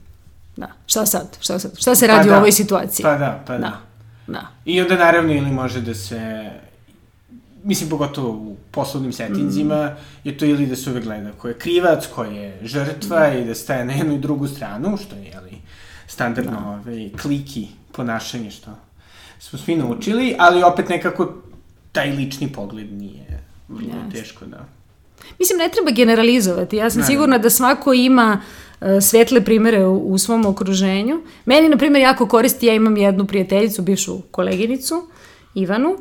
Da. 0.56 0.68
Šta 0.86 1.06
sad? 1.06 1.36
Šta 1.40 1.58
sad? 1.58 1.78
Šta 1.78 1.94
se 1.94 2.06
radi 2.06 2.28
pa 2.28 2.30
da. 2.30 2.34
u 2.34 2.38
ovoj 2.38 2.52
situaciji? 2.52 3.04
Pa 3.04 3.16
da, 3.16 3.42
pa 3.46 3.52
da. 3.52 3.58
da. 3.58 3.80
da. 4.26 4.46
I 4.64 4.80
onda 4.80 4.96
naravno 4.96 5.32
ili 5.32 5.50
može 5.50 5.80
da 5.80 5.94
se 5.94 6.50
mislim 7.64 7.90
pogotovo 7.90 8.30
u 8.30 8.56
poslovnim 8.70 9.12
setinzima, 9.12 9.86
mm. 9.86 10.28
je 10.28 10.38
to 10.38 10.44
ili 10.44 10.66
da 10.66 10.76
se 10.76 10.90
uvek 10.90 11.04
gleda 11.04 11.30
ko 11.32 11.48
je 11.48 11.58
krivac, 11.58 12.06
ko 12.06 12.24
je 12.24 12.58
žrtva 12.62 13.30
mm. 13.30 13.38
i 13.38 13.44
da 13.44 13.54
staje 13.54 13.84
na 13.84 13.92
jednu 13.92 14.14
i 14.14 14.18
drugu 14.18 14.48
stranu, 14.48 14.96
što 14.96 15.16
je, 15.16 15.24
jeli, 15.24 15.58
standardno 16.06 16.60
da. 16.60 16.68
ovaj, 16.68 17.10
kliki 17.22 17.68
ponašanje 17.92 18.50
što 18.50 18.70
smo 19.38 19.58
svi 19.58 19.76
naučili, 19.76 20.36
ali 20.38 20.62
opet 20.62 20.88
nekako 20.88 21.34
taj 21.92 22.10
lični 22.10 22.52
pogled 22.52 22.92
nije 22.92 23.42
vrlo 23.68 23.88
yes. 23.88 24.12
teško 24.12 24.44
da... 24.44 24.66
Mislim, 25.38 25.58
ne 25.58 25.68
treba 25.68 25.90
generalizovati. 25.90 26.76
Ja 26.76 26.90
sam 26.90 27.00
Naravno. 27.00 27.14
sigurna 27.14 27.38
da 27.38 27.50
svako 27.50 27.92
ima 27.92 28.40
E, 28.82 29.00
svetle 29.00 29.40
primere 29.40 29.84
u, 29.84 29.96
u 29.96 30.18
svom 30.18 30.46
okruženju. 30.46 31.22
Meni, 31.44 31.68
na 31.68 31.76
primjer, 31.76 32.02
jako 32.02 32.26
koristi, 32.28 32.66
ja 32.66 32.74
imam 32.74 32.96
jednu 32.96 33.26
prijateljicu, 33.26 33.82
bivšu 33.82 34.20
koleginicu, 34.30 35.06
Ivanu, 35.54 35.96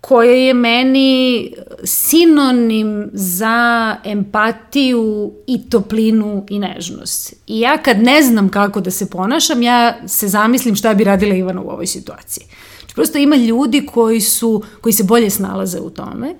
koja 0.00 0.30
je 0.30 0.54
meni 0.54 1.52
sinonim 1.84 3.10
za 3.12 3.96
empatiju 4.04 5.32
i 5.46 5.70
toplinu 5.70 6.46
i 6.48 6.58
nežnost. 6.58 7.34
I 7.46 7.60
ja 7.60 7.78
kad 7.78 8.02
ne 8.02 8.22
znam 8.22 8.48
kako 8.48 8.80
da 8.80 8.90
se 8.90 9.10
ponašam, 9.10 9.62
ja 9.62 10.08
se 10.08 10.28
zamislim 10.28 10.76
šta 10.76 10.94
bi 10.94 11.04
radila 11.04 11.34
Ivana 11.34 11.62
u 11.62 11.68
ovoj 11.68 11.86
situaciji. 11.86 12.44
Znači, 12.78 12.94
prosto 12.94 13.18
ima 13.18 13.36
ljudi 13.36 13.86
koji, 13.86 14.20
su, 14.20 14.62
koji 14.80 14.92
se 14.92 15.04
bolje 15.04 15.30
snalaze 15.30 15.80
u 15.80 15.90
tome 15.90 16.34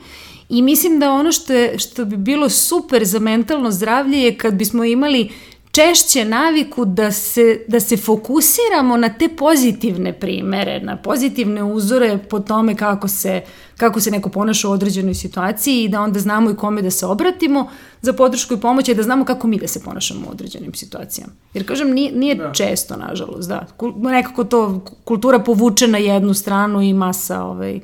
i 0.52 0.62
mislim 0.62 0.98
da 0.98 1.12
ono 1.12 1.32
što, 1.32 1.52
je, 1.52 1.78
što 1.78 2.04
bi 2.04 2.16
bilo 2.16 2.48
super 2.48 3.04
za 3.04 3.18
mentalno 3.18 3.70
zdravlje 3.70 4.18
je 4.18 4.38
kad 4.38 4.54
bismo 4.54 4.84
imali 4.84 5.30
češće 5.70 6.24
naviku 6.24 6.84
da 6.84 7.12
se, 7.12 7.60
da 7.68 7.80
se 7.80 7.96
fokusiramo 7.96 8.96
na 8.96 9.08
te 9.08 9.28
pozitivne 9.28 10.12
primere, 10.12 10.80
na 10.80 10.96
pozitivne 10.96 11.62
uzore 11.62 12.18
po 12.30 12.40
tome 12.40 12.76
kako 12.76 13.08
se, 13.08 13.40
kako 13.76 14.00
se 14.00 14.10
neko 14.10 14.28
ponaša 14.28 14.68
u 14.68 14.72
određenoj 14.72 15.14
situaciji 15.14 15.84
i 15.84 15.88
da 15.88 16.00
onda 16.00 16.20
znamo 16.20 16.50
i 16.50 16.56
kome 16.56 16.82
da 16.82 16.90
se 16.90 17.06
obratimo 17.06 17.70
za 18.02 18.12
podršku 18.12 18.54
i 18.54 18.60
pomoć 18.60 18.88
i 18.88 18.94
da 18.94 19.02
znamo 19.02 19.24
kako 19.24 19.46
mi 19.46 19.58
da 19.58 19.68
se 19.68 19.82
ponašamo 19.82 20.26
u 20.28 20.30
određenim 20.30 20.74
situacijama. 20.74 21.32
Jer 21.54 21.66
kažem, 21.66 21.90
nije, 21.90 22.12
nije 22.12 22.34
da. 22.34 22.52
često, 22.52 22.96
nažalost, 22.96 23.48
da. 23.48 23.66
Nekako 23.96 24.44
to 24.44 24.84
kultura 25.04 25.38
povuče 25.38 25.88
na 25.88 25.98
jednu 25.98 26.34
stranu 26.34 26.82
i 26.82 26.92
masa 26.92 27.42
ovaj, 27.42 27.80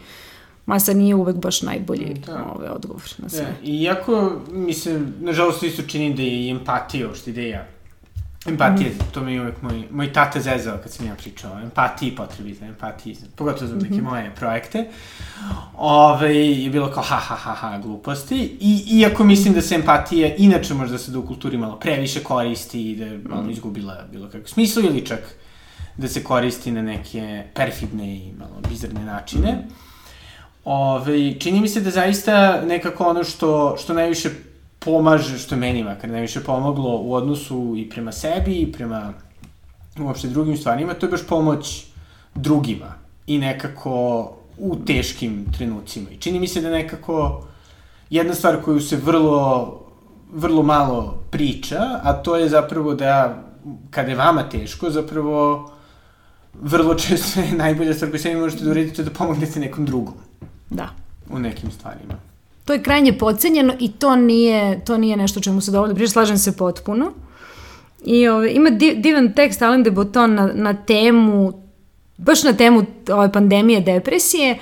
masa 0.69 0.93
nije 0.93 1.15
uvek 1.15 1.37
baš 1.37 1.63
najbolji 1.63 2.15
da. 2.27 2.45
ovaj, 2.55 2.69
odgovor 2.69 3.03
na 3.19 3.29
sve. 3.29 3.45
Da. 3.45 3.71
Iako 3.71 4.41
mi 4.51 4.75
se, 4.75 5.01
nažalost, 5.21 5.63
isto 5.63 5.83
čini 5.83 6.15
da 6.15 6.23
je 6.23 6.47
i 6.47 6.51
empatija 6.51 7.07
uopšte 7.09 7.31
ideja 7.31 7.67
Empatije, 8.47 8.91
mm. 8.91 9.13
to 9.13 9.21
mi 9.21 9.33
je 9.33 9.41
uvek 9.41 9.63
moj, 9.63 9.83
moj 9.91 10.13
tata 10.13 10.41
zezao 10.41 10.79
kad 10.83 10.93
sam 10.93 11.07
ja 11.07 11.15
pričao 11.15 11.53
o 11.55 11.61
empatiji, 11.61 12.17
potrebi 12.17 12.55
za 12.55 12.67
empatiji, 12.67 13.17
pogotovo 13.37 13.67
za 13.67 13.77
neke 13.77 13.95
mm 13.95 13.99
-hmm. 13.99 14.11
moje 14.11 14.35
projekte. 14.35 14.89
Ove, 15.77 16.37
je 16.37 16.71
bilo 16.71 16.91
kao 16.91 17.03
ha, 17.03 17.17
ha, 17.17 17.35
ha, 17.35 17.53
ha, 17.53 17.79
gluposti. 17.79 18.57
I, 18.61 18.99
iako 18.99 19.25
mislim 19.25 19.55
da 19.55 19.63
se 19.63 19.75
empatija 19.75 20.35
inače 20.37 20.75
možda 20.75 20.99
se 20.99 21.11
da 21.11 21.19
u 21.19 21.27
kulturi 21.27 21.57
malo 21.59 21.77
previše 21.77 22.25
koristi 22.25 22.91
i 22.91 22.97
da 22.97 23.05
je 23.05 23.19
malo 23.19 23.43
mhm. 23.43 23.51
izgubila 23.51 24.05
bilo 24.13 24.29
kakvo 24.29 24.49
smislu 24.49 24.83
ili 24.83 25.07
čak 25.07 25.21
da 25.97 26.09
se 26.09 26.25
koristi 26.25 26.71
na 26.71 26.83
neke 26.83 27.45
perfidne 27.55 28.17
i 28.17 28.33
malo 28.33 28.61
bizarne 28.69 29.05
načine. 29.05 29.53
Mm. 29.53 29.88
Ove, 30.71 31.39
čini 31.39 31.61
mi 31.61 31.69
se 31.69 31.81
da 31.81 31.91
zaista 31.91 32.61
nekako 32.61 33.05
ono 33.05 33.25
što, 33.25 33.77
što 33.79 33.95
najviše 33.95 34.31
pomaže, 34.79 35.39
što 35.39 35.55
je 35.55 35.59
meni 35.59 35.85
makar 35.85 36.11
najviše 36.11 36.41
pomoglo 36.45 36.99
u 36.99 37.15
odnosu 37.15 37.75
i 37.77 37.89
prema 37.91 38.13
sebi 38.13 38.55
i 38.55 38.73
prema 38.73 39.13
uopšte 40.01 40.29
drugim 40.29 40.57
stvarima, 40.57 40.95
to 40.95 41.07
je 41.07 41.11
baš 41.11 41.27
pomoć 41.27 41.87
drugima 42.35 42.95
i 43.27 43.39
nekako 43.39 44.23
u 44.59 44.77
teškim 44.77 45.47
trenucima. 45.57 46.11
I 46.11 46.17
čini 46.17 46.41
mi 46.41 46.49
se 46.49 46.61
da 46.61 46.71
nekako 46.71 47.47
jedna 48.11 48.35
stvar 48.35 48.63
koju 48.63 48.81
se 48.81 48.97
vrlo, 48.97 49.75
vrlo 50.33 50.63
malo 50.63 51.19
priča, 51.31 52.01
a 52.03 52.13
to 52.13 52.37
je 52.37 52.49
zapravo 52.49 52.95
da 52.95 53.43
kada 53.91 54.11
je 54.11 54.17
vama 54.17 54.49
teško, 54.49 54.91
zapravo 54.91 55.71
vrlo 56.61 56.95
često 56.95 57.41
je 57.41 57.53
najbolja 57.65 57.95
stvar 57.95 58.11
koju 58.11 58.21
sebi 58.21 58.41
možete 58.41 58.65
da 58.65 58.71
uredite 58.71 59.03
da 59.03 59.11
pomognete 59.11 59.61
nekom 59.61 59.87
drugom. 59.87 60.28
Da. 60.71 60.89
U 61.31 61.39
nekim 61.39 61.71
stvarima 61.71 62.29
to 62.69 62.73
je 62.73 62.83
krajnje 62.83 63.13
pocenjeno 63.13 63.75
i 63.81 63.93
to 63.93 64.17
nije, 64.17 64.85
to 64.85 64.99
nije 64.99 65.17
nešto 65.17 65.41
čemu 65.41 65.61
se 65.61 65.71
dovoljno 65.71 65.95
priča, 65.95 66.13
slažem 66.13 66.39
se 66.39 66.57
potpuno. 66.57 67.13
I 68.05 68.29
ove, 68.29 68.53
ima 68.53 68.71
divan 68.97 69.33
tekst 69.33 69.63
Alain 69.63 69.83
de 69.83 69.91
Botton 69.91 70.35
na, 70.35 70.51
na 70.55 70.75
temu, 70.75 71.53
baš 72.17 72.43
na 72.43 72.53
temu 72.53 72.85
ove 73.13 73.33
pandemije 73.33 73.81
depresije, 73.81 74.59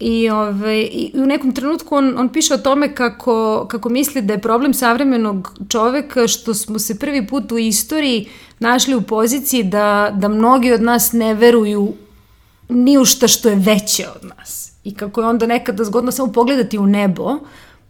I, 0.00 0.30
ove, 0.30 0.82
I 0.82 1.10
u 1.14 1.26
nekom 1.26 1.54
trenutku 1.54 1.96
on, 1.96 2.18
on 2.18 2.28
piše 2.28 2.54
o 2.54 2.58
tome 2.58 2.94
kako, 2.94 3.66
kako 3.70 3.88
misli 3.88 4.22
da 4.22 4.32
je 4.32 4.40
problem 4.40 4.74
savremenog 4.74 5.58
čoveka 5.68 6.28
što 6.28 6.54
smo 6.54 6.78
se 6.78 6.98
prvi 6.98 7.26
put 7.26 7.52
u 7.52 7.58
istoriji 7.58 8.28
našli 8.58 8.94
u 8.94 9.02
poziciji 9.02 9.62
da, 9.62 10.10
da 10.14 10.28
mnogi 10.28 10.72
od 10.72 10.82
nas 10.82 11.12
ne 11.12 11.34
veruju 11.34 11.94
ni 12.68 12.98
u 12.98 13.04
šta 13.04 13.28
što 13.28 13.48
je 13.48 13.56
veće 13.56 14.06
od 14.16 14.28
nas. 14.36 14.73
I 14.84 14.94
kako 14.94 15.20
je 15.20 15.26
onda 15.26 15.46
nekada 15.46 15.84
zgodno 15.84 16.12
samo 16.12 16.32
pogledati 16.32 16.78
u 16.78 16.86
nebo, 16.86 17.38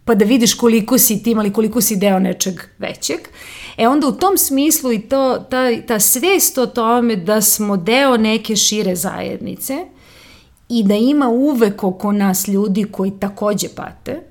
pa 0.05 0.15
da 0.15 0.25
vidiš 0.25 0.53
koliko 0.53 0.97
si 0.97 1.23
ti 1.23 1.31
imali, 1.31 1.53
koliko 1.53 1.81
si 1.81 1.95
deo 1.95 2.19
nečeg 2.19 2.61
većeg. 2.77 3.19
E 3.77 3.87
onda 3.87 4.07
u 4.07 4.11
tom 4.11 4.37
smislu 4.37 4.93
i 4.93 4.99
to, 4.99 5.45
ta, 5.49 5.81
ta 5.87 5.99
svest 5.99 6.57
o 6.57 6.65
tome 6.65 7.15
da 7.15 7.41
smo 7.41 7.77
deo 7.77 8.17
neke 8.17 8.55
šire 8.55 8.95
zajednice 8.95 9.73
i 10.69 10.83
da 10.83 10.95
ima 10.95 11.29
uvek 11.29 11.83
oko 11.83 12.11
nas 12.11 12.47
ljudi 12.47 12.85
koji 12.91 13.11
takođe 13.19 13.67
pate, 13.75 14.21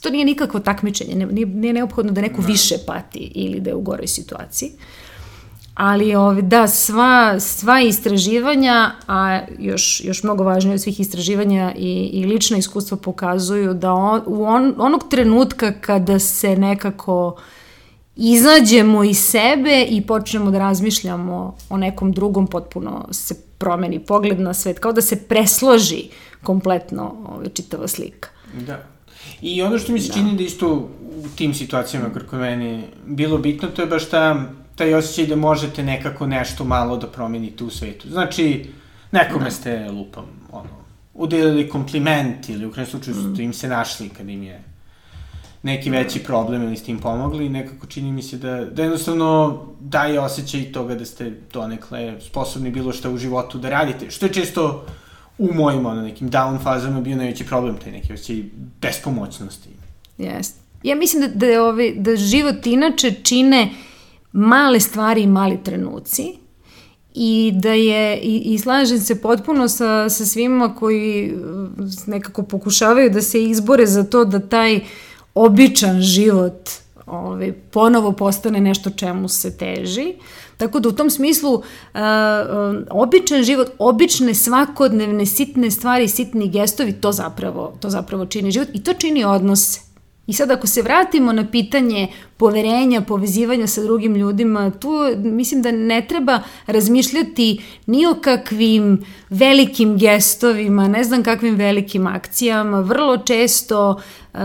to 0.00 0.10
nije 0.10 0.24
nikakvo 0.24 0.60
takmičenje, 0.60 1.26
nije, 1.26 1.46
nije 1.46 1.72
neophodno 1.72 2.12
da 2.12 2.20
neko 2.20 2.40
da. 2.40 2.46
više 2.46 2.74
pati 2.86 3.18
ili 3.34 3.60
da 3.60 3.70
je 3.70 3.76
u 3.76 3.80
goroj 3.80 4.06
situaciji. 4.06 4.72
Ali 5.76 6.14
ovi, 6.14 6.42
da, 6.42 6.68
sva, 6.68 7.40
sva 7.40 7.80
istraživanja, 7.80 8.90
a 9.06 9.40
još, 9.58 10.04
još 10.04 10.22
mnogo 10.22 10.44
važnije 10.44 10.74
od 10.74 10.80
svih 10.80 11.00
istraživanja 11.00 11.72
i, 11.76 12.10
i 12.12 12.26
lična 12.26 12.58
iskustva 12.58 12.96
pokazuju 12.96 13.74
da 13.74 13.92
on, 13.92 14.22
u 14.26 14.44
on, 14.44 14.74
onog 14.78 15.04
trenutka 15.10 15.72
kada 15.80 16.18
se 16.18 16.56
nekako 16.56 17.36
izađemo 18.16 19.04
iz 19.04 19.18
sebe 19.18 19.86
i 19.88 20.00
počnemo 20.00 20.50
da 20.50 20.58
razmišljamo 20.58 21.56
o 21.70 21.76
nekom 21.76 22.12
drugom, 22.12 22.46
potpuno 22.46 23.08
se 23.10 23.34
promeni 23.58 23.98
pogled 23.98 24.40
na 24.40 24.54
svet, 24.54 24.78
kao 24.78 24.92
da 24.92 25.02
se 25.02 25.28
presloži 25.28 26.04
kompletno 26.42 27.14
ovaj, 27.28 27.48
čitava 27.48 27.88
slika. 27.88 28.28
Da. 28.66 28.82
I 29.42 29.62
ono 29.62 29.78
što 29.78 29.92
mi 29.92 30.00
se 30.00 30.08
da. 30.08 30.14
čini 30.14 30.36
da 30.36 30.42
isto 30.42 30.74
u 31.02 31.28
tim 31.36 31.54
situacijama 31.54 32.10
kako 32.14 32.36
meni 32.36 32.82
bilo 33.06 33.38
bitno, 33.38 33.68
to 33.68 33.82
je 33.82 33.86
baš 33.86 34.08
ta, 34.08 34.44
taj 34.76 34.94
osjećaj 34.94 35.26
da 35.26 35.36
možete 35.36 35.82
nekako 35.82 36.26
nešto 36.26 36.64
malo 36.64 36.96
da 36.96 37.06
promenite 37.06 37.64
u 37.64 37.70
svetu. 37.70 38.08
Znači, 38.08 38.70
nekome 39.12 39.44
da. 39.44 39.50
ste, 39.50 39.90
lupam, 39.90 40.24
ono, 40.52 40.76
udelili 41.14 41.68
kompliment 41.68 42.48
ili 42.48 42.66
u 42.66 42.72
krenu 42.72 42.88
slučaju 42.88 43.16
mm. 43.16 43.34
ste 43.34 43.42
im 43.42 43.52
se 43.52 43.68
našli 43.68 44.08
kad 44.08 44.28
im 44.28 44.42
je 44.42 44.62
neki 45.62 45.90
veći 45.90 46.18
problem 46.18 46.62
ili 46.62 46.76
s 46.76 46.82
tim 46.82 46.98
pomogli 46.98 47.46
i 47.46 47.48
nekako 47.48 47.86
čini 47.86 48.12
mi 48.12 48.22
se 48.22 48.36
da, 48.36 48.64
da 48.64 48.82
jednostavno 48.82 49.58
daje 49.80 50.20
osjećaj 50.20 50.72
toga 50.72 50.94
da 50.94 51.04
ste 51.04 51.32
donekle 51.52 52.20
sposobni 52.20 52.70
bilo 52.70 52.92
šta 52.92 53.10
u 53.10 53.16
životu 53.16 53.58
da 53.58 53.70
radite, 53.70 54.10
što 54.10 54.26
je 54.26 54.32
često 54.32 54.86
u 55.38 55.54
mojim 55.54 55.86
ono, 55.86 56.02
nekim 56.02 56.30
down 56.30 56.62
fazama 56.62 57.00
bio 57.00 57.16
najveći 57.16 57.46
problem, 57.46 57.76
taj 57.76 57.92
neki 57.92 58.12
osjećaj 58.12 58.42
bespomoćnosti. 58.80 59.68
Jeste. 60.18 60.60
Ja 60.82 60.94
mislim 60.94 61.22
da, 61.22 61.28
da, 61.28 61.62
ove, 61.62 61.90
da 61.94 62.16
život 62.16 62.66
inače 62.66 63.14
čine 63.22 63.70
male 64.36 64.80
stvari 64.80 65.22
i 65.22 65.26
mali 65.26 65.58
trenuci 65.64 66.38
i 67.14 67.52
da 67.54 67.72
je, 67.72 68.18
i, 68.18 68.54
i 68.54 68.58
slažem 68.58 69.00
se 69.00 69.20
potpuno 69.20 69.68
sa, 69.68 70.08
sa 70.08 70.24
svima 70.24 70.74
koji 70.74 71.34
nekako 72.06 72.42
pokušavaju 72.42 73.10
da 73.10 73.22
se 73.22 73.42
izbore 73.44 73.86
za 73.86 74.04
to 74.04 74.24
da 74.24 74.40
taj 74.40 74.80
običan 75.34 76.00
život 76.00 76.70
ovaj, 77.06 77.52
ponovo 77.52 78.12
postane 78.12 78.60
nešto 78.60 78.90
čemu 78.90 79.28
se 79.28 79.56
teži. 79.56 80.14
Tako 80.56 80.80
da 80.80 80.88
u 80.88 80.92
tom 80.92 81.10
smislu 81.10 81.54
uh, 81.54 81.62
običan 82.90 83.42
život, 83.42 83.68
obične 83.78 84.34
svakodnevne 84.34 85.26
sitne 85.26 85.70
stvari, 85.70 86.08
sitni 86.08 86.48
gestovi, 86.48 86.92
to 86.92 87.12
zapravo, 87.12 87.76
to 87.80 87.90
zapravo 87.90 88.26
čini 88.26 88.50
život 88.50 88.68
i 88.74 88.82
to 88.82 88.92
čini 88.92 89.24
odnose. 89.24 89.85
I 90.26 90.32
sad 90.32 90.50
ako 90.50 90.66
se 90.66 90.82
vratimo 90.82 91.32
na 91.32 91.50
pitanje 91.50 92.08
poverenja, 92.36 93.00
povezivanja 93.00 93.66
sa 93.66 93.82
drugim 93.82 94.16
ljudima, 94.16 94.70
tu 94.70 94.90
mislim 95.16 95.62
da 95.62 95.70
ne 95.70 96.06
treba 96.08 96.40
razmišljati 96.66 97.62
ni 97.86 98.06
o 98.06 98.14
kakvim 98.14 99.04
velikim 99.30 99.98
gestovima, 99.98 100.88
ne 100.88 101.04
znam 101.04 101.22
kakvim 101.22 101.54
velikim 101.54 102.06
akcijama. 102.06 102.80
Vrlo 102.80 103.18
često 103.18 104.00
uh, 104.34 104.40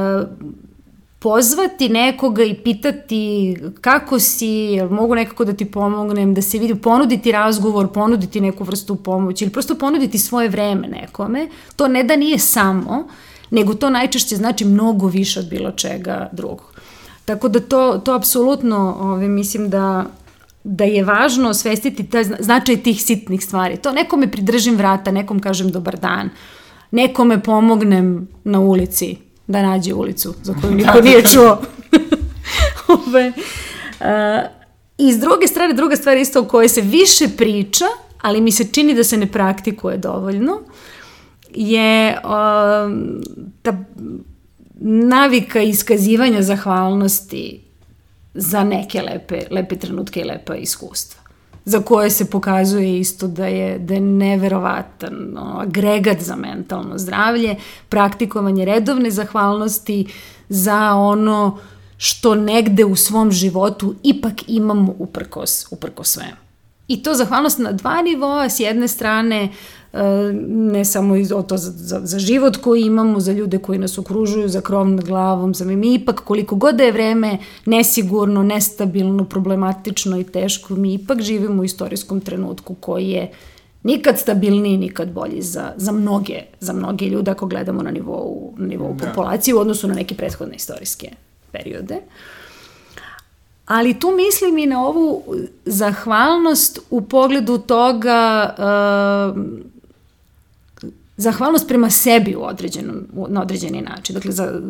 pozvati 1.19 1.89
nekoga 1.89 2.43
i 2.43 2.53
pitati 2.53 3.55
kako 3.81 4.19
si, 4.19 4.81
mogu 4.89 5.15
nekako 5.15 5.45
da 5.45 5.53
ti 5.53 5.65
pomognem, 5.65 6.33
da 6.33 6.41
se 6.41 6.59
vidi, 6.59 6.75
ponuditi 6.75 7.31
razgovor, 7.31 7.91
ponuditi 7.93 8.41
neku 8.41 8.63
vrstu 8.63 8.95
pomoći 8.95 9.43
ili 9.43 9.51
prosto 9.51 9.75
ponuditi 9.75 10.17
svoje 10.17 10.49
vreme 10.49 10.87
nekome, 10.87 11.49
to 11.75 11.87
ne 11.87 12.03
da 12.03 12.15
nije 12.15 12.39
samo, 12.39 13.07
nego 13.51 13.73
to 13.73 13.89
najčešće 13.89 14.35
znači 14.35 14.65
mnogo 14.65 15.07
više 15.07 15.39
od 15.39 15.49
bilo 15.49 15.71
čega 15.71 16.29
drugog. 16.31 16.73
Tako 17.25 17.47
da 17.47 17.59
to, 17.59 18.01
to 18.05 18.13
apsolutno 18.13 18.97
ove, 18.99 19.27
mislim 19.27 19.69
da, 19.69 20.05
da 20.63 20.83
je 20.83 21.03
važno 21.03 21.49
osvestiti 21.49 22.03
taj 22.03 22.23
značaj 22.23 22.77
tih 22.77 23.03
sitnih 23.03 23.43
stvari. 23.43 23.77
To 23.77 23.91
nekome 23.91 24.31
pridržim 24.31 24.75
vrata, 24.75 25.11
nekom 25.11 25.39
kažem 25.39 25.71
dobar 25.71 25.99
dan, 25.99 26.29
nekome 26.91 27.43
pomognem 27.43 28.27
na 28.43 28.59
ulici, 28.59 29.17
da 29.47 29.61
nađe 29.61 29.93
ulicu 29.93 30.33
za 30.43 30.53
koju 30.61 30.71
niko 30.71 31.01
nije 31.01 31.23
čuo. 31.25 31.61
Ove, 33.07 33.31
uh, 33.99 34.05
I 34.97 35.13
s 35.13 35.19
druge 35.19 35.47
strane, 35.47 35.73
druga 35.73 35.95
stvar 35.95 36.17
isto 36.17 36.39
o 36.39 36.45
kojoj 36.45 36.69
se 36.69 36.81
više 36.81 37.27
priča, 37.37 37.85
ali 38.21 38.41
mi 38.41 38.51
se 38.51 38.67
čini 38.73 38.93
da 38.93 39.03
se 39.03 39.17
ne 39.17 39.27
praktikuje 39.27 39.97
dovoljno, 39.97 40.59
je 41.55 42.17
uh, 42.23 42.31
ta 43.61 43.83
navika 44.83 45.61
iskazivanja 45.61 46.41
zahvalnosti 46.41 47.61
za 48.33 48.63
neke 48.63 49.01
lepe, 49.01 49.41
lepe 49.51 49.75
trenutke 49.75 50.19
i 50.19 50.23
lepa 50.23 50.55
iskustva 50.55 51.21
za 51.65 51.79
koje 51.81 52.09
se 52.09 52.29
pokazuje 52.29 52.99
isto 52.99 53.27
da 53.27 53.47
je, 53.47 53.79
da 53.79 53.93
je 53.93 54.01
neverovatan 54.01 55.13
no, 55.33 55.57
agregat 55.59 56.21
za 56.21 56.35
mentalno 56.35 56.97
zdravlje, 56.97 57.55
praktikovanje 57.89 58.65
redovne 58.65 59.11
zahvalnosti 59.11 60.07
za 60.49 60.95
ono 60.95 61.57
što 61.97 62.35
negde 62.35 62.85
u 62.85 62.95
svom 62.95 63.31
životu 63.31 63.95
ipak 64.03 64.33
imamo 64.47 64.95
uprkos, 64.99 65.67
uprkos 65.71 66.07
svemu. 66.07 66.50
I 66.91 67.03
to 67.03 67.13
zahvalnost 67.13 67.59
na 67.59 67.71
dva 67.71 68.01
nivoa, 68.01 68.49
s 68.49 68.59
jedne 68.59 68.87
strane 68.87 69.49
ne 70.47 70.85
samo 70.85 71.15
to 71.47 71.57
za, 71.57 71.71
za, 71.71 72.01
za 72.03 72.19
život 72.19 72.57
koji 72.57 72.81
imamo, 72.81 73.19
za 73.19 73.31
ljude 73.31 73.57
koji 73.57 73.79
nas 73.79 73.97
okružuju, 73.97 74.49
za 74.49 74.61
krov 74.61 74.89
nad 74.89 75.05
glavom, 75.05 75.53
za 75.53 75.65
mi 75.65 75.93
ipak 75.93 76.19
koliko 76.19 76.55
god 76.55 76.75
da 76.75 76.83
je 76.83 76.91
vreme 76.91 77.37
nesigurno, 77.65 78.43
nestabilno, 78.43 79.25
problematično 79.25 80.19
i 80.19 80.23
teško, 80.23 80.75
mi 80.75 80.93
ipak 80.93 81.21
živimo 81.21 81.61
u 81.61 81.65
istorijskom 81.65 82.21
trenutku 82.21 82.73
koji 82.73 83.09
je 83.09 83.31
nikad 83.83 84.19
stabilniji, 84.19 84.77
nikad 84.77 85.11
bolji 85.11 85.41
za, 85.41 85.73
za, 85.77 85.91
mnoge, 85.91 86.41
za 86.59 86.73
mnoge 86.73 87.05
ljude 87.05 87.31
ako 87.31 87.45
gledamo 87.45 87.83
na 87.83 87.91
nivou, 87.91 88.53
na 88.57 88.67
nivou 88.67 88.93
da. 88.93 89.05
populacije 89.05 89.55
u 89.55 89.59
odnosu 89.59 89.87
na 89.87 89.93
neke 89.93 90.15
prethodne 90.15 90.55
istorijske 90.55 91.09
periode. 91.51 91.95
Ali 93.71 93.99
tu 93.99 94.11
mislim 94.11 94.57
i 94.57 94.65
na 94.65 94.85
ovu 94.85 95.23
zahvalnost 95.65 96.79
u 96.89 97.01
pogledu 97.01 97.57
toga 97.57 98.49
uh, 98.57 99.43
zahvalnost 101.17 101.67
prema 101.67 101.89
sebi 101.89 102.35
u 102.35 102.43
određenom, 102.43 102.95
na 103.27 103.41
određeni 103.41 103.81
način. 103.81 104.13
Dakle, 104.13 104.31
za, 104.31 104.61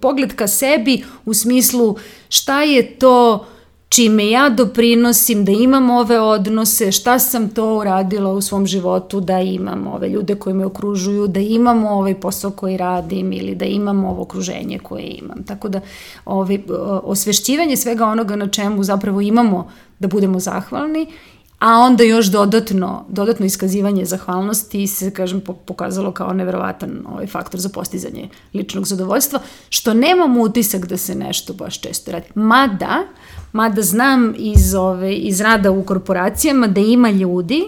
pogled 0.00 0.34
ka 0.34 0.48
sebi 0.48 1.04
u 1.24 1.34
smislu 1.34 1.96
šta 2.28 2.62
je 2.62 2.98
to 2.98 3.46
čime 3.94 4.30
ja 4.30 4.48
doprinosim 4.48 5.44
da 5.44 5.52
imam 5.52 5.90
ove 5.90 6.20
odnose, 6.20 6.92
šta 6.92 7.18
sam 7.18 7.48
to 7.48 7.76
uradila 7.76 8.32
u 8.32 8.40
svom 8.40 8.66
životu 8.66 9.20
da 9.20 9.40
imam 9.40 9.86
ove 9.86 10.08
ljude 10.08 10.34
koji 10.34 10.54
me 10.54 10.66
okružuju, 10.66 11.26
da 11.26 11.40
imam 11.40 11.86
ovaj 11.86 12.14
posao 12.20 12.50
koji 12.50 12.76
radim 12.76 13.32
ili 13.32 13.54
da 13.54 13.64
imam 13.64 14.04
ovo 14.04 14.22
okruženje 14.22 14.78
koje 14.78 15.02
imam. 15.02 15.44
Tako 15.44 15.68
da 15.68 15.80
ovaj, 16.24 16.58
osvešćivanje 17.02 17.76
svega 17.76 18.06
onoga 18.06 18.36
na 18.36 18.48
čemu 18.48 18.84
zapravo 18.84 19.20
imamo 19.20 19.70
da 19.98 20.08
budemo 20.08 20.40
zahvalni 20.40 21.06
a 21.64 21.78
onda 21.78 22.04
još 22.04 22.26
dodatno, 22.26 23.04
dodatno 23.08 23.46
iskazivanje 23.46 24.04
zahvalnosti 24.04 24.86
se, 24.86 25.10
kažem, 25.10 25.40
pokazalo 25.66 26.12
kao 26.12 26.32
neverovatan 26.32 26.90
ovaj 27.12 27.26
faktor 27.26 27.60
za 27.60 27.68
postizanje 27.68 28.28
ličnog 28.54 28.86
zadovoljstva, 28.86 29.40
što 29.68 29.94
nemam 29.94 30.36
utisak 30.38 30.86
da 30.86 30.96
se 30.96 31.14
nešto 31.14 31.52
baš 31.52 31.80
često 31.80 32.12
radi. 32.12 32.26
Mada, 32.34 33.02
mada 33.52 33.82
znam 33.82 34.34
iz, 34.38 34.74
ove, 34.74 35.14
iz 35.14 35.40
rada 35.40 35.70
u 35.70 35.82
korporacijama 35.82 36.66
da 36.66 36.80
ima 36.80 37.10
ljudi 37.10 37.64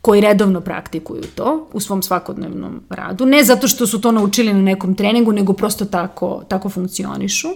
koji 0.00 0.20
redovno 0.20 0.60
praktikuju 0.60 1.22
to 1.34 1.68
u 1.72 1.80
svom 1.80 2.02
svakodnevnom 2.02 2.80
radu, 2.90 3.26
ne 3.26 3.44
zato 3.44 3.68
što 3.68 3.86
su 3.86 4.00
to 4.00 4.12
naučili 4.12 4.54
na 4.54 4.62
nekom 4.62 4.94
treningu, 4.94 5.32
nego 5.32 5.52
prosto 5.52 5.84
tako, 5.84 6.42
tako 6.48 6.68
funkcionišu. 6.68 7.48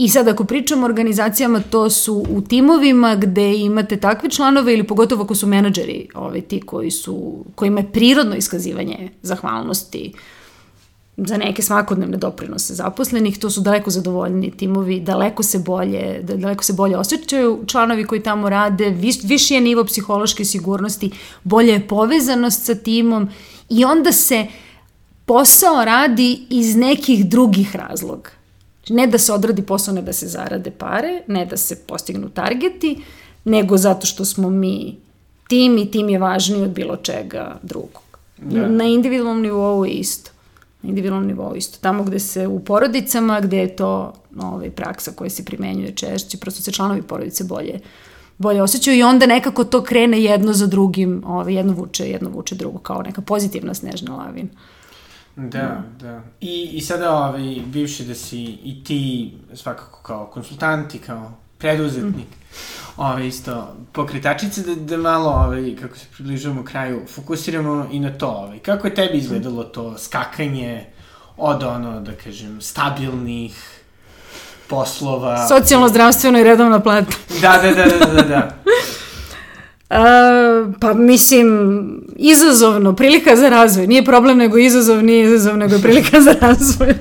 I 0.00 0.08
sad 0.08 0.28
ako 0.28 0.44
pričamo 0.44 0.82
o 0.82 0.84
organizacijama, 0.84 1.60
to 1.70 1.90
su 1.90 2.24
u 2.30 2.40
timovima 2.40 3.14
gde 3.14 3.54
imate 3.54 3.96
takve 3.96 4.30
članove 4.30 4.74
ili 4.74 4.86
pogotovo 4.86 5.22
ako 5.22 5.34
su 5.34 5.46
menadžeri 5.46 6.08
ove, 6.14 6.40
ti 6.40 6.60
koji 6.60 6.90
su, 6.90 7.44
kojima 7.54 7.80
je 7.80 7.92
prirodno 7.92 8.36
iskazivanje 8.36 9.10
zahvalnosti 9.22 10.12
za 11.16 11.36
neke 11.36 11.62
svakodnevne 11.62 12.16
doprinose 12.16 12.74
zaposlenih, 12.74 13.38
to 13.38 13.50
su 13.50 13.60
daleko 13.60 13.90
zadovoljni 13.90 14.50
timovi, 14.50 15.00
daleko 15.00 15.42
se 15.42 15.58
bolje, 15.58 16.20
daleko 16.22 16.64
se 16.64 16.72
bolje 16.72 16.96
osjećaju 16.96 17.64
članovi 17.66 18.04
koji 18.04 18.22
tamo 18.22 18.48
rade, 18.48 18.90
viš, 18.90 19.22
viši 19.22 19.54
je 19.54 19.60
nivo 19.60 19.84
psihološke 19.84 20.44
sigurnosti, 20.44 21.10
bolje 21.44 21.72
je 21.72 21.88
povezanost 21.88 22.64
sa 22.64 22.74
timom 22.74 23.28
i 23.68 23.84
onda 23.84 24.12
se 24.12 24.46
posao 25.24 25.84
radi 25.84 26.46
iz 26.50 26.76
nekih 26.76 27.26
drugih 27.26 27.76
razloga. 27.76 28.39
Ne 28.88 29.06
da 29.06 29.18
se 29.18 29.32
odradi 29.32 29.62
posao, 29.62 29.94
ne 29.94 30.02
da 30.02 30.12
se 30.12 30.26
zarade 30.26 30.70
pare, 30.70 31.22
ne 31.26 31.46
da 31.46 31.56
se 31.56 31.76
postignu 31.76 32.28
targeti, 32.28 33.02
nego 33.44 33.76
zato 33.76 34.06
što 34.06 34.24
smo 34.24 34.50
mi 34.50 34.96
tim 35.48 35.78
i 35.78 35.90
tim 35.90 36.08
je 36.08 36.18
važniji 36.18 36.62
od 36.62 36.70
bilo 36.70 36.96
čega 36.96 37.58
drugog. 37.62 38.02
Da. 38.38 38.68
Na 38.68 38.84
individualnom 38.84 39.42
nivou 39.42 39.84
je 39.84 39.90
isto. 39.90 40.30
Na 40.82 40.88
individualnom 40.88 41.28
nivou 41.28 41.56
isto. 41.56 41.78
Tamo 41.80 42.04
gde 42.04 42.18
se 42.18 42.46
u 42.46 42.60
porodicama, 42.60 43.40
gde 43.40 43.58
je 43.58 43.76
to 43.76 44.12
ovaj, 44.38 44.70
praksa 44.70 45.12
koja 45.12 45.30
se 45.30 45.44
primenjuje 45.44 45.92
češće, 45.96 46.38
prosto 46.38 46.62
se 46.62 46.72
članovi 46.72 47.02
porodice 47.02 47.44
bolje 47.44 47.80
bolje 48.40 48.62
osjećaju 48.62 48.98
i 48.98 49.02
onda 49.02 49.26
nekako 49.26 49.64
to 49.64 49.82
krene 49.82 50.22
jedno 50.22 50.52
za 50.52 50.66
drugim, 50.66 51.22
ovaj, 51.26 51.54
jedno 51.54 51.72
vuče, 51.72 52.10
jedno 52.10 52.30
vuče 52.30 52.54
drugo, 52.54 52.78
kao 52.78 53.02
neka 53.02 53.20
pozitivna 53.20 53.74
snežna 53.74 54.16
lavina. 54.16 54.48
Da, 55.48 55.82
da. 56.00 56.22
I, 56.40 56.70
i 56.72 56.80
sada, 56.80 57.16
ovaj, 57.16 57.56
bivši 57.66 58.04
da 58.04 58.14
si 58.14 58.42
i 58.44 58.84
ti 58.84 59.32
svakako 59.54 60.02
kao 60.02 60.26
konsultant 60.26 60.94
i 60.94 60.98
kao 60.98 61.32
preduzetnik, 61.58 62.26
mm. 62.26 63.00
ovaj, 63.00 63.26
isto 63.26 63.76
pokretačice, 63.92 64.62
da, 64.62 64.74
da 64.74 64.96
malo, 64.96 65.30
ovaj, 65.30 65.76
kako 65.80 65.96
se 65.96 66.06
približavamo 66.14 66.64
kraju, 66.64 67.06
fokusiramo 67.14 67.88
i 67.92 68.00
na 68.00 68.18
to. 68.18 68.28
Ovaj. 68.28 68.58
Kako 68.58 68.86
je 68.86 68.94
tebi 68.94 69.18
izgledalo 69.18 69.64
to 69.64 69.98
skakanje 69.98 70.86
od 71.36 71.62
ono, 71.62 72.00
da 72.00 72.12
kažem, 72.12 72.60
stabilnih 72.60 73.80
poslova... 74.68 75.48
Socijalno, 75.48 75.88
zdravstveno 75.88 76.38
i 76.38 76.44
redovna 76.44 76.80
plata. 76.80 77.16
Da, 77.40 77.60
da, 77.62 77.70
da, 77.74 78.06
da, 78.06 78.12
da. 78.12 78.22
da. 78.22 78.50
Uh, 79.90 80.74
pa 80.80 80.94
mislim, 80.94 81.80
izazovno, 82.16 82.96
prilika 82.96 83.36
za 83.36 83.48
razvoj. 83.48 83.86
Nije 83.86 84.04
problem 84.04 84.38
nego 84.38 84.58
izazov, 84.58 85.04
nije 85.04 85.24
izazov 85.24 85.56
nego 85.56 85.74
je 85.74 85.82
prilika 85.82 86.20
za 86.20 86.34
razvoj. 86.40 86.94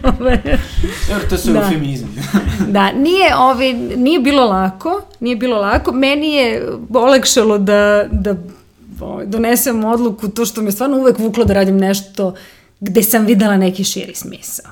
Dobro, 1.10 1.28
to 1.30 1.38
su 1.38 1.52
da. 1.52 1.60
eufemizmi. 1.60 2.08
da, 2.76 2.92
nije, 2.92 3.36
ove, 3.36 3.74
nije 3.74 4.20
bilo 4.20 4.46
lako, 4.46 5.02
nije 5.20 5.36
bilo 5.36 5.60
lako. 5.62 5.92
Meni 5.92 6.34
je 6.34 6.70
olekšalo 6.94 7.58
da, 7.58 8.06
da 8.12 8.36
ove, 9.02 9.26
donesem 9.26 9.86
odluku, 9.86 10.28
to 10.28 10.46
što 10.46 10.62
me 10.62 10.72
stvarno 10.72 10.98
uvek 10.98 11.20
vuklo 11.20 11.46
da 11.46 11.54
radim 11.54 11.78
nešto 11.78 12.34
gde 12.80 13.04
sam 13.04 13.26
videla 13.26 13.58
neki 13.58 13.84
širi 13.84 14.16
smisao. 14.16 14.72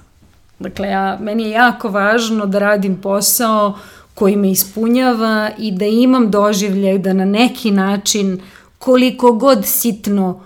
Dakle, 0.59 0.87
ja, 0.87 1.17
meni 1.21 1.43
je 1.43 1.49
jako 1.49 1.89
važno 1.89 2.45
da 2.45 2.59
radim 2.59 3.01
posao 3.01 3.67
uh, 3.67 3.96
koji 4.17 4.35
me 4.35 4.51
ispunjava 4.51 5.51
i 5.57 5.71
da 5.71 5.85
imam 5.85 6.31
doživljaj 6.31 6.97
da 6.97 7.13
na 7.13 7.25
neki 7.25 7.71
način 7.71 8.39
koliko 8.77 9.31
god 9.31 9.65
sitno 9.65 10.41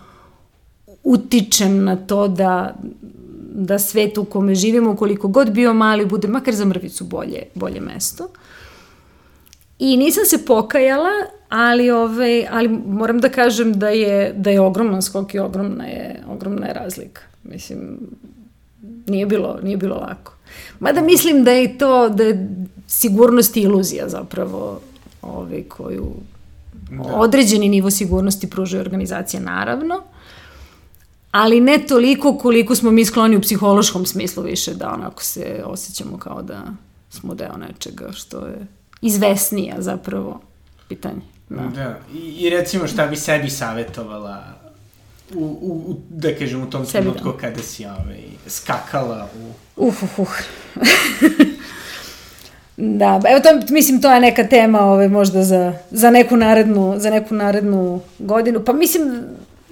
utičem 1.04 1.84
na 1.84 1.96
to 1.96 2.28
da 2.28 2.76
da 3.54 3.80
svet 3.80 4.18
u 4.18 4.26
kome 4.26 4.56
živimo, 4.56 4.96
koliko 4.96 5.28
god 5.28 5.52
bio 5.52 5.74
mali, 5.74 6.06
bude 6.06 6.28
makar 6.28 6.56
za 6.56 6.66
mrvicu 6.66 7.06
bolje, 7.06 7.44
bolje 7.56 7.82
mesto. 7.82 8.28
I 9.80 9.98
nisam 9.98 10.26
se 10.26 10.46
pokajala, 10.46 11.12
ali, 11.50 11.92
ove, 11.92 12.48
ali 12.52 12.68
moram 12.68 13.20
da 13.20 13.30
kažem 13.30 13.74
da 13.74 13.90
je, 13.90 14.34
da 14.34 14.50
je 14.50 14.62
ogroman 14.62 15.02
skok 15.02 15.34
i 15.34 15.40
ogromna 15.40 15.86
je, 15.86 16.24
ogromna 16.28 16.68
je 16.68 16.74
razlika. 16.74 17.22
Mislim, 17.44 18.00
nije 19.08 19.26
bilo, 19.26 19.60
nije 19.64 19.78
bilo 19.78 19.96
lako. 19.96 20.34
Mada 20.80 21.02
mislim 21.02 21.44
da 21.44 21.52
je 21.52 21.78
to, 21.78 22.10
da 22.10 22.24
je 22.24 22.50
sigurnost 22.88 23.58
i 23.58 23.62
iluzija 23.62 24.10
zapravo 24.10 24.80
ovaj, 25.22 25.64
koju 25.64 26.12
da. 26.92 27.16
određeni 27.16 27.70
nivo 27.70 27.92
sigurnosti 27.92 28.50
pružaju 28.50 28.82
organizacije 28.82 29.42
naravno, 29.42 30.02
ali 31.32 31.62
ne 31.62 31.86
toliko 31.88 32.38
koliko 32.38 32.76
smo 32.76 32.92
mi 32.92 33.06
skloni 33.06 33.38
u 33.38 33.42
psihološkom 33.42 34.06
smislu 34.06 34.44
više 34.44 34.74
da 34.74 34.94
onako 34.94 35.24
se 35.24 35.64
osjećamo 35.66 36.18
kao 36.18 36.42
da 36.42 36.64
smo 37.10 37.34
deo 37.34 37.58
nečega 37.58 38.12
što 38.12 38.46
je 38.46 38.68
izvesnija 39.02 39.76
zapravo 39.80 40.42
pitanje. 40.88 41.22
Da. 41.50 41.62
da. 41.76 42.00
I, 42.14 42.18
I 42.18 42.50
recimo 42.50 42.88
šta 42.88 43.08
bi 43.08 43.16
sebi 43.16 43.50
savjetovala 43.50 44.61
u, 45.36 45.44
u, 45.62 45.96
da 46.10 46.36
kažem 46.36 46.64
u 46.64 46.70
tom 46.70 46.86
sebi 46.86 47.04
trenutku 47.04 47.32
da. 47.32 47.38
kada 47.38 47.62
si 47.62 47.86
ovaj, 47.86 48.22
skakala 48.48 49.30
u... 49.38 49.88
Uf, 49.88 50.04
uf, 50.04 50.20
uf. 50.20 50.30
Da, 52.78 53.22
evo 53.30 53.40
to, 53.40 53.74
mislim, 53.74 54.02
to 54.02 54.12
je 54.14 54.20
neka 54.20 54.48
tema 54.48 54.80
ove, 54.80 54.92
ovaj, 54.92 55.08
možda 55.08 55.44
za, 55.44 55.74
za, 55.92 56.12
neku 56.12 56.38
narednu, 56.38 56.94
za 56.98 57.10
neku 57.10 57.36
narednu 57.36 58.02
godinu. 58.20 58.64
Pa 58.66 58.74
mislim, 58.74 59.24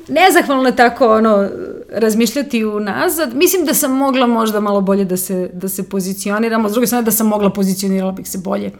nezahvalno 0.08 0.70
je 0.70 0.76
tako 0.76 1.16
ono, 1.16 1.50
razmišljati 1.92 2.66
unazad. 2.66 3.36
Mislim 3.36 3.66
da 3.66 3.74
sam 3.74 3.92
mogla 3.92 4.28
možda 4.28 4.60
malo 4.60 4.82
bolje 4.82 5.06
da 5.06 5.18
se, 5.18 5.50
da 5.54 5.70
se 5.70 5.90
pozicioniramo. 5.90 6.70
S 6.70 6.72
druge 6.72 6.88
strane 6.88 7.06
da 7.06 7.12
sam 7.12 7.28
mogla 7.28 7.50
pozicionirala 7.50 8.12
bih 8.12 8.30
se 8.30 8.38
bolje. 8.38 8.72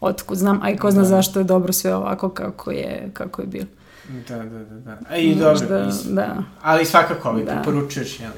Otkud 0.00 0.38
znam, 0.38 0.60
a 0.62 0.70
i 0.70 0.76
ko 0.76 0.90
zna 0.90 1.02
da. 1.02 1.08
zašto 1.08 1.40
je 1.40 1.44
dobro 1.44 1.72
sve 1.72 1.94
ovako 1.94 2.28
kako 2.28 2.70
je, 2.70 3.10
kako 3.12 3.42
je 3.42 3.46
bilo. 3.46 3.66
Da, 4.28 4.36
da, 4.36 4.44
da. 4.44 4.80
da. 4.80 4.98
A 5.08 5.16
i 5.16 5.34
možda, 5.34 5.66
dobro, 5.66 5.92
da. 6.04 6.42
ali 6.62 6.84
svakako 6.84 7.28
ovaj, 7.28 7.44
da. 7.44 7.52
preporučuješ, 7.52 8.20
jel, 8.20 8.30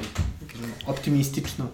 optimistično. 0.86 1.66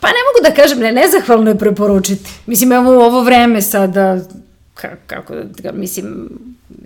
Pa 0.00 0.08
ne 0.08 0.14
mogu 0.26 0.48
da 0.48 0.62
kažem, 0.62 0.78
ne, 0.78 0.92
nezahvalno 0.92 1.50
je 1.50 1.58
preporučiti. 1.58 2.30
Mislim, 2.46 2.72
evo 2.72 2.92
u 2.92 3.00
ovo 3.00 3.22
vreme 3.22 3.62
sada, 3.62 4.18
kako 5.06 5.34
da, 5.34 5.72
mislim, 5.72 6.28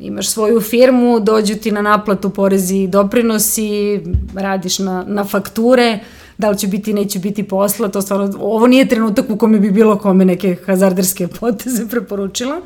imaš 0.00 0.28
svoju 0.28 0.60
firmu, 0.60 1.20
dođu 1.20 1.54
ti 1.54 1.72
na 1.72 1.82
naplatu 1.82 2.30
porezi 2.30 2.76
i 2.76 2.88
doprinosi, 2.88 4.00
radiš 4.34 4.78
na, 4.78 5.04
na 5.08 5.24
fakture, 5.24 5.98
da 6.38 6.50
li 6.50 6.58
će 6.58 6.66
biti, 6.66 6.92
neće 6.92 7.18
biti 7.18 7.42
posla, 7.42 7.88
to 7.88 8.02
stvarno, 8.02 8.36
ovo 8.40 8.66
nije 8.66 8.88
trenutak 8.88 9.30
u 9.30 9.36
kome 9.36 9.58
bi 9.58 9.70
bilo 9.70 9.98
kome 9.98 10.24
neke 10.24 10.56
hazarderske 10.66 11.28
poteze 11.28 11.88
preporučila, 11.88 12.60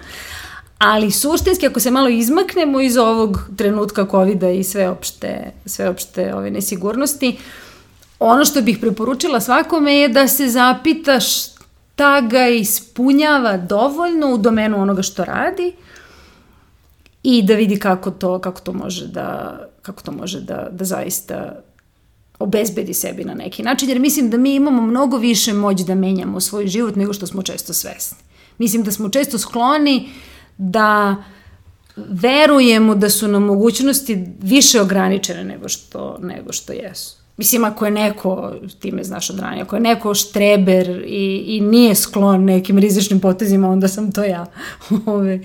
ali 0.79 1.11
suštinski, 1.11 1.67
ako 1.67 1.81
se 1.81 1.91
malo 1.91 2.09
izmaknemo 2.09 2.81
iz 2.81 2.97
ovog 2.97 3.39
trenutka 3.57 4.07
covid 4.11 4.43
i 4.43 4.65
sveopšte, 4.65 5.53
sveopšte 5.67 6.35
ove 6.35 6.51
nesigurnosti, 6.51 7.29
uh, 7.29 7.69
ono 8.19 8.45
što 8.45 8.63
bih 8.63 8.79
preporučila 8.81 9.41
svakome 9.41 9.95
je 9.95 10.09
da 10.09 10.29
se 10.29 10.49
zapita 10.49 11.21
šta 11.21 12.21
ga 12.21 12.49
ispunjava 12.49 13.57
dovoljno 13.57 14.35
u 14.35 14.39
domenu 14.39 14.83
onoga 14.83 15.03
što 15.03 15.25
radi 15.25 15.73
i 17.23 17.43
da 17.43 17.55
vidi 17.55 17.79
kako 17.79 18.11
to, 18.11 18.39
kako 18.39 18.61
to 18.61 18.73
može 18.73 19.07
da, 19.07 19.59
kako 19.83 20.03
to 20.03 20.13
može 20.13 20.41
da, 20.41 20.69
da 20.73 20.85
zaista 20.85 21.63
obezbedi 22.39 22.95
sebi 22.95 23.25
na 23.25 23.35
neki 23.35 23.63
način, 23.63 23.89
jer 23.89 23.99
mislim 23.99 24.31
da 24.31 24.37
mi 24.37 24.55
imamo 24.55 24.83
mnogo 24.83 25.17
više 25.17 25.53
moć 25.53 25.81
da 25.81 25.95
menjamo 25.95 26.41
svoj 26.41 26.67
život 26.67 26.97
nego 26.97 27.13
što 27.13 27.27
smo 27.27 27.43
često 27.43 27.73
svesni. 27.73 28.19
Mislim 28.59 28.83
da 28.83 28.91
smo 28.91 29.09
često 29.09 29.39
skloni 29.39 30.09
da 30.59 31.17
verujemo 31.97 32.95
da 32.95 33.11
su 33.11 33.29
nam 33.29 33.43
mogućnosti 33.43 34.27
više 34.43 34.81
ograničene 34.81 35.45
nego 35.45 35.69
što, 35.69 36.19
nego 36.23 36.53
što 36.53 36.73
jesu. 36.73 37.19
Mislim, 37.37 37.65
ako 37.65 37.85
je 37.85 37.91
neko, 37.91 38.55
ti 38.79 38.93
me 38.93 39.05
znaš 39.05 39.31
od 39.31 39.39
ranije, 39.39 39.63
ako 39.63 39.77
je 39.77 39.81
neko 39.81 40.15
štreber 40.15 41.03
i, 41.07 41.45
i 41.47 41.61
nije 41.61 41.95
sklon 41.95 42.45
nekim 42.45 42.79
rizičnim 42.79 43.21
potezima, 43.21 43.71
onda 43.71 43.89
sam 43.89 44.13
to 44.13 44.25
ja. 44.25 44.47
Ove, 45.07 45.41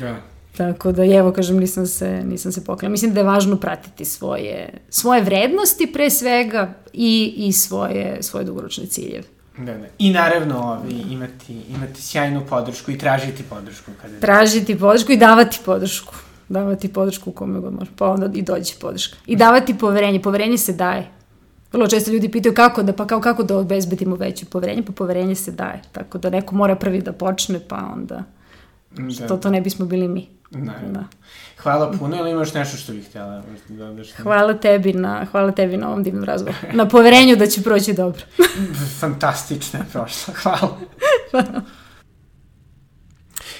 da. 0.00 0.16
Tako 0.56 0.92
da, 0.92 1.04
evo, 1.04 1.32
kažem, 1.32 1.56
nisam 1.56 1.86
se, 1.86 2.22
nisam 2.24 2.52
se 2.52 2.64
poklala. 2.64 2.90
Mislim 2.90 3.14
da 3.14 3.20
je 3.20 3.24
važno 3.24 3.56
pratiti 3.56 4.04
svoje, 4.04 4.68
svoje 4.88 5.22
vrednosti 5.22 5.86
pre 5.92 6.10
svega 6.10 6.74
i, 6.92 7.34
i 7.36 7.52
svoje, 7.52 8.22
svoje 8.22 8.44
dugoročne 8.44 8.86
ciljeve. 8.86 9.37
Da, 9.58 9.72
da. 9.72 9.86
I 9.98 10.10
naravno 10.10 10.58
ovi, 10.58 11.04
imati, 11.10 11.62
imati 11.76 12.02
sjajnu 12.02 12.46
podršku 12.48 12.90
i 12.90 12.98
tražiti 12.98 13.42
podršku. 13.42 13.90
Kada 14.02 14.20
tražiti 14.20 14.78
podršku 14.78 15.12
i 15.12 15.16
davati 15.16 15.58
podršku. 15.64 16.14
Davati 16.48 16.92
podršku 16.92 17.32
kome 17.32 17.60
god 17.60 17.74
može. 17.74 17.90
Pa 17.96 18.10
onda 18.10 18.30
i 18.34 18.42
dođe 18.42 18.74
podrška. 18.80 19.16
I 19.26 19.36
davati 19.36 19.78
poverenje. 19.78 20.22
Poverenje 20.22 20.58
se 20.58 20.72
daje. 20.72 21.08
Vrlo 21.72 21.86
često 21.86 22.10
ljudi 22.10 22.28
pitaju 22.28 22.54
kako 22.54 22.82
da, 22.82 22.92
pa 22.92 23.06
kao 23.06 23.20
kako 23.20 23.42
da 23.42 23.58
obezbedimo 23.58 24.16
veće 24.16 24.46
poverenje, 24.46 24.82
pa 24.82 24.92
poverenje 24.92 25.34
se 25.34 25.52
daje. 25.52 25.82
Tako 25.92 26.18
da 26.18 26.30
neko 26.30 26.54
mora 26.54 26.76
prvi 26.76 27.00
da 27.00 27.12
počne, 27.12 27.60
pa 27.68 27.90
onda 27.92 28.14
da. 28.14 28.37
Što 29.14 29.36
to 29.36 29.50
ne 29.50 29.60
bismo 29.60 29.86
bili 29.86 30.08
mi. 30.08 30.28
Da. 30.50 30.72
da. 30.90 31.04
Hvala 31.62 31.92
puno, 31.98 32.16
ili 32.16 32.30
imaš 32.30 32.54
nešto 32.54 32.76
što 32.76 32.92
bih 32.92 33.08
htjela 33.08 33.42
da 33.68 33.84
dodaš? 33.84 34.12
Hvala 34.12 34.54
tebi 34.54 34.92
na, 34.92 35.26
hvala 35.30 35.52
tebi 35.52 35.76
na 35.76 35.88
ovom 35.88 36.02
divnom 36.02 36.24
razgovoru. 36.24 36.58
Na 36.72 36.88
poverenju 36.88 37.36
da 37.36 37.46
će 37.46 37.62
proći 37.62 37.92
dobro. 37.92 38.22
Fantastično 39.00 39.78
je 39.78 39.84
prošlo, 39.92 40.34
hvala. 40.42 40.78
hvala. 41.30 41.62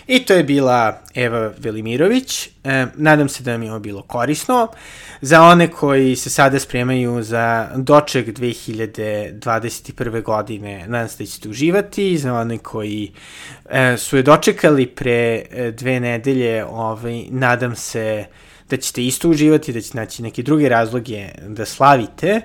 I 0.08 0.24
to 0.24 0.34
je 0.34 0.44
bila 0.44 1.00
Eva 1.14 1.52
Velimirović. 1.58 2.48
E, 2.64 2.86
nadam 2.94 3.28
se 3.28 3.42
da 3.42 3.52
vam 3.52 3.62
je 3.62 3.70
ovo 3.70 3.80
bilo 3.80 4.02
korisno. 4.02 4.68
Za 5.20 5.42
one 5.42 5.70
koji 5.70 6.16
se 6.16 6.30
sada 6.30 6.58
spremaju 6.58 7.22
za 7.22 7.68
doček 7.76 8.38
2021. 8.38 10.22
godine, 10.22 10.84
nadam 10.88 11.08
se 11.08 11.16
da 11.18 11.26
ćete 11.26 11.48
uživati. 11.48 12.18
Za 12.18 12.34
one 12.34 12.58
koji 12.58 13.12
e, 13.70 13.96
su 13.96 14.16
je 14.16 14.22
dočekali 14.22 14.86
pre 14.86 15.42
e, 15.50 15.72
dve 15.76 16.00
nedelje, 16.00 16.64
ovaj, 16.64 17.24
nadam 17.30 17.76
se 17.76 18.24
da 18.70 18.76
ćete 18.76 19.04
isto 19.04 19.28
uživati, 19.28 19.72
da 19.72 19.80
ćete 19.80 19.98
naći 19.98 20.22
neke 20.22 20.42
druge 20.42 20.68
razloge 20.68 21.28
da 21.46 21.66
slavite. 21.66 22.28
E, 22.28 22.42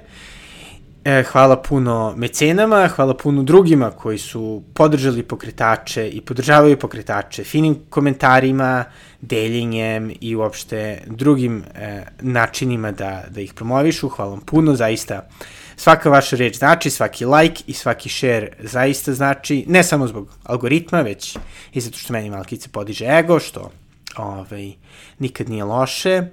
hvala 1.31 1.61
puno 1.61 2.13
mecenama, 2.17 2.87
hvala 2.87 3.13
puno 3.17 3.43
drugima 3.43 3.91
koji 3.91 4.17
su 4.17 4.63
podržali 4.73 5.23
pokretače 5.23 6.09
i 6.09 6.21
podržavaju 6.21 6.79
pokretače 6.79 7.43
finim 7.43 7.75
komentarima, 7.89 8.85
deljenjem 9.21 10.11
i 10.21 10.35
uopšte 10.35 11.01
drugim 11.07 11.63
e, 11.75 12.03
načinima 12.21 12.91
da, 12.91 13.23
da 13.29 13.41
ih 13.41 13.53
promovišu. 13.53 14.09
Hvala 14.09 14.31
vam 14.31 14.39
puno, 14.39 14.75
zaista 14.75 15.27
svaka 15.75 16.09
vaša 16.09 16.35
reč 16.35 16.57
znači, 16.57 16.89
svaki 16.89 17.25
like 17.25 17.63
i 17.67 17.73
svaki 17.73 18.09
share 18.09 18.49
zaista 18.59 19.13
znači, 19.13 19.65
ne 19.67 19.83
samo 19.83 20.07
zbog 20.07 20.29
algoritma, 20.43 21.01
već 21.01 21.37
i 21.73 21.81
zato 21.81 21.97
što 21.97 22.13
meni 22.13 22.29
malkice 22.29 22.69
podiže 22.69 23.05
ego, 23.05 23.39
što 23.39 23.71
ovaj, 24.17 24.71
nikad 25.19 25.49
nije 25.49 25.63
loše. 25.63 26.23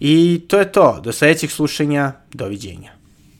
I 0.00 0.44
to 0.48 0.58
je 0.58 0.72
to. 0.72 1.00
Do 1.00 1.12
sledećeg 1.12 1.50
slušanja. 1.50 2.12
Doviđenja. 2.32 3.01